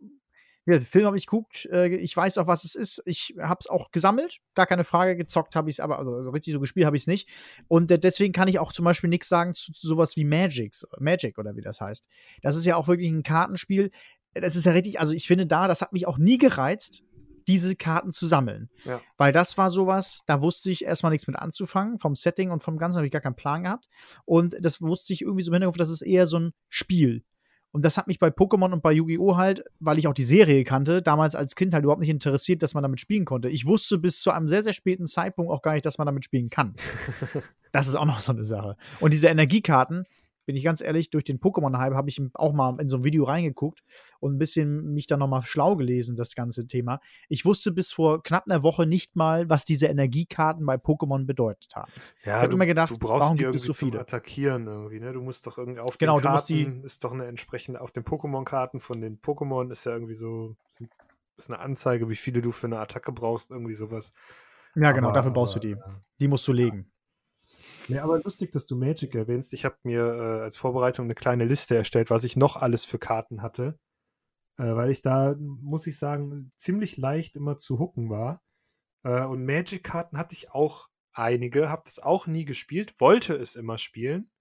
ja, 0.65 0.73
den 0.79 0.85
Film 0.85 1.05
habe 1.05 1.17
ich 1.17 1.27
geguckt, 1.27 1.67
äh, 1.71 1.95
ich 1.95 2.15
weiß 2.15 2.39
auch, 2.39 2.47
was 2.47 2.63
es 2.63 2.73
ist. 2.73 3.01
Ich 3.05 3.35
habe 3.39 3.59
es 3.59 3.67
auch 3.67 3.91
gesammelt, 3.91 4.39
gar 4.55 4.65
keine 4.65 4.83
Frage. 4.83 5.15
Gezockt 5.15 5.55
habe 5.55 5.69
ich 5.69 5.75
es, 5.75 5.79
aber 5.79 5.99
also 5.99 6.29
richtig 6.31 6.53
so 6.53 6.59
gespielt 6.59 6.87
habe 6.87 6.95
ich 6.95 7.03
es 7.03 7.07
nicht. 7.07 7.29
Und 7.67 7.91
äh, 7.91 7.99
deswegen 7.99 8.33
kann 8.33 8.47
ich 8.47 8.57
auch 8.57 8.73
zum 8.73 8.83
Beispiel 8.83 9.09
nichts 9.09 9.29
sagen 9.29 9.53
zu, 9.53 9.71
zu 9.73 9.87
sowas 9.87 10.15
wie 10.15 10.25
Magics, 10.25 10.85
Magic 10.99 11.37
oder 11.37 11.55
wie 11.55 11.61
das 11.61 11.81
heißt. 11.81 12.07
Das 12.41 12.55
ist 12.55 12.65
ja 12.65 12.77
auch 12.77 12.87
wirklich 12.87 13.11
ein 13.11 13.21
Kartenspiel. 13.21 13.91
Das 14.33 14.55
ist 14.55 14.65
ja 14.65 14.71
richtig, 14.71 14.99
also 14.99 15.13
ich 15.13 15.27
finde 15.27 15.45
da, 15.45 15.67
das 15.67 15.81
hat 15.81 15.93
mich 15.93 16.07
auch 16.07 16.17
nie 16.17 16.39
gereizt, 16.39 17.03
diese 17.47 17.75
Karten 17.75 18.11
zu 18.11 18.25
sammeln. 18.25 18.69
Ja. 18.85 19.01
Weil 19.17 19.31
das 19.31 19.57
war 19.59 19.69
sowas, 19.69 20.21
da 20.25 20.41
wusste 20.41 20.71
ich 20.71 20.83
erstmal 20.83 21.11
nichts 21.11 21.27
mit 21.27 21.35
anzufangen. 21.35 21.99
Vom 21.99 22.15
Setting 22.15 22.49
und 22.49 22.63
vom 22.63 22.77
Ganzen 22.77 22.97
habe 22.97 23.05
ich 23.05 23.13
gar 23.13 23.21
keinen 23.21 23.35
Plan 23.35 23.63
gehabt. 23.63 23.87
Und 24.25 24.55
das 24.59 24.81
wusste 24.81 25.13
ich 25.13 25.21
irgendwie 25.21 25.43
so 25.43 25.51
im 25.51 25.53
Hinterkopf, 25.53 25.77
das 25.77 25.91
ist 25.91 26.01
eher 26.01 26.25
so 26.25 26.39
ein 26.39 26.53
Spiel. 26.69 27.23
Und 27.75 27.83
das 27.83 27.97
hat 27.97 28.07
mich 28.07 28.19
bei 28.19 28.29
Pokémon 28.29 28.71
und 28.71 28.81
bei 28.81 28.93
Yu-Gi-Oh! 28.93 29.35
halt, 29.35 29.65
weil 29.81 29.99
ich 29.99 30.07
auch 30.07 30.13
die 30.13 30.23
Serie 30.23 30.63
kannte, 30.63 31.01
damals 31.01 31.35
als 31.35 31.57
Kind 31.57 31.73
halt 31.73 31.83
überhaupt 31.83 31.99
nicht 31.99 32.09
interessiert, 32.09 32.63
dass 32.63 32.73
man 32.73 32.83
damit 32.83 33.01
spielen 33.01 33.25
konnte. 33.25 33.49
Ich 33.49 33.65
wusste 33.65 33.97
bis 33.97 34.21
zu 34.21 34.31
einem 34.31 34.47
sehr, 34.47 34.63
sehr 34.63 34.71
späten 34.71 35.07
Zeitpunkt 35.07 35.51
auch 35.51 35.61
gar 35.61 35.73
nicht, 35.73 35.85
dass 35.85 35.97
man 35.97 36.05
damit 36.05 36.23
spielen 36.23 36.49
kann. 36.49 36.73
das 37.73 37.89
ist 37.89 37.95
auch 37.95 38.05
noch 38.05 38.21
so 38.21 38.31
eine 38.31 38.45
Sache. 38.45 38.77
Und 39.01 39.11
diese 39.11 39.27
Energiekarten, 39.27 40.05
bin 40.45 40.55
ich 40.55 40.63
ganz 40.63 40.81
ehrlich, 40.81 41.09
durch 41.09 41.23
den 41.23 41.39
Pokémon-Hype 41.39 41.93
habe 41.93 42.09
ich 42.09 42.21
auch 42.33 42.53
mal 42.53 42.79
in 42.79 42.89
so 42.89 42.97
ein 42.97 43.03
Video 43.03 43.23
reingeguckt 43.23 43.83
und 44.19 44.35
ein 44.35 44.37
bisschen 44.37 44.93
mich 44.93 45.07
dann 45.07 45.19
nochmal 45.19 45.43
schlau 45.43 45.75
gelesen, 45.75 46.15
das 46.15 46.35
ganze 46.35 46.67
Thema. 46.67 46.99
Ich 47.29 47.45
wusste 47.45 47.71
bis 47.71 47.91
vor 47.91 48.23
knapp 48.23 48.45
einer 48.47 48.63
Woche 48.63 48.85
nicht 48.85 49.15
mal, 49.15 49.49
was 49.49 49.65
diese 49.65 49.87
Energiekarten 49.87 50.65
bei 50.65 50.75
Pokémon 50.75 51.25
bedeutet 51.25 51.75
haben. 51.75 51.91
Ja, 52.23 52.37
ich 52.37 52.43
habe 52.43 52.53
immer 52.53 52.65
gedacht, 52.65 52.91
du 52.91 52.97
brauchst 52.97 53.21
warum 53.21 53.37
die 53.37 53.43
irgendwie 53.43 53.65
so 53.65 53.73
viele? 53.73 53.99
Attackieren 53.99 54.67
irgendwie, 54.67 54.99
ne? 54.99 55.13
Du 55.13 55.21
musst 55.21 55.47
doch 55.47 55.57
irgendwie 55.57 55.79
auf 55.79 55.97
genau, 55.97 56.19
den 56.19 56.23
Karten, 56.23 56.47
die 56.47 56.85
ist 56.85 57.03
doch 57.03 57.13
eine 57.13 57.25
entsprechende, 57.25 57.81
auf 57.81 57.91
den 57.91 58.03
Pokémon-Karten 58.03 58.79
von 58.79 59.01
den 59.01 59.19
Pokémon 59.19 59.71
ist 59.71 59.85
ja 59.85 59.93
irgendwie 59.93 60.15
so, 60.15 60.55
ist 61.37 61.49
eine 61.49 61.59
Anzeige, 61.59 62.09
wie 62.09 62.15
viele 62.15 62.41
du 62.41 62.51
für 62.51 62.67
eine 62.67 62.79
Attacke 62.79 63.11
brauchst, 63.11 63.51
irgendwie 63.51 63.73
sowas. 63.73 64.13
Ja, 64.75 64.91
genau, 64.91 65.07
aber, 65.07 65.15
dafür 65.15 65.31
brauchst 65.31 65.55
du 65.55 65.59
die. 65.59 65.75
Die 66.19 66.27
musst 66.27 66.47
du 66.47 66.53
legen. 66.53 66.91
Ja, 67.87 68.03
aber 68.03 68.19
lustig, 68.19 68.51
dass 68.51 68.65
du 68.65 68.75
Magic 68.75 69.13
erwähnst. 69.13 69.53
Ich 69.53 69.65
habe 69.65 69.77
mir 69.83 70.01
äh, 70.01 70.41
als 70.41 70.57
Vorbereitung 70.57 71.05
eine 71.05 71.15
kleine 71.15 71.45
Liste 71.45 71.75
erstellt, 71.75 72.09
was 72.09 72.23
ich 72.23 72.35
noch 72.35 72.57
alles 72.57 72.83
für 72.83 72.97
Karten 72.97 73.41
hatte. 73.41 73.77
Äh, 74.57 74.75
weil 74.75 74.89
ich 74.89 75.01
da, 75.01 75.35
muss 75.37 75.85
ich 75.87 75.97
sagen, 75.97 76.51
ziemlich 76.57 76.97
leicht 76.97 77.35
immer 77.35 77.57
zu 77.57 77.79
hucken 77.79 78.09
war. 78.09 78.41
Äh, 79.03 79.25
und 79.25 79.45
Magic-Karten 79.45 80.17
hatte 80.17 80.33
ich 80.35 80.51
auch 80.51 80.87
einige, 81.13 81.69
habe 81.69 81.83
das 81.85 81.99
auch 81.99 82.27
nie 82.27 82.45
gespielt, 82.45 82.95
wollte 82.99 83.35
es 83.35 83.55
immer 83.55 83.77
spielen. 83.77 84.31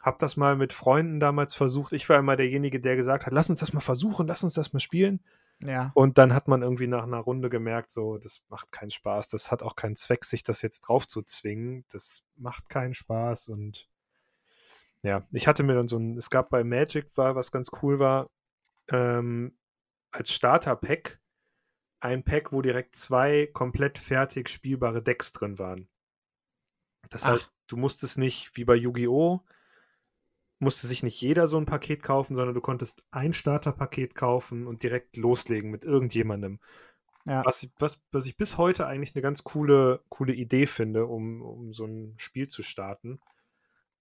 Hab 0.00 0.18
das 0.18 0.36
mal 0.36 0.56
mit 0.56 0.72
Freunden 0.72 1.20
damals 1.20 1.54
versucht. 1.54 1.92
Ich 1.92 2.08
war 2.08 2.18
immer 2.18 2.36
derjenige, 2.36 2.80
der 2.80 2.96
gesagt 2.96 3.26
hat, 3.26 3.32
lass 3.32 3.50
uns 3.50 3.60
das 3.60 3.72
mal 3.72 3.80
versuchen, 3.80 4.26
lass 4.26 4.44
uns 4.44 4.54
das 4.54 4.72
mal 4.72 4.80
spielen. 4.80 5.20
Ja. 5.60 5.90
Und 5.94 6.18
dann 6.18 6.34
hat 6.34 6.48
man 6.48 6.62
irgendwie 6.62 6.86
nach 6.86 7.04
einer 7.04 7.18
Runde 7.18 7.48
gemerkt, 7.48 7.90
so, 7.90 8.18
das 8.18 8.42
macht 8.48 8.72
keinen 8.72 8.90
Spaß, 8.90 9.28
das 9.28 9.50
hat 9.50 9.62
auch 9.62 9.74
keinen 9.74 9.96
Zweck, 9.96 10.24
sich 10.24 10.42
das 10.42 10.62
jetzt 10.62 10.82
drauf 10.82 11.08
zu 11.08 11.22
zwingen. 11.22 11.84
Das 11.90 12.24
macht 12.36 12.68
keinen 12.68 12.94
Spaß 12.94 13.48
und 13.48 13.88
ja, 15.02 15.26
ich 15.30 15.46
hatte 15.46 15.62
mir 15.62 15.74
dann 15.74 15.88
so 15.88 15.98
ein, 15.98 16.16
es 16.16 16.30
gab 16.30 16.50
bei 16.50 16.64
Magic 16.64 17.16
war, 17.16 17.36
was 17.36 17.52
ganz 17.52 17.70
cool 17.80 17.98
war, 17.98 18.28
ähm, 18.90 19.56
als 20.10 20.32
Starter-Pack 20.32 21.20
ein 22.00 22.22
Pack, 22.22 22.52
wo 22.52 22.60
direkt 22.60 22.94
zwei 22.94 23.46
komplett 23.46 23.98
fertig 23.98 24.48
spielbare 24.48 25.02
Decks 25.02 25.32
drin 25.32 25.58
waren. 25.58 25.88
Das 27.08 27.24
Ach. 27.24 27.28
heißt, 27.30 27.50
du 27.68 27.76
musstest 27.76 28.18
nicht 28.18 28.56
wie 28.56 28.64
bei 28.64 28.74
Yu-Gi-Oh! 28.74 29.40
Musste 30.58 30.86
sich 30.86 31.02
nicht 31.02 31.20
jeder 31.20 31.46
so 31.46 31.58
ein 31.58 31.66
Paket 31.66 32.02
kaufen, 32.02 32.34
sondern 32.34 32.54
du 32.54 32.60
konntest 32.60 33.04
ein 33.10 33.32
Starterpaket 33.32 34.14
kaufen 34.14 34.66
und 34.66 34.82
direkt 34.82 35.16
loslegen 35.16 35.70
mit 35.70 35.84
irgendjemandem. 35.84 36.60
Ja. 37.26 37.44
Was, 37.44 37.68
was, 37.78 38.04
was 38.12 38.26
ich 38.26 38.36
bis 38.36 38.56
heute 38.56 38.86
eigentlich 38.86 39.14
eine 39.14 39.22
ganz 39.22 39.42
coole, 39.42 40.00
coole 40.08 40.32
Idee 40.32 40.66
finde, 40.66 41.06
um, 41.06 41.42
um 41.42 41.72
so 41.72 41.84
ein 41.84 42.14
Spiel 42.16 42.48
zu 42.48 42.62
starten. 42.62 43.20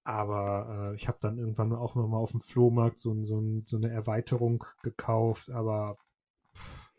Aber 0.04 0.92
äh, 0.92 0.96
ich 0.96 1.08
habe 1.08 1.18
dann 1.20 1.40
irgendwann 1.40 1.74
auch 1.74 1.96
noch 1.96 2.08
mal 2.08 2.18
auf 2.18 2.32
dem 2.32 2.42
Flohmarkt 2.42 3.00
so, 3.00 3.24
so, 3.24 3.44
so 3.66 3.78
eine 3.78 3.90
Erweiterung 3.90 4.64
gekauft, 4.84 5.50
aber 5.50 5.98
pff, 6.56 6.92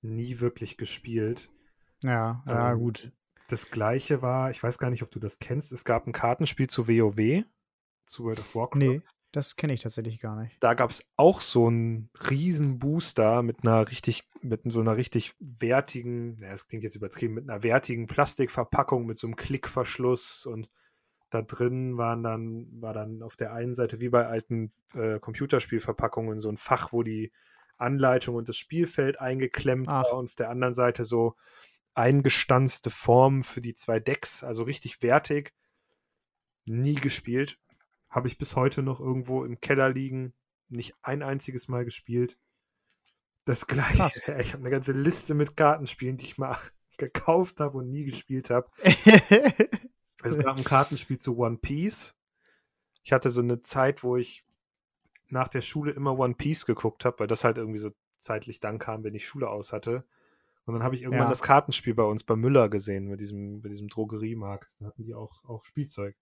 nie 0.00 0.40
wirklich 0.40 0.78
gespielt. 0.78 1.50
Ja, 2.02 2.42
ja, 2.46 2.72
ähm, 2.72 2.78
gut. 2.78 3.12
Das 3.48 3.70
gleiche 3.70 4.22
war, 4.22 4.50
ich 4.50 4.62
weiß 4.62 4.78
gar 4.78 4.88
nicht, 4.88 5.02
ob 5.02 5.10
du 5.10 5.20
das 5.20 5.38
kennst, 5.38 5.72
es 5.72 5.84
gab 5.84 6.06
ein 6.06 6.12
Kartenspiel 6.12 6.68
zu 6.68 6.88
WoW, 6.88 7.44
zu 8.04 8.24
World 8.24 8.40
of 8.40 8.54
Warcraft. 8.54 8.78
Nee, 8.78 9.02
das 9.32 9.56
kenne 9.56 9.72
ich 9.72 9.80
tatsächlich 9.80 10.20
gar 10.20 10.40
nicht. 10.40 10.56
Da 10.60 10.74
gab 10.74 10.90
es 10.90 11.10
auch 11.16 11.40
so 11.40 11.66
einen 11.66 12.08
riesen 12.30 12.78
Booster 12.78 13.42
mit 13.42 13.62
einer 13.62 13.90
richtig, 13.90 14.28
mit 14.42 14.62
so 14.64 14.80
einer 14.80 14.96
richtig 14.96 15.34
wertigen, 15.40 16.36
na, 16.38 16.50
das 16.50 16.68
klingt 16.68 16.84
jetzt 16.84 16.96
übertrieben, 16.96 17.34
mit 17.34 17.50
einer 17.50 17.62
wertigen 17.62 18.06
Plastikverpackung 18.06 19.06
mit 19.06 19.18
so 19.18 19.26
einem 19.26 19.36
Klickverschluss 19.36 20.46
und 20.46 20.68
da 21.30 21.42
drin 21.42 21.98
waren 21.98 22.22
dann, 22.22 22.68
war 22.80 22.92
dann 22.92 23.22
auf 23.22 23.34
der 23.34 23.52
einen 23.52 23.74
Seite 23.74 24.00
wie 24.00 24.08
bei 24.08 24.26
alten 24.26 24.72
äh, 24.94 25.18
Computerspielverpackungen 25.18 26.38
so 26.38 26.48
ein 26.48 26.56
Fach, 26.56 26.92
wo 26.92 27.02
die 27.02 27.32
Anleitung 27.76 28.36
und 28.36 28.48
das 28.48 28.56
Spielfeld 28.56 29.20
eingeklemmt 29.20 29.88
Ach. 29.88 30.04
war 30.04 30.18
und 30.18 30.26
auf 30.26 30.34
der 30.36 30.50
anderen 30.50 30.74
Seite 30.74 31.04
so 31.04 31.34
eingestanzte 31.94 32.90
Formen 32.90 33.42
für 33.42 33.60
die 33.60 33.74
zwei 33.74 33.98
Decks, 33.98 34.44
also 34.44 34.62
richtig 34.62 35.02
wertig. 35.02 35.52
Nie 36.66 36.94
gespielt. 36.94 37.58
Habe 38.14 38.28
ich 38.28 38.38
bis 38.38 38.54
heute 38.54 38.84
noch 38.84 39.00
irgendwo 39.00 39.44
im 39.44 39.60
Keller 39.60 39.90
liegen. 39.90 40.34
Nicht 40.68 40.94
ein 41.02 41.24
einziges 41.24 41.66
Mal 41.66 41.84
gespielt. 41.84 42.38
Das 43.44 43.66
gleiche. 43.66 44.20
Krass. 44.20 44.40
Ich 44.40 44.52
habe 44.52 44.62
eine 44.62 44.70
ganze 44.70 44.92
Liste 44.92 45.34
mit 45.34 45.56
Kartenspielen, 45.56 46.16
die 46.16 46.26
ich 46.26 46.38
mal 46.38 46.56
gekauft 46.96 47.58
habe 47.58 47.78
und 47.78 47.90
nie 47.90 48.04
gespielt 48.04 48.50
habe. 48.50 48.70
Es 50.22 50.38
gab 50.38 50.56
ein 50.56 50.64
Kartenspiel 50.64 51.18
zu 51.18 51.36
One 51.36 51.58
Piece. 51.58 52.16
Ich 53.02 53.12
hatte 53.12 53.28
so 53.28 53.42
eine 53.42 53.60
Zeit, 53.60 54.02
wo 54.02 54.16
ich 54.16 54.42
nach 55.28 55.48
der 55.48 55.60
Schule 55.60 55.92
immer 55.92 56.18
One 56.18 56.34
Piece 56.34 56.64
geguckt 56.64 57.04
habe, 57.04 57.18
weil 57.18 57.26
das 57.26 57.44
halt 57.44 57.58
irgendwie 57.58 57.80
so 57.80 57.90
zeitlich 58.20 58.58
dann 58.58 58.78
kam, 58.78 59.04
wenn 59.04 59.14
ich 59.14 59.26
Schule 59.26 59.50
aus 59.50 59.74
hatte. 59.74 60.06
Und 60.64 60.72
dann 60.72 60.82
habe 60.82 60.94
ich 60.94 61.02
irgendwann 61.02 61.24
ja. 61.24 61.28
das 61.28 61.42
Kartenspiel 61.42 61.92
bei 61.92 62.04
uns 62.04 62.24
bei 62.24 62.36
Müller 62.36 62.70
gesehen, 62.70 63.08
mit 63.08 63.20
diesem, 63.20 63.60
bei 63.60 63.68
diesem 63.68 63.88
Drogeriemarkt. 63.88 64.76
Da 64.80 64.86
hatten 64.86 65.04
die 65.04 65.12
auch, 65.12 65.44
auch 65.44 65.66
Spielzeug. 65.66 66.16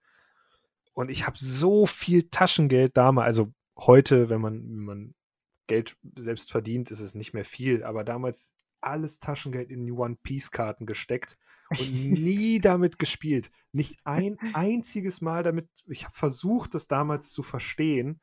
Und 0.95 1.11
ich 1.11 1.27
habe 1.27 1.39
so 1.39 1.87
viel 1.87 2.29
Taschengeld 2.31 2.97
damals, 2.97 3.27
also 3.27 3.53
heute, 3.77 4.29
wenn 4.29 4.41
man, 4.41 4.63
wenn 4.63 4.85
man 4.85 5.15
Geld 5.67 5.97
selbst 6.17 6.51
verdient, 6.51 6.91
ist 6.91 7.01
es 7.01 7.15
nicht 7.15 7.33
mehr 7.33 7.45
viel, 7.45 7.83
aber 7.83 8.05
damals 8.05 8.55
alles 8.81 9.19
Taschengeld 9.19 9.71
in 9.71 9.87
die 9.87 9.93
One 9.93 10.17
Piece 10.23 10.51
Karten 10.51 10.87
gesteckt 10.87 11.39
und 11.71 11.81
nie 11.93 12.61
damit 12.61 12.99
gespielt. 12.99 13.51
Nicht 13.73 13.99
ein 14.05 14.39
einziges 14.53 15.21
Mal 15.21 15.43
damit. 15.43 15.69
Ich 15.87 16.05
habe 16.05 16.15
versucht, 16.15 16.75
das 16.75 16.89
damals 16.89 17.31
zu 17.33 17.43
verstehen. 17.43 18.21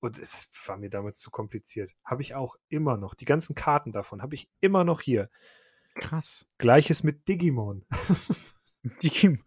Und 0.00 0.18
es 0.18 0.50
war 0.66 0.76
mir 0.76 0.90
damals 0.90 1.20
zu 1.20 1.30
kompliziert. 1.30 1.94
Habe 2.04 2.20
ich 2.20 2.34
auch 2.34 2.56
immer 2.68 2.98
noch. 2.98 3.14
Die 3.14 3.24
ganzen 3.24 3.54
Karten 3.54 3.92
davon 3.92 4.20
habe 4.20 4.34
ich 4.34 4.50
immer 4.60 4.84
noch 4.84 5.00
hier. 5.00 5.30
Krass. 5.94 6.46
Gleiches 6.58 7.02
mit 7.02 7.26
Digimon. 7.26 7.86
Digimon. 9.02 9.42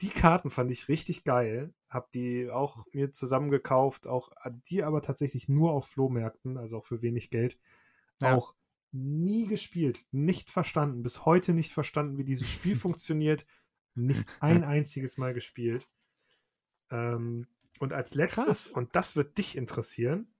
Die 0.00 0.08
Karten 0.08 0.50
fand 0.50 0.70
ich 0.70 0.88
richtig 0.88 1.24
geil. 1.24 1.74
Hab 1.88 2.10
die 2.12 2.50
auch 2.50 2.84
mir 2.92 3.10
zusammengekauft. 3.10 4.06
Auch 4.06 4.30
die 4.70 4.82
aber 4.82 5.02
tatsächlich 5.02 5.48
nur 5.48 5.72
auf 5.72 5.88
Flohmärkten, 5.88 6.58
also 6.58 6.78
auch 6.78 6.84
für 6.84 7.02
wenig 7.02 7.30
Geld. 7.30 7.58
Ja. 8.20 8.34
Auch 8.34 8.54
nie 8.92 9.46
gespielt, 9.46 10.04
nicht 10.10 10.50
verstanden, 10.50 11.02
bis 11.02 11.24
heute 11.26 11.52
nicht 11.52 11.72
verstanden, 11.72 12.18
wie 12.18 12.24
dieses 12.24 12.48
Spiel 12.48 12.76
funktioniert. 12.76 13.46
Nicht 13.94 14.26
ein 14.40 14.62
einziges 14.64 15.16
Mal 15.16 15.34
gespielt. 15.34 15.88
Ähm, 16.90 17.46
und 17.80 17.92
als 17.92 18.14
letztes, 18.14 18.44
Krass. 18.44 18.66
und 18.68 18.94
das 18.94 19.16
wird 19.16 19.38
dich 19.38 19.56
interessieren, 19.56 20.32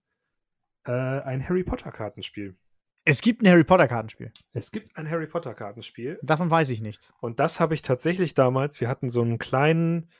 äh, 0.84 0.92
ein 0.92 1.46
Harry 1.46 1.64
Potter 1.64 1.90
Kartenspiel. 1.90 2.56
Es 3.04 3.20
gibt 3.20 3.42
ein 3.42 3.50
Harry 3.50 3.64
Potter 3.64 3.88
Kartenspiel. 3.88 4.32
Es 4.52 4.70
gibt 4.70 4.96
ein 4.96 5.08
Harry 5.08 5.26
Potter 5.26 5.54
Kartenspiel. 5.54 6.18
Davon 6.22 6.50
weiß 6.50 6.70
ich 6.70 6.80
nichts. 6.80 7.14
Und 7.20 7.40
das 7.40 7.58
habe 7.58 7.74
ich 7.74 7.82
tatsächlich 7.82 8.34
damals. 8.34 8.80
Wir 8.80 8.88
hatten 8.88 9.08
so 9.08 9.22
einen 9.22 9.38
kleinen 9.38 10.10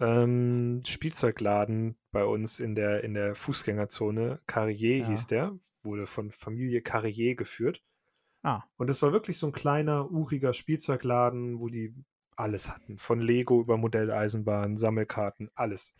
ähm, 0.00 0.80
Spielzeugladen 0.86 1.96
bei 2.12 2.24
uns 2.24 2.60
in 2.60 2.74
der, 2.74 3.04
in 3.04 3.14
der 3.14 3.34
Fußgängerzone. 3.34 4.40
Carrier 4.46 4.98
ja. 4.98 5.08
hieß 5.08 5.26
der 5.26 5.58
wurde 5.88 6.06
von 6.06 6.30
Familie 6.30 6.82
Carrier 6.82 7.34
geführt. 7.34 7.82
Ah. 8.42 8.62
Und 8.76 8.88
es 8.88 9.02
war 9.02 9.12
wirklich 9.12 9.38
so 9.38 9.46
ein 9.46 9.52
kleiner, 9.52 10.10
uriger 10.10 10.52
Spielzeugladen, 10.52 11.58
wo 11.58 11.68
die 11.68 11.94
alles 12.36 12.70
hatten. 12.70 12.98
Von 12.98 13.20
Lego 13.20 13.60
über 13.60 13.76
Modelleisenbahn, 13.76 14.76
Sammelkarten, 14.76 15.50
alles. 15.54 15.94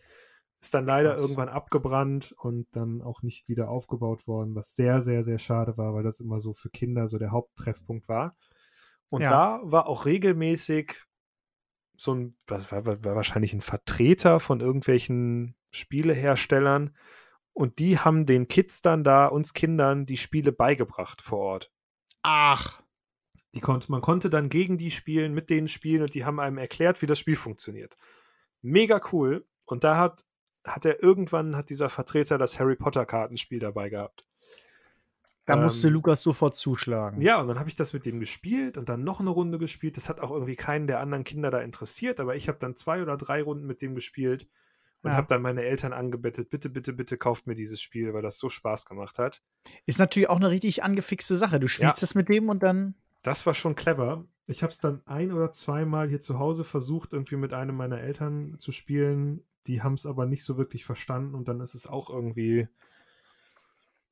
Ist 0.61 0.73
dann 0.73 0.85
leider 0.85 1.11
Krass. 1.11 1.21
irgendwann 1.21 1.49
abgebrannt 1.49 2.33
und 2.37 2.67
dann 2.71 3.01
auch 3.01 3.23
nicht 3.23 3.49
wieder 3.49 3.69
aufgebaut 3.69 4.27
worden, 4.27 4.55
was 4.55 4.75
sehr, 4.75 5.01
sehr, 5.01 5.23
sehr 5.23 5.37
schade 5.37 5.77
war, 5.77 5.93
weil 5.93 6.03
das 6.03 6.19
immer 6.19 6.39
so 6.39 6.53
für 6.53 6.69
Kinder 6.69 7.07
so 7.07 7.17
der 7.17 7.31
Haupttreffpunkt 7.31 8.07
war. 8.07 8.35
Und 9.09 9.21
ja. 9.21 9.29
da 9.29 9.59
war 9.63 9.87
auch 9.87 10.05
regelmäßig 10.05 10.95
so 11.99 12.13
ein, 12.13 12.37
was 12.47 12.71
war, 12.71 12.85
war 12.85 13.15
wahrscheinlich 13.15 13.53
ein 13.53 13.61
Vertreter 13.61 14.39
von 14.39 14.61
irgendwelchen 14.61 15.55
Spieleherstellern, 15.71 16.95
und 17.59 17.79
die 17.79 17.99
haben 17.99 18.25
den 18.25 18.47
Kids 18.47 18.81
dann 18.81 19.03
da, 19.03 19.25
uns 19.25 19.53
Kindern, 19.53 20.05
die 20.05 20.15
Spiele 20.15 20.53
beigebracht 20.53 21.21
vor 21.21 21.39
Ort. 21.39 21.71
Ach. 22.21 22.81
Die 23.53 23.59
konnte, 23.59 23.91
man 23.91 23.99
konnte 23.99 24.29
dann 24.29 24.47
gegen 24.47 24.77
die 24.77 24.91
spielen, 24.91 25.33
mit 25.33 25.49
denen 25.49 25.67
spielen 25.67 26.03
und 26.03 26.13
die 26.13 26.23
haben 26.23 26.39
einem 26.39 26.57
erklärt, 26.57 27.01
wie 27.01 27.05
das 27.05 27.19
Spiel 27.19 27.35
funktioniert. 27.35 27.97
Mega 28.61 29.01
cool. 29.11 29.45
Und 29.65 29.83
da 29.83 29.97
hat, 29.97 30.23
hat 30.63 30.85
er 30.85 31.03
irgendwann, 31.03 31.57
hat 31.57 31.69
dieser 31.69 31.89
Vertreter 31.89 32.37
das 32.37 32.59
Harry 32.59 32.77
Potter 32.77 33.05
Kartenspiel 33.05 33.59
dabei 33.59 33.89
gehabt. 33.89 34.25
Da 35.49 35.55
ähm, 35.55 35.65
musste 35.65 35.89
Lukas 35.89 36.21
sofort 36.21 36.57
zuschlagen. 36.57 37.19
Ja, 37.21 37.41
und 37.41 37.47
dann 37.47 37.57
habe 37.57 37.69
ich 37.69 37.75
das 37.75 37.91
mit 37.91 38.05
dem 38.05 38.19
gespielt 38.19 38.77
und 38.77 38.87
dann 38.87 39.03
noch 39.03 39.19
eine 39.19 39.31
Runde 39.31 39.57
gespielt. 39.57 39.97
Das 39.97 40.07
hat 40.07 40.19
auch 40.19 40.29
irgendwie 40.29 40.55
keinen 40.55 40.85
der 40.85 40.99
anderen 40.99 41.23
Kinder 41.23 41.49
da 41.49 41.59
interessiert, 41.59 42.19
aber 42.19 42.35
ich 42.35 42.47
habe 42.47 42.59
dann 42.59 42.75
zwei 42.75 43.01
oder 43.01 43.17
drei 43.17 43.41
Runden 43.41 43.65
mit 43.65 43.81
dem 43.81 43.95
gespielt 43.95 44.47
und 45.01 45.09
ja. 45.09 45.17
habe 45.17 45.25
dann 45.27 45.41
meine 45.41 45.63
Eltern 45.63 45.91
angebettet, 45.91 46.51
bitte, 46.51 46.69
bitte, 46.69 46.93
bitte 46.93 47.17
kauft 47.17 47.47
mir 47.47 47.55
dieses 47.55 47.81
Spiel, 47.81 48.13
weil 48.13 48.21
das 48.21 48.37
so 48.37 48.47
Spaß 48.47 48.85
gemacht 48.85 49.17
hat. 49.17 49.41
Ist 49.87 49.97
natürlich 49.97 50.29
auch 50.29 50.35
eine 50.35 50.51
richtig 50.51 50.83
angefixte 50.83 51.35
Sache. 51.35 51.59
Du 51.59 51.67
spielst 51.67 51.97
ja. 51.97 52.01
das 52.01 52.13
mit 52.13 52.29
dem 52.29 52.47
und 52.47 52.61
dann. 52.61 52.93
Das 53.23 53.47
war 53.47 53.55
schon 53.55 53.73
clever. 53.73 54.25
Ich 54.45 54.61
habe 54.61 54.71
es 54.71 54.79
dann 54.79 55.01
ein 55.07 55.31
oder 55.33 55.51
zweimal 55.51 56.09
hier 56.09 56.19
zu 56.19 56.37
Hause 56.37 56.63
versucht, 56.63 57.13
irgendwie 57.13 57.37
mit 57.37 57.53
einem 57.53 57.75
meiner 57.75 57.99
Eltern 58.01 58.59
zu 58.59 58.71
spielen. 58.71 59.43
Die 59.65 59.81
haben 59.81 59.95
es 59.95 60.05
aber 60.05 60.27
nicht 60.27 60.43
so 60.43 60.57
wirklich 60.57 60.85
verstanden 60.85 61.33
und 61.33 61.47
dann 61.47 61.59
ist 61.59 61.73
es 61.73 61.87
auch 61.87 62.11
irgendwie 62.11 62.67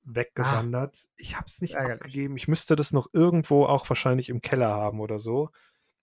weggewandert. 0.07 1.05
Ah, 1.05 1.13
ich 1.17 1.35
habe 1.35 1.45
es 1.47 1.61
nicht 1.61 1.75
ärgerlich. 1.75 2.01
abgegeben. 2.01 2.37
Ich 2.37 2.47
müsste 2.47 2.75
das 2.75 2.93
noch 2.93 3.07
irgendwo 3.13 3.65
auch 3.65 3.89
wahrscheinlich 3.89 4.29
im 4.29 4.41
Keller 4.41 4.69
haben 4.69 4.99
oder 4.99 5.19
so. 5.19 5.49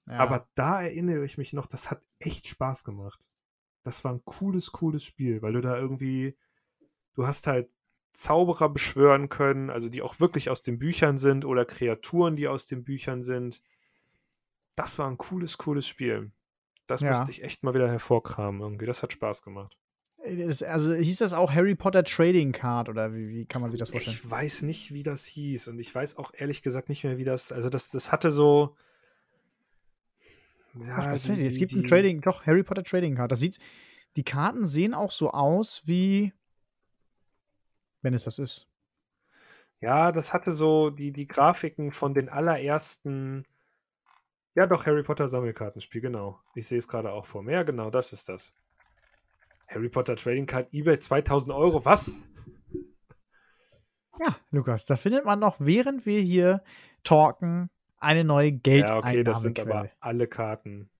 Ja. 0.06 0.18
Aber 0.18 0.46
da 0.54 0.82
erinnere 0.82 1.24
ich 1.24 1.38
mich 1.38 1.52
noch, 1.52 1.66
das 1.66 1.90
hat 1.90 2.02
echt 2.18 2.46
Spaß 2.46 2.84
gemacht 2.84 3.26
das 3.84 4.02
war 4.02 4.12
ein 4.12 4.24
cooles, 4.24 4.72
cooles 4.72 5.04
Spiel, 5.04 5.42
weil 5.42 5.52
du 5.52 5.60
da 5.60 5.76
irgendwie, 5.76 6.36
du 7.14 7.26
hast 7.26 7.46
halt 7.46 7.72
Zauberer 8.12 8.68
beschwören 8.68 9.28
können, 9.28 9.70
also 9.70 9.88
die 9.88 10.02
auch 10.02 10.20
wirklich 10.20 10.50
aus 10.50 10.62
den 10.62 10.78
Büchern 10.78 11.18
sind 11.18 11.44
oder 11.44 11.64
Kreaturen, 11.64 12.36
die 12.36 12.48
aus 12.48 12.66
den 12.66 12.82
Büchern 12.82 13.22
sind. 13.22 13.60
Das 14.74 14.98
war 14.98 15.08
ein 15.08 15.18
cooles, 15.18 15.58
cooles 15.58 15.86
Spiel. 15.86 16.32
Das 16.86 17.00
ja. 17.00 17.10
musste 17.10 17.30
ich 17.30 17.44
echt 17.44 17.62
mal 17.62 17.74
wieder 17.74 17.88
hervorkramen 17.88 18.60
irgendwie. 18.60 18.86
Das 18.86 19.02
hat 19.02 19.12
Spaß 19.12 19.42
gemacht. 19.42 19.76
Äh, 20.24 20.48
also 20.66 20.94
hieß 20.94 21.18
das 21.18 21.32
auch 21.32 21.52
Harry 21.52 21.74
Potter 21.74 22.04
Trading 22.04 22.52
Card 22.52 22.88
oder 22.88 23.14
wie, 23.14 23.28
wie, 23.28 23.46
kann 23.46 23.62
man 23.62 23.70
sich 23.70 23.78
das 23.78 23.90
vorstellen? 23.90 24.16
Ich 24.16 24.30
weiß 24.30 24.62
nicht, 24.62 24.92
wie 24.92 25.02
das 25.02 25.24
hieß 25.26 25.68
und 25.68 25.78
ich 25.78 25.94
weiß 25.94 26.16
auch 26.16 26.32
ehrlich 26.34 26.62
gesagt 26.62 26.88
nicht 26.88 27.04
mehr, 27.04 27.18
wie 27.18 27.24
das, 27.24 27.52
also 27.52 27.68
das, 27.68 27.90
das 27.90 28.12
hatte 28.12 28.30
so, 28.30 28.76
ja, 30.74 30.96
Ach, 30.96 31.18
die, 31.18 31.34
die, 31.34 31.46
es 31.46 31.58
gibt 31.58 31.72
die, 31.72 31.80
ein 31.80 31.84
Trading, 31.84 32.20
doch, 32.20 32.46
Harry 32.46 32.62
Potter 32.62 32.82
Trading 32.82 33.14
Card. 33.14 33.30
Das 33.30 33.40
sieht, 33.40 33.58
die 34.16 34.24
Karten 34.24 34.66
sehen 34.66 34.94
auch 34.94 35.12
so 35.12 35.30
aus 35.30 35.82
wie, 35.84 36.32
wenn 38.02 38.14
es 38.14 38.24
das 38.24 38.38
ist. 38.38 38.66
Ja, 39.80 40.12
das 40.12 40.32
hatte 40.32 40.52
so 40.52 40.90
die, 40.90 41.12
die 41.12 41.28
Grafiken 41.28 41.92
von 41.92 42.14
den 42.14 42.28
allerersten, 42.28 43.44
ja 44.54 44.66
doch, 44.66 44.86
Harry 44.86 45.02
Potter 45.02 45.28
Sammelkartenspiel, 45.28 46.00
genau. 46.00 46.40
Ich 46.54 46.66
sehe 46.66 46.78
es 46.78 46.88
gerade 46.88 47.12
auch 47.12 47.26
vor 47.26 47.42
mir. 47.42 47.52
Ja, 47.52 47.62
genau, 47.64 47.90
das 47.90 48.12
ist 48.12 48.28
das. 48.28 48.54
Harry 49.66 49.88
Potter 49.88 50.16
Trading 50.16 50.46
Card, 50.46 50.72
eBay 50.72 50.98
2000 50.98 51.54
Euro, 51.54 51.84
was? 51.84 52.22
Ja, 54.20 54.36
Lukas, 54.50 54.86
da 54.86 54.96
findet 54.96 55.24
man 55.24 55.40
noch, 55.40 55.56
während 55.58 56.06
wir 56.06 56.20
hier 56.20 56.62
talken, 57.02 57.70
eine 57.98 58.24
neue 58.24 58.52
Geld. 58.52 58.84
Ja, 58.84 58.98
okay, 58.98 59.24
das 59.24 59.40
sind 59.40 59.58
aber 59.58 59.90
alle 60.00 60.28
Karten. 60.28 60.90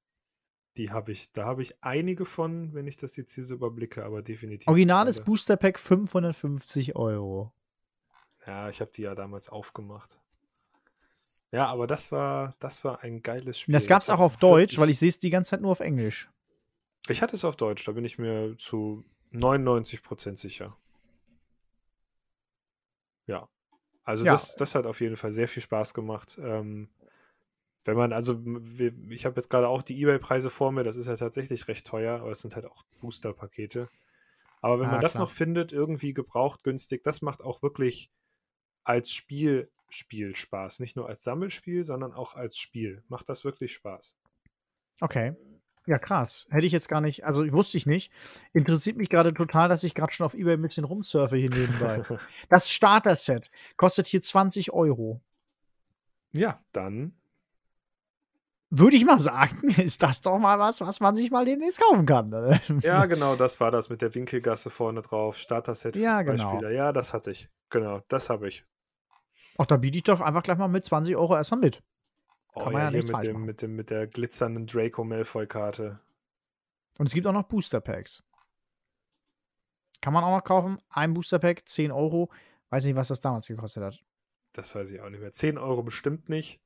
Die 0.77 0.91
habe 0.91 1.13
ich, 1.13 1.31
da 1.33 1.45
habe 1.45 1.63
ich 1.63 1.83
einige 1.85 2.25
von, 2.25 2.75
wenn 2.75 2.89
ich 2.89 2.97
das 2.97 3.17
jetzt 3.17 3.35
hier 3.35 3.45
so 3.45 3.55
überblicke, 3.55 4.05
aber 4.05 4.23
definitiv. 4.23 4.67
Originales. 4.67 5.23
Booster 5.23 5.57
Pack 5.57 5.79
550 5.79 6.97
Euro. 6.97 7.53
Ja, 8.47 8.69
ich 8.69 8.81
habe 8.81 8.91
die 8.91 9.03
ja 9.03 9.15
damals 9.15 9.49
aufgemacht. 9.49 10.19
Ja, 11.53 11.67
aber 11.67 11.87
das 11.87 12.11
war, 12.11 12.55
das 12.59 12.85
war 12.85 13.05
ein 13.05 13.23
geiles 13.23 13.61
Spiel. 13.61 13.73
Das 13.73 13.87
gab 13.87 14.03
es 14.03 14.11
auch 14.11 14.19
auf 14.19 14.39
Deutsch, 14.39 14.77
weil 14.77 14.91
ich 14.91 14.99
sehe 14.99 15.09
es 15.09 15.21
die 15.21 15.31
ganze 15.31 15.51
Zeit 15.51 15.61
nur 15.61 15.71
auf 15.71 15.79
Englisch. 15.79 16.29
Ich 17.09 17.23
hatte 17.23 17.37
es 17.37 17.45
auf 17.45 17.57
Deutsch, 17.57 17.85
da 17.85 17.93
bin 17.93 18.05
ich 18.05 18.19
mir 18.19 18.57
zu 18.59 19.05
99% 19.33 20.39
sicher. 20.39 20.77
Ja. 23.27 23.49
Also 24.05 24.25
ja. 24.25 24.33
Das, 24.33 24.55
das 24.57 24.75
hat 24.75 24.87
auf 24.87 25.01
jeden 25.01 25.17
Fall 25.17 25.33
sehr 25.33 25.49
viel 25.49 25.63
Spaß 25.63 25.95
gemacht. 25.95 26.39
Ähm, 26.43 26.89
wenn 27.85 27.97
man, 27.97 28.13
also 28.13 28.43
ich 29.11 29.27
habe 29.27 29.37
jetzt 29.37 29.51
gerade 29.51 29.69
auch 29.69 29.83
die 29.83 30.01
Ebay-Preise 30.01 30.49
vor 30.49 30.73
mir, 30.73 30.85
das 30.85 30.97
ist 30.97 31.07
ja 31.07 31.17
tatsächlich 31.17 31.69
recht 31.69 31.87
teuer, 31.87 32.21
aber 32.21 32.31
es 32.31 32.41
sind 32.41 32.55
halt 32.55 32.65
auch 32.67 32.83
Booster-Pakete. 33.01 33.89
Aber 34.63 34.81
wenn 34.81 34.89
ah, 34.89 34.93
man 34.93 35.01
das 35.03 35.13
klar. 35.13 35.25
noch 35.25 35.31
findet, 35.31 35.73
irgendwie 35.73 36.15
gebraucht, 36.15 36.63
günstig, 36.63 37.05
das 37.05 37.21
macht 37.21 37.43
auch 37.43 37.63
wirklich 37.63 38.11
als 38.85 39.13
Spiel, 39.13 39.71
Spiel 39.91 40.35
Spaß. 40.35 40.81
Nicht 40.81 40.97
nur 40.97 41.07
als 41.07 41.23
Sammelspiel, 41.23 41.85
sondern 41.85 42.13
auch 42.13 42.35
als 42.35 42.57
Spiel. 42.57 43.05
Macht 43.09 43.29
das 43.29 43.45
wirklich 43.45 43.75
Spaß. 43.75 44.17
Okay. 45.01 45.35
Ja, 45.87 45.99
krass. 45.99 46.47
Hätte 46.51 46.67
ich 46.67 46.73
jetzt 46.73 46.89
gar 46.89 47.01
nicht, 47.01 47.25
also 47.25 47.51
wusste 47.53 47.77
ich 47.77 47.87
nicht. 47.87 48.11
Interessiert 48.53 48.97
mich 48.97 49.11
gerade 49.11 49.35
total, 49.35 49.69
dass 49.69 49.85
ich 49.85 49.95
gerade 49.95 50.13
schon 50.13 50.25
auf 50.25 50.35
Ebay 50.35 50.55
ein 50.55 50.63
bisschen 50.63 50.85
rumsurfe 50.85 51.37
hier 51.37 51.51
nebenbei. 51.51 52.03
das 52.49 52.71
Starter-Set 52.71 53.51
kostet 53.77 54.07
hier 54.07 54.23
20 54.23 54.73
Euro. 54.73 55.21
Ja, 56.33 56.61
dann 56.73 57.13
würde 58.71 58.97
ich 58.97 59.05
mal 59.05 59.21
sagen, 59.21 59.69
ist 59.77 60.03
das 60.03 60.21
doch 60.21 60.39
mal 60.39 60.59
was, 60.59 60.81
was 60.81 61.01
man 61.01 61.15
sich 61.15 61.31
mal 61.31 61.45
demnächst 61.45 61.81
kaufen 61.81 62.07
kann. 62.07 62.31
Ne? 62.31 62.61
ja, 62.83 63.05
genau, 63.07 63.37
das 63.37 63.61
war 63.61 63.71
das 63.71 63.91
mit 63.91 64.03
der 64.03 64.15
Winkelgasse 64.15 64.71
vorne 64.71 65.03
drauf. 65.03 65.37
Starter-Set 65.37 65.95
für 65.95 66.03
ja, 66.03 66.23
genau. 66.23 66.55
Spieler. 66.55 66.71
Ja, 66.73 66.93
das 66.93 67.13
hatte 67.13 67.31
ich. 67.31 67.49
Genau, 67.71 68.01
das 68.09 68.31
habe 68.31 68.49
ich. 68.49 68.65
Ach, 69.59 69.67
da 69.67 69.77
biete 69.77 69.99
ich 69.99 70.03
doch 70.03 70.21
einfach 70.21 70.43
gleich 70.43 70.59
mal 70.59 70.69
mit 70.69 70.85
20 70.85 71.17
Euro 71.17 71.37
erstmal 71.37 71.61
mit. 71.61 71.83
Kann 72.55 72.69
oh, 72.69 72.71
ja, 72.71 72.91
ja 72.91 72.91
hier 72.91 73.03
mit, 73.03 73.27
dem, 73.27 73.45
mit, 73.45 73.63
dem, 73.63 73.77
mit 73.77 73.91
der 73.91 74.07
glitzernden 74.07 74.67
Draco 74.67 75.03
Malfoy-Karte. 75.03 75.99
Und 76.99 77.07
es 77.07 77.13
gibt 77.13 77.27
auch 77.27 77.33
noch 77.33 77.45
Booster 77.45 77.81
Packs. 77.81 78.23
Kann 80.01 80.13
man 80.13 80.23
auch 80.23 80.37
noch 80.37 80.45
kaufen. 80.45 80.79
Ein 80.91 81.15
Booster 81.15 81.39
Pack, 81.39 81.69
10 81.69 81.91
Euro. 81.91 82.31
Weiß 82.71 82.85
nicht, 82.85 82.95
was 82.95 83.09
das 83.09 83.21
damals 83.21 83.49
gekostet 83.49 83.83
hat. 83.83 84.05
Das 84.53 84.75
weiß 84.75 84.91
ich 84.91 85.01
auch 85.01 85.09
nicht 85.09 85.21
mehr. 85.21 85.33
10 85.33 85.59
Euro 85.59 85.83
bestimmt 85.83 86.29
nicht. 86.29 86.61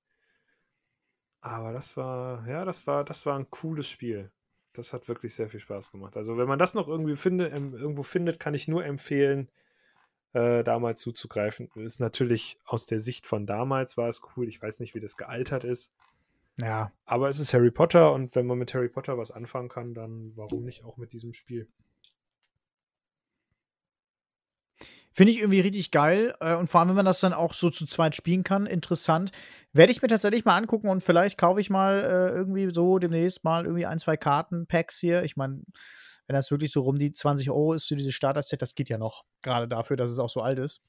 Aber 1.40 1.72
das 1.72 1.96
war, 1.96 2.46
ja, 2.48 2.64
das 2.64 2.86
war, 2.86 3.04
das 3.04 3.24
war 3.26 3.38
ein 3.38 3.50
cooles 3.50 3.88
Spiel. 3.88 4.30
Das 4.72 4.92
hat 4.92 5.08
wirklich 5.08 5.34
sehr 5.34 5.48
viel 5.48 5.60
Spaß 5.60 5.92
gemacht. 5.92 6.16
Also, 6.16 6.36
wenn 6.36 6.48
man 6.48 6.58
das 6.58 6.74
noch 6.74 6.88
irgendwie 6.88 7.16
finde, 7.16 7.48
ähm, 7.48 7.74
irgendwo 7.74 8.02
findet, 8.02 8.38
kann 8.38 8.54
ich 8.54 8.68
nur 8.68 8.84
empfehlen, 8.84 9.48
äh, 10.38 10.62
da 10.62 10.78
mal 10.78 10.96
zuzugreifen. 10.96 11.68
Ist 11.74 12.00
natürlich 12.00 12.58
aus 12.64 12.86
der 12.86 13.00
Sicht 13.00 13.26
von 13.26 13.46
damals 13.46 13.96
war 13.96 14.08
es 14.08 14.22
cool. 14.36 14.46
Ich 14.46 14.62
weiß 14.62 14.80
nicht, 14.80 14.94
wie 14.94 15.00
das 15.00 15.16
gealtert 15.16 15.64
ist. 15.64 15.92
Ja. 16.58 16.92
Aber 17.04 17.28
es 17.28 17.38
ist 17.38 17.52
Harry 17.54 17.70
Potter 17.70 18.12
und 18.12 18.34
wenn 18.34 18.46
man 18.46 18.58
mit 18.58 18.72
Harry 18.74 18.88
Potter 18.88 19.18
was 19.18 19.30
anfangen 19.30 19.68
kann, 19.68 19.94
dann 19.94 20.32
warum 20.36 20.64
nicht 20.64 20.84
auch 20.84 20.96
mit 20.96 21.12
diesem 21.12 21.34
Spiel? 21.34 21.68
Finde 25.12 25.32
ich 25.32 25.40
irgendwie 25.40 25.60
richtig 25.60 25.90
geil. 25.90 26.34
Äh, 26.40 26.54
und 26.54 26.68
vor 26.68 26.80
allem, 26.80 26.90
wenn 26.90 26.96
man 26.96 27.04
das 27.04 27.20
dann 27.20 27.32
auch 27.32 27.52
so 27.52 27.70
zu 27.70 27.86
zweit 27.86 28.14
spielen 28.14 28.44
kann, 28.44 28.66
interessant. 28.66 29.32
Werde 29.72 29.90
ich 29.90 30.02
mir 30.02 30.08
tatsächlich 30.08 30.44
mal 30.44 30.56
angucken 30.56 30.88
und 30.88 31.02
vielleicht 31.02 31.38
kaufe 31.38 31.60
ich 31.60 31.70
mal 31.70 31.98
äh, 32.00 32.36
irgendwie 32.36 32.72
so 32.72 32.98
demnächst 32.98 33.42
mal 33.44 33.64
irgendwie 33.64 33.86
ein, 33.86 33.98
zwei 33.98 34.16
Karten-Packs 34.16 34.98
hier. 34.98 35.24
Ich 35.24 35.36
meine, 35.36 35.62
wenn 36.28 36.36
das 36.36 36.52
wirklich 36.52 36.70
so 36.70 36.82
rum 36.82 36.98
die 36.98 37.12
20 37.12 37.50
Euro 37.50 37.72
ist 37.72 37.88
für 37.88 37.96
dieses 37.96 38.14
Starter-Set, 38.14 38.62
das 38.62 38.76
geht 38.76 38.88
ja 38.88 38.98
noch. 38.98 39.24
Gerade 39.42 39.66
dafür, 39.66 39.96
dass 39.96 40.10
es 40.10 40.20
auch 40.20 40.28
so 40.28 40.40
alt 40.40 40.60
ist. 40.60 40.80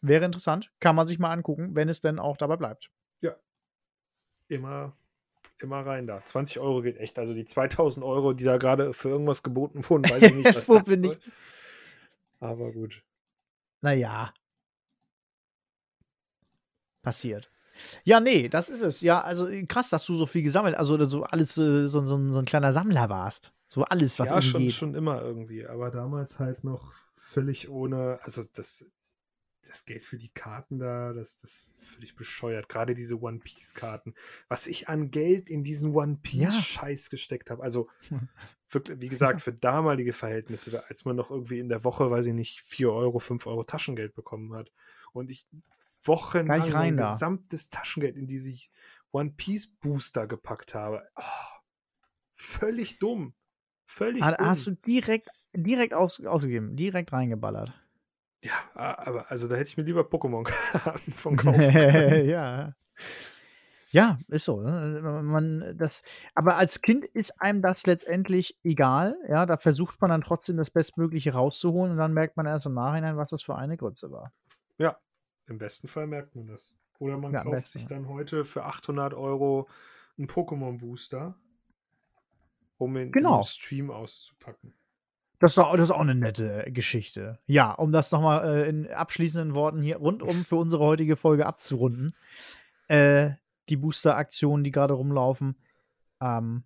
Wäre 0.00 0.24
interessant. 0.24 0.72
Kann 0.80 0.96
man 0.96 1.06
sich 1.06 1.18
mal 1.18 1.30
angucken, 1.30 1.76
wenn 1.76 1.90
es 1.90 2.00
denn 2.00 2.18
auch 2.18 2.38
dabei 2.38 2.56
bleibt. 2.56 2.90
Ja. 3.20 3.36
Immer, 4.48 4.96
immer 5.58 5.84
rein 5.84 6.06
da. 6.06 6.24
20 6.24 6.60
Euro 6.60 6.80
geht 6.80 6.96
echt. 6.96 7.18
Also 7.18 7.34
die 7.34 7.44
2000 7.44 8.04
Euro, 8.06 8.32
die 8.32 8.44
da 8.44 8.56
gerade 8.56 8.94
für 8.94 9.10
irgendwas 9.10 9.42
geboten 9.42 9.84
wurden, 9.86 10.08
weiß 10.08 10.22
ich 10.22 10.34
nicht, 10.34 10.46
was 10.54 10.66
das 10.66 10.90
soll. 10.90 11.18
Aber 12.40 12.72
gut 12.72 13.02
naja, 13.86 14.34
passiert. 17.02 17.50
Ja, 18.04 18.20
nee, 18.20 18.48
das 18.48 18.68
ist 18.68 18.80
es. 18.80 19.00
Ja, 19.00 19.20
also 19.20 19.48
äh, 19.48 19.64
krass, 19.66 19.90
dass 19.90 20.04
du 20.06 20.16
so 20.16 20.26
viel 20.26 20.42
gesammelt, 20.42 20.76
also 20.76 21.08
so 21.08 21.22
alles 21.24 21.56
äh, 21.58 21.86
so, 21.86 22.04
so, 22.04 22.32
so, 22.32 22.38
ein 22.38 22.44
kleiner 22.44 22.72
Sammler 22.72 23.08
warst. 23.08 23.52
So 23.68 23.84
alles, 23.84 24.18
was 24.18 24.30
ja, 24.30 24.42
schon, 24.42 24.62
geht. 24.62 24.74
schon 24.74 24.94
immer 24.94 25.20
irgendwie, 25.22 25.66
aber 25.66 25.90
damals 25.90 26.38
halt 26.38 26.64
noch 26.64 26.92
völlig 27.16 27.68
ohne, 27.68 28.20
also 28.22 28.44
das, 28.52 28.86
das 29.66 29.84
Geld 29.84 30.04
für 30.04 30.18
die 30.18 30.28
Karten 30.28 30.78
da, 30.78 31.12
das, 31.12 31.36
das 31.38 31.66
völlig 31.80 32.14
bescheuert. 32.14 32.68
Gerade 32.68 32.94
diese 32.94 33.20
One 33.20 33.38
Piece 33.38 33.74
Karten. 33.74 34.14
Was 34.48 34.66
ich 34.66 34.88
an 34.88 35.10
Geld 35.10 35.50
in 35.50 35.64
diesen 35.64 35.94
One 35.94 36.18
Piece 36.22 36.54
Scheiß 36.54 37.10
gesteckt 37.10 37.50
habe. 37.50 37.62
Also 37.62 37.88
wirklich, 38.68 39.00
wie 39.00 39.08
gesagt, 39.08 39.42
für 39.42 39.52
damalige 39.52 40.12
Verhältnisse, 40.12 40.84
als 40.88 41.04
man 41.04 41.16
noch 41.16 41.30
irgendwie 41.30 41.58
in 41.58 41.68
der 41.68 41.84
Woche, 41.84 42.10
weiß 42.10 42.26
ich 42.26 42.34
nicht, 42.34 42.60
4 42.62 42.92
Euro, 42.92 43.18
5 43.18 43.46
Euro 43.46 43.64
Taschengeld 43.64 44.14
bekommen 44.14 44.54
hat. 44.54 44.70
Und 45.12 45.30
ich 45.30 45.48
wochenlang 46.02 46.70
mein 46.70 46.96
gesamtes 46.96 47.68
Taschengeld 47.68 48.16
in 48.16 48.26
diese 48.26 48.54
One 49.10 49.32
Piece 49.36 49.66
Booster 49.66 50.26
gepackt 50.26 50.74
habe. 50.74 51.02
Oh, 51.16 51.22
völlig 52.34 52.98
dumm. 52.98 53.34
Völlig 53.86 54.22
hast. 54.22 54.38
Hast 54.38 54.66
du 54.66 54.72
direkt, 54.72 55.28
direkt 55.54 55.94
aus, 55.94 56.24
ausgegeben, 56.24 56.76
direkt 56.76 57.12
reingeballert. 57.12 57.72
Ja, 58.42 58.52
aber 58.74 59.30
also 59.30 59.48
da 59.48 59.56
hätte 59.56 59.70
ich 59.70 59.76
mir 59.76 59.84
lieber 59.84 60.02
Pokémon-Karten 60.02 61.12
von 61.12 61.36
kaufen 61.36 61.60
ja. 62.26 62.74
Ja, 63.90 64.18
ist 64.28 64.44
so. 64.44 64.60
Ne? 64.60 65.00
Man, 65.22 65.74
das, 65.78 66.02
aber 66.34 66.56
als 66.56 66.82
Kind 66.82 67.04
ist 67.04 67.40
einem 67.40 67.62
das 67.62 67.86
letztendlich 67.86 68.58
egal. 68.62 69.16
Ja, 69.28 69.46
da 69.46 69.56
versucht 69.56 70.00
man 70.00 70.10
dann 70.10 70.20
trotzdem 70.20 70.56
das 70.56 70.70
Bestmögliche 70.70 71.32
rauszuholen 71.32 71.92
und 71.92 71.98
dann 71.98 72.12
merkt 72.12 72.36
man 72.36 72.46
erst 72.46 72.66
im 72.66 72.74
Nachhinein, 72.74 73.16
was 73.16 73.30
das 73.30 73.42
für 73.42 73.56
eine 73.56 73.76
Grütze 73.76 74.10
war. 74.10 74.32
Ja, 74.76 74.98
im 75.46 75.58
besten 75.58 75.88
Fall 75.88 76.06
merkt 76.06 76.34
man 76.34 76.48
das. 76.48 76.74
Oder 76.98 77.16
man 77.16 77.32
ja, 77.32 77.42
kauft 77.42 77.66
sich 77.68 77.86
dann 77.86 78.08
heute 78.08 78.44
für 78.44 78.64
800 78.64 79.14
Euro 79.14 79.68
einen 80.18 80.28
Pokémon-Booster, 80.28 81.34
um 82.78 82.96
ihn 82.96 83.12
genau. 83.12 83.38
im 83.38 83.42
Stream 83.42 83.90
auszupacken. 83.90 84.74
Das 85.38 85.52
ist, 85.52 85.58
auch, 85.58 85.72
das 85.76 85.84
ist 85.84 85.90
auch 85.90 86.00
eine 86.00 86.14
nette 86.14 86.64
Geschichte. 86.68 87.38
Ja, 87.46 87.72
um 87.72 87.92
das 87.92 88.10
nochmal 88.10 88.48
äh, 88.48 88.68
in 88.68 88.90
abschließenden 88.90 89.54
Worten 89.54 89.82
hier 89.82 89.98
rundum 89.98 90.44
für 90.44 90.56
unsere 90.56 90.82
heutige 90.82 91.14
Folge 91.14 91.44
abzurunden. 91.44 92.14
Äh, 92.88 93.32
die 93.68 93.76
Booster-Aktionen, 93.76 94.64
die 94.64 94.70
gerade 94.70 94.94
rumlaufen, 94.94 95.56
ähm, 96.22 96.64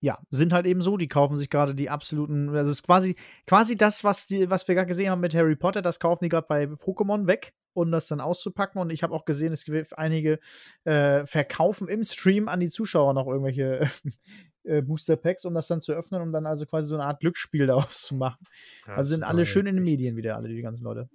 ja, 0.00 0.18
sind 0.30 0.52
halt 0.52 0.66
eben 0.66 0.82
so. 0.82 0.96
Die 0.96 1.08
kaufen 1.08 1.36
sich 1.36 1.50
gerade 1.50 1.74
die 1.74 1.90
absoluten, 1.90 2.52
das 2.52 2.68
ist 2.68 2.82
quasi, 2.82 3.16
quasi 3.46 3.76
das, 3.76 4.04
was, 4.04 4.26
die, 4.26 4.50
was 4.50 4.68
wir 4.68 4.74
gerade 4.74 4.86
gesehen 4.86 5.10
haben 5.10 5.20
mit 5.20 5.34
Harry 5.34 5.56
Potter, 5.56 5.82
das 5.82 5.98
kaufen 5.98 6.24
die 6.24 6.28
gerade 6.28 6.46
bei 6.46 6.64
Pokémon 6.64 7.26
weg, 7.26 7.54
um 7.72 7.90
das 7.90 8.06
dann 8.06 8.20
auszupacken. 8.20 8.80
Und 8.80 8.90
ich 8.90 9.02
habe 9.02 9.14
auch 9.14 9.24
gesehen, 9.24 9.52
es 9.52 9.64
gibt 9.64 9.98
einige 9.98 10.38
äh, 10.84 11.24
verkaufen 11.26 11.88
im 11.88 12.04
Stream 12.04 12.48
an 12.48 12.60
die 12.60 12.68
Zuschauer 12.68 13.14
noch 13.14 13.26
irgendwelche 13.26 13.90
äh, 14.64 14.82
Booster 14.82 15.16
Packs, 15.16 15.44
um 15.44 15.54
das 15.54 15.68
dann 15.68 15.80
zu 15.80 15.92
öffnen, 15.92 16.22
um 16.22 16.32
dann 16.32 16.46
also 16.46 16.66
quasi 16.66 16.88
so 16.88 16.94
eine 16.94 17.04
Art 17.04 17.20
Glücksspiel 17.20 17.66
daraus 17.68 18.02
zu 18.02 18.16
machen. 18.16 18.44
Ja, 18.86 18.96
also 18.96 19.08
sind 19.08 19.22
alle 19.22 19.46
schön 19.46 19.66
in 19.66 19.76
den 19.76 19.84
Medien 19.84 20.16
wieder, 20.16 20.36
alle 20.36 20.48
die 20.48 20.62
ganzen 20.62 20.84
Leute. 20.84 21.08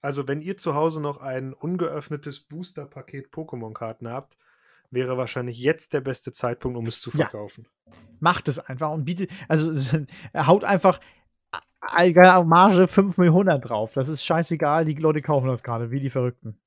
Also, 0.00 0.28
wenn 0.28 0.40
ihr 0.40 0.56
zu 0.56 0.74
Hause 0.74 1.00
noch 1.00 1.20
ein 1.20 1.52
ungeöffnetes 1.52 2.40
Booster-Paket 2.40 3.30
Pokémon-Karten 3.32 4.08
habt, 4.08 4.36
wäre 4.90 5.18
wahrscheinlich 5.18 5.58
jetzt 5.58 5.92
der 5.92 6.00
beste 6.00 6.32
Zeitpunkt, 6.32 6.78
um 6.78 6.86
es 6.86 7.00
zu 7.00 7.10
verkaufen. 7.10 7.66
Ja. 7.86 7.92
Macht 8.20 8.48
es 8.48 8.58
einfach 8.58 8.92
und 8.92 9.04
bietet, 9.04 9.30
also 9.48 9.98
haut 10.34 10.64
einfach 10.64 11.00
Marge 12.44 12.88
5 12.88 13.18
Millionen 13.18 13.60
drauf. 13.60 13.92
Das 13.94 14.08
ist 14.08 14.24
scheißegal, 14.24 14.84
die 14.84 14.94
Leute 14.94 15.22
kaufen 15.22 15.48
das 15.48 15.62
gerade, 15.62 15.90
wie 15.90 16.00
die 16.00 16.10
Verrückten. 16.10 16.58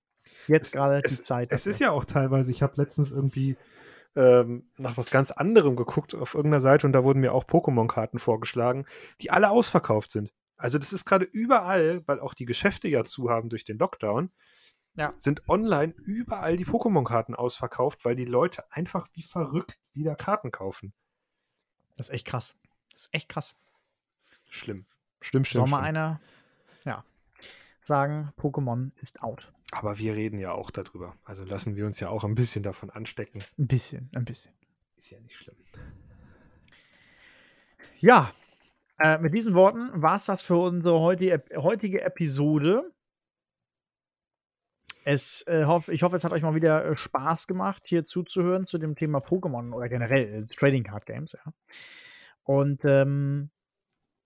Jetzt 0.47 0.73
gerade 0.73 1.01
die 1.01 1.09
Zeit. 1.09 1.51
Es 1.51 1.67
ist 1.67 1.79
ja 1.79 1.91
auch 1.91 2.05
teilweise, 2.05 2.51
ich 2.51 2.63
habe 2.63 2.73
letztens 2.77 3.11
irgendwie 3.11 3.57
ähm, 4.15 4.69
nach 4.77 4.97
was 4.97 5.09
ganz 5.09 5.31
anderem 5.31 5.75
geguckt 5.75 6.13
auf 6.13 6.35
irgendeiner 6.35 6.61
Seite 6.61 6.85
und 6.85 6.93
da 6.93 7.03
wurden 7.03 7.21
mir 7.21 7.33
auch 7.33 7.45
Pokémon-Karten 7.45 8.19
vorgeschlagen, 8.19 8.85
die 9.21 9.31
alle 9.31 9.49
ausverkauft 9.49 10.11
sind. 10.11 10.33
Also 10.57 10.77
das 10.77 10.93
ist 10.93 11.05
gerade 11.05 11.25
überall, 11.25 12.03
weil 12.07 12.19
auch 12.19 12.33
die 12.33 12.45
Geschäfte 12.45 12.87
ja 12.87 13.03
zu 13.03 13.29
haben 13.29 13.49
durch 13.49 13.63
den 13.63 13.77
Lockdown, 13.77 14.31
ja. 14.95 15.13
sind 15.17 15.47
online 15.49 15.93
überall 16.03 16.57
die 16.57 16.65
Pokémon-Karten 16.65 17.35
ausverkauft, 17.35 18.05
weil 18.05 18.15
die 18.15 18.25
Leute 18.25 18.63
einfach 18.71 19.07
wie 19.13 19.23
verrückt 19.23 19.79
wieder 19.93 20.15
Karten 20.15 20.51
kaufen. 20.51 20.93
Das 21.97 22.09
ist 22.09 22.13
echt 22.13 22.27
krass. 22.27 22.55
Das 22.91 23.01
ist 23.01 23.09
echt 23.13 23.29
krass. 23.29 23.55
Schlimm. 24.49 24.85
Schlimm, 25.21 25.45
schlimm. 25.45 25.61
Soll 25.61 25.69
mal 25.69 25.81
einer, 25.81 26.19
ja, 26.83 27.05
sagen, 27.79 28.33
Pokémon 28.37 28.91
ist 28.97 29.21
out. 29.21 29.53
Aber 29.71 29.97
wir 29.97 30.15
reden 30.15 30.37
ja 30.37 30.51
auch 30.51 30.69
darüber. 30.69 31.15
Also 31.23 31.43
lassen 31.45 31.75
wir 31.75 31.85
uns 31.85 31.99
ja 31.99 32.09
auch 32.09 32.23
ein 32.25 32.35
bisschen 32.35 32.61
davon 32.61 32.89
anstecken. 32.89 33.41
Ein 33.57 33.67
bisschen, 33.67 34.09
ein 34.13 34.25
bisschen. 34.25 34.53
Ist 34.97 35.09
ja 35.09 35.19
nicht 35.21 35.35
schlimm. 35.35 35.55
Ja, 37.99 38.33
äh, 38.99 39.17
mit 39.17 39.33
diesen 39.33 39.53
Worten 39.53 39.89
war 40.01 40.17
es 40.17 40.25
das 40.25 40.41
für 40.41 40.57
unsere 40.57 40.99
heutige, 40.99 41.43
heutige 41.55 42.01
Episode. 42.01 42.91
Es, 45.03 45.45
äh, 45.47 45.65
hoff, 45.65 45.87
ich 45.87 46.03
hoffe, 46.03 46.17
es 46.17 46.23
hat 46.23 46.31
euch 46.31 46.43
mal 46.43 46.53
wieder 46.53 46.85
äh, 46.85 46.95
Spaß 46.95 47.47
gemacht, 47.47 47.87
hier 47.87 48.05
zuzuhören 48.05 48.65
zu 48.65 48.77
dem 48.77 48.95
Thema 48.95 49.19
Pokémon 49.19 49.73
oder 49.73 49.89
generell 49.89 50.43
äh, 50.43 50.45
Trading 50.45 50.83
Card 50.83 51.05
Games, 51.05 51.31
ja. 51.33 51.53
Und 52.43 52.85
ähm, 52.85 53.49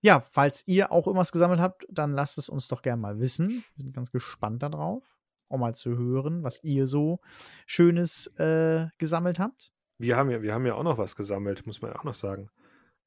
ja, 0.01 0.19
falls 0.19 0.67
ihr 0.67 0.91
auch 0.91 1.07
irgendwas 1.07 1.31
gesammelt 1.31 1.59
habt, 1.59 1.85
dann 1.89 2.11
lasst 2.11 2.37
es 2.37 2.49
uns 2.49 2.67
doch 2.67 2.81
gerne 2.81 3.01
mal 3.01 3.19
wissen. 3.19 3.63
Wir 3.75 3.83
sind 3.83 3.95
ganz 3.95 4.11
gespannt 4.11 4.63
darauf, 4.63 5.19
um 5.47 5.59
mal 5.59 5.75
zu 5.75 5.97
hören, 5.97 6.43
was 6.43 6.63
ihr 6.63 6.87
so 6.87 7.19
Schönes 7.65 8.27
äh, 8.37 8.87
gesammelt 8.97 9.39
habt. 9.39 9.71
Wir 9.97 10.17
haben, 10.17 10.29
ja, 10.29 10.41
wir 10.41 10.53
haben 10.53 10.65
ja 10.65 10.75
auch 10.75 10.83
noch 10.83 10.97
was 10.97 11.15
gesammelt, 11.15 11.65
muss 11.65 11.81
man 11.81 11.91
ja 11.91 11.99
auch 11.99 12.03
noch 12.03 12.13
sagen. 12.13 12.49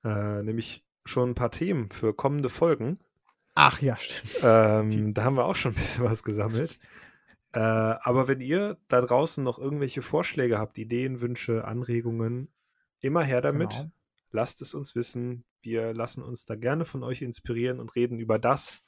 Äh, 0.04 0.42
nämlich 0.42 0.84
schon 1.04 1.30
ein 1.30 1.34
paar 1.34 1.50
Themen 1.50 1.90
für 1.90 2.14
kommende 2.14 2.48
Folgen. 2.48 2.98
Ach 3.54 3.80
ja, 3.82 3.96
stimmt. 3.96 4.36
Ähm, 4.42 5.14
da 5.14 5.24
haben 5.24 5.36
wir 5.36 5.44
auch 5.44 5.56
schon 5.56 5.72
ein 5.72 5.76
bisschen 5.76 6.04
was 6.10 6.22
gesammelt. 6.22 6.78
Äh, 7.52 7.60
aber 7.60 8.28
wenn 8.28 8.40
ihr 8.40 8.78
da 8.88 9.00
draußen 9.00 9.42
noch 9.42 9.58
irgendwelche 9.58 10.02
Vorschläge 10.02 10.58
habt, 10.58 10.78
Ideen, 10.78 11.20
Wünsche, 11.20 11.64
Anregungen, 11.64 12.48
immer 13.00 13.22
her 13.24 13.40
damit. 13.40 13.70
Genau. 13.70 13.90
Lasst 14.30 14.60
es 14.60 14.74
uns 14.74 14.94
wissen. 14.94 15.44
Wir 15.60 15.94
lassen 15.94 16.22
uns 16.22 16.44
da 16.44 16.54
gerne 16.54 16.84
von 16.84 17.02
euch 17.02 17.22
inspirieren 17.22 17.80
und 17.80 17.96
reden 17.96 18.18
über 18.18 18.38
das, 18.38 18.82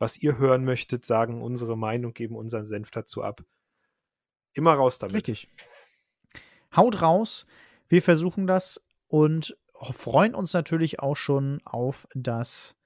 was 0.00 0.20
ihr 0.20 0.38
hören 0.38 0.64
möchtet, 0.64 1.04
sagen 1.04 1.42
unsere 1.42 1.76
Meinung, 1.76 2.14
geben 2.14 2.34
unseren 2.34 2.66
Senf 2.66 2.90
dazu 2.90 3.22
ab. 3.22 3.44
Immer 4.54 4.72
raus 4.72 4.98
damit. 4.98 5.14
Richtig. 5.14 5.48
Haut 6.74 7.02
raus. 7.02 7.46
Wir 7.88 8.02
versuchen 8.02 8.46
das 8.46 8.84
und 9.08 9.56
freuen 9.92 10.34
uns 10.34 10.54
natürlich 10.54 11.00
auch 11.00 11.16
schon 11.16 11.60
auf 11.64 12.08
das 12.14 12.76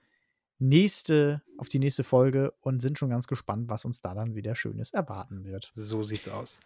nächste, 0.59 1.43
auf 1.57 1.69
die 1.69 1.79
nächste 1.79 2.03
Folge 2.03 2.53
und 2.61 2.81
sind 2.81 2.99
schon 2.99 3.11
ganz 3.11 3.29
gespannt, 3.29 3.69
was 3.69 3.85
uns 3.85 4.01
da 4.01 4.15
dann 4.15 4.35
wieder 4.35 4.57
Schönes 4.57 4.93
erwarten 4.93 5.45
wird. 5.45 5.71
So 5.73 6.03
sieht's 6.03 6.29
aus. 6.29 6.59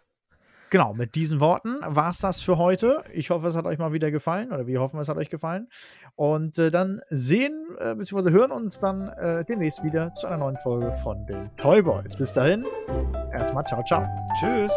Genau, 0.69 0.93
mit 0.93 1.15
diesen 1.15 1.39
Worten 1.39 1.77
war 1.83 2.09
es 2.09 2.19
das 2.19 2.41
für 2.41 2.57
heute. 2.57 3.03
Ich 3.11 3.31
hoffe, 3.31 3.47
es 3.47 3.55
hat 3.55 3.65
euch 3.65 3.79
mal 3.79 3.91
wieder 3.91 4.11
gefallen 4.11 4.51
oder 4.51 4.67
wir 4.67 4.79
hoffen, 4.79 4.99
es 4.99 5.09
hat 5.09 5.17
euch 5.17 5.29
gefallen. 5.29 5.67
Und 6.15 6.59
äh, 6.59 6.69
dann 6.69 7.01
sehen 7.09 7.65
äh, 7.79 7.95
bzw. 7.95 8.31
hören 8.31 8.51
uns 8.51 8.79
dann 8.79 9.09
äh, 9.09 9.43
demnächst 9.45 9.83
wieder 9.83 10.13
zu 10.13 10.27
einer 10.27 10.37
neuen 10.37 10.57
Folge 10.57 10.95
von 10.97 11.25
den 11.25 11.49
Toy 11.57 11.81
Boys. 11.81 12.15
Bis 12.15 12.33
dahin, 12.33 12.65
erstmal 13.33 13.65
ciao, 13.65 13.83
ciao. 13.83 14.07
Tschüss. 14.39 14.73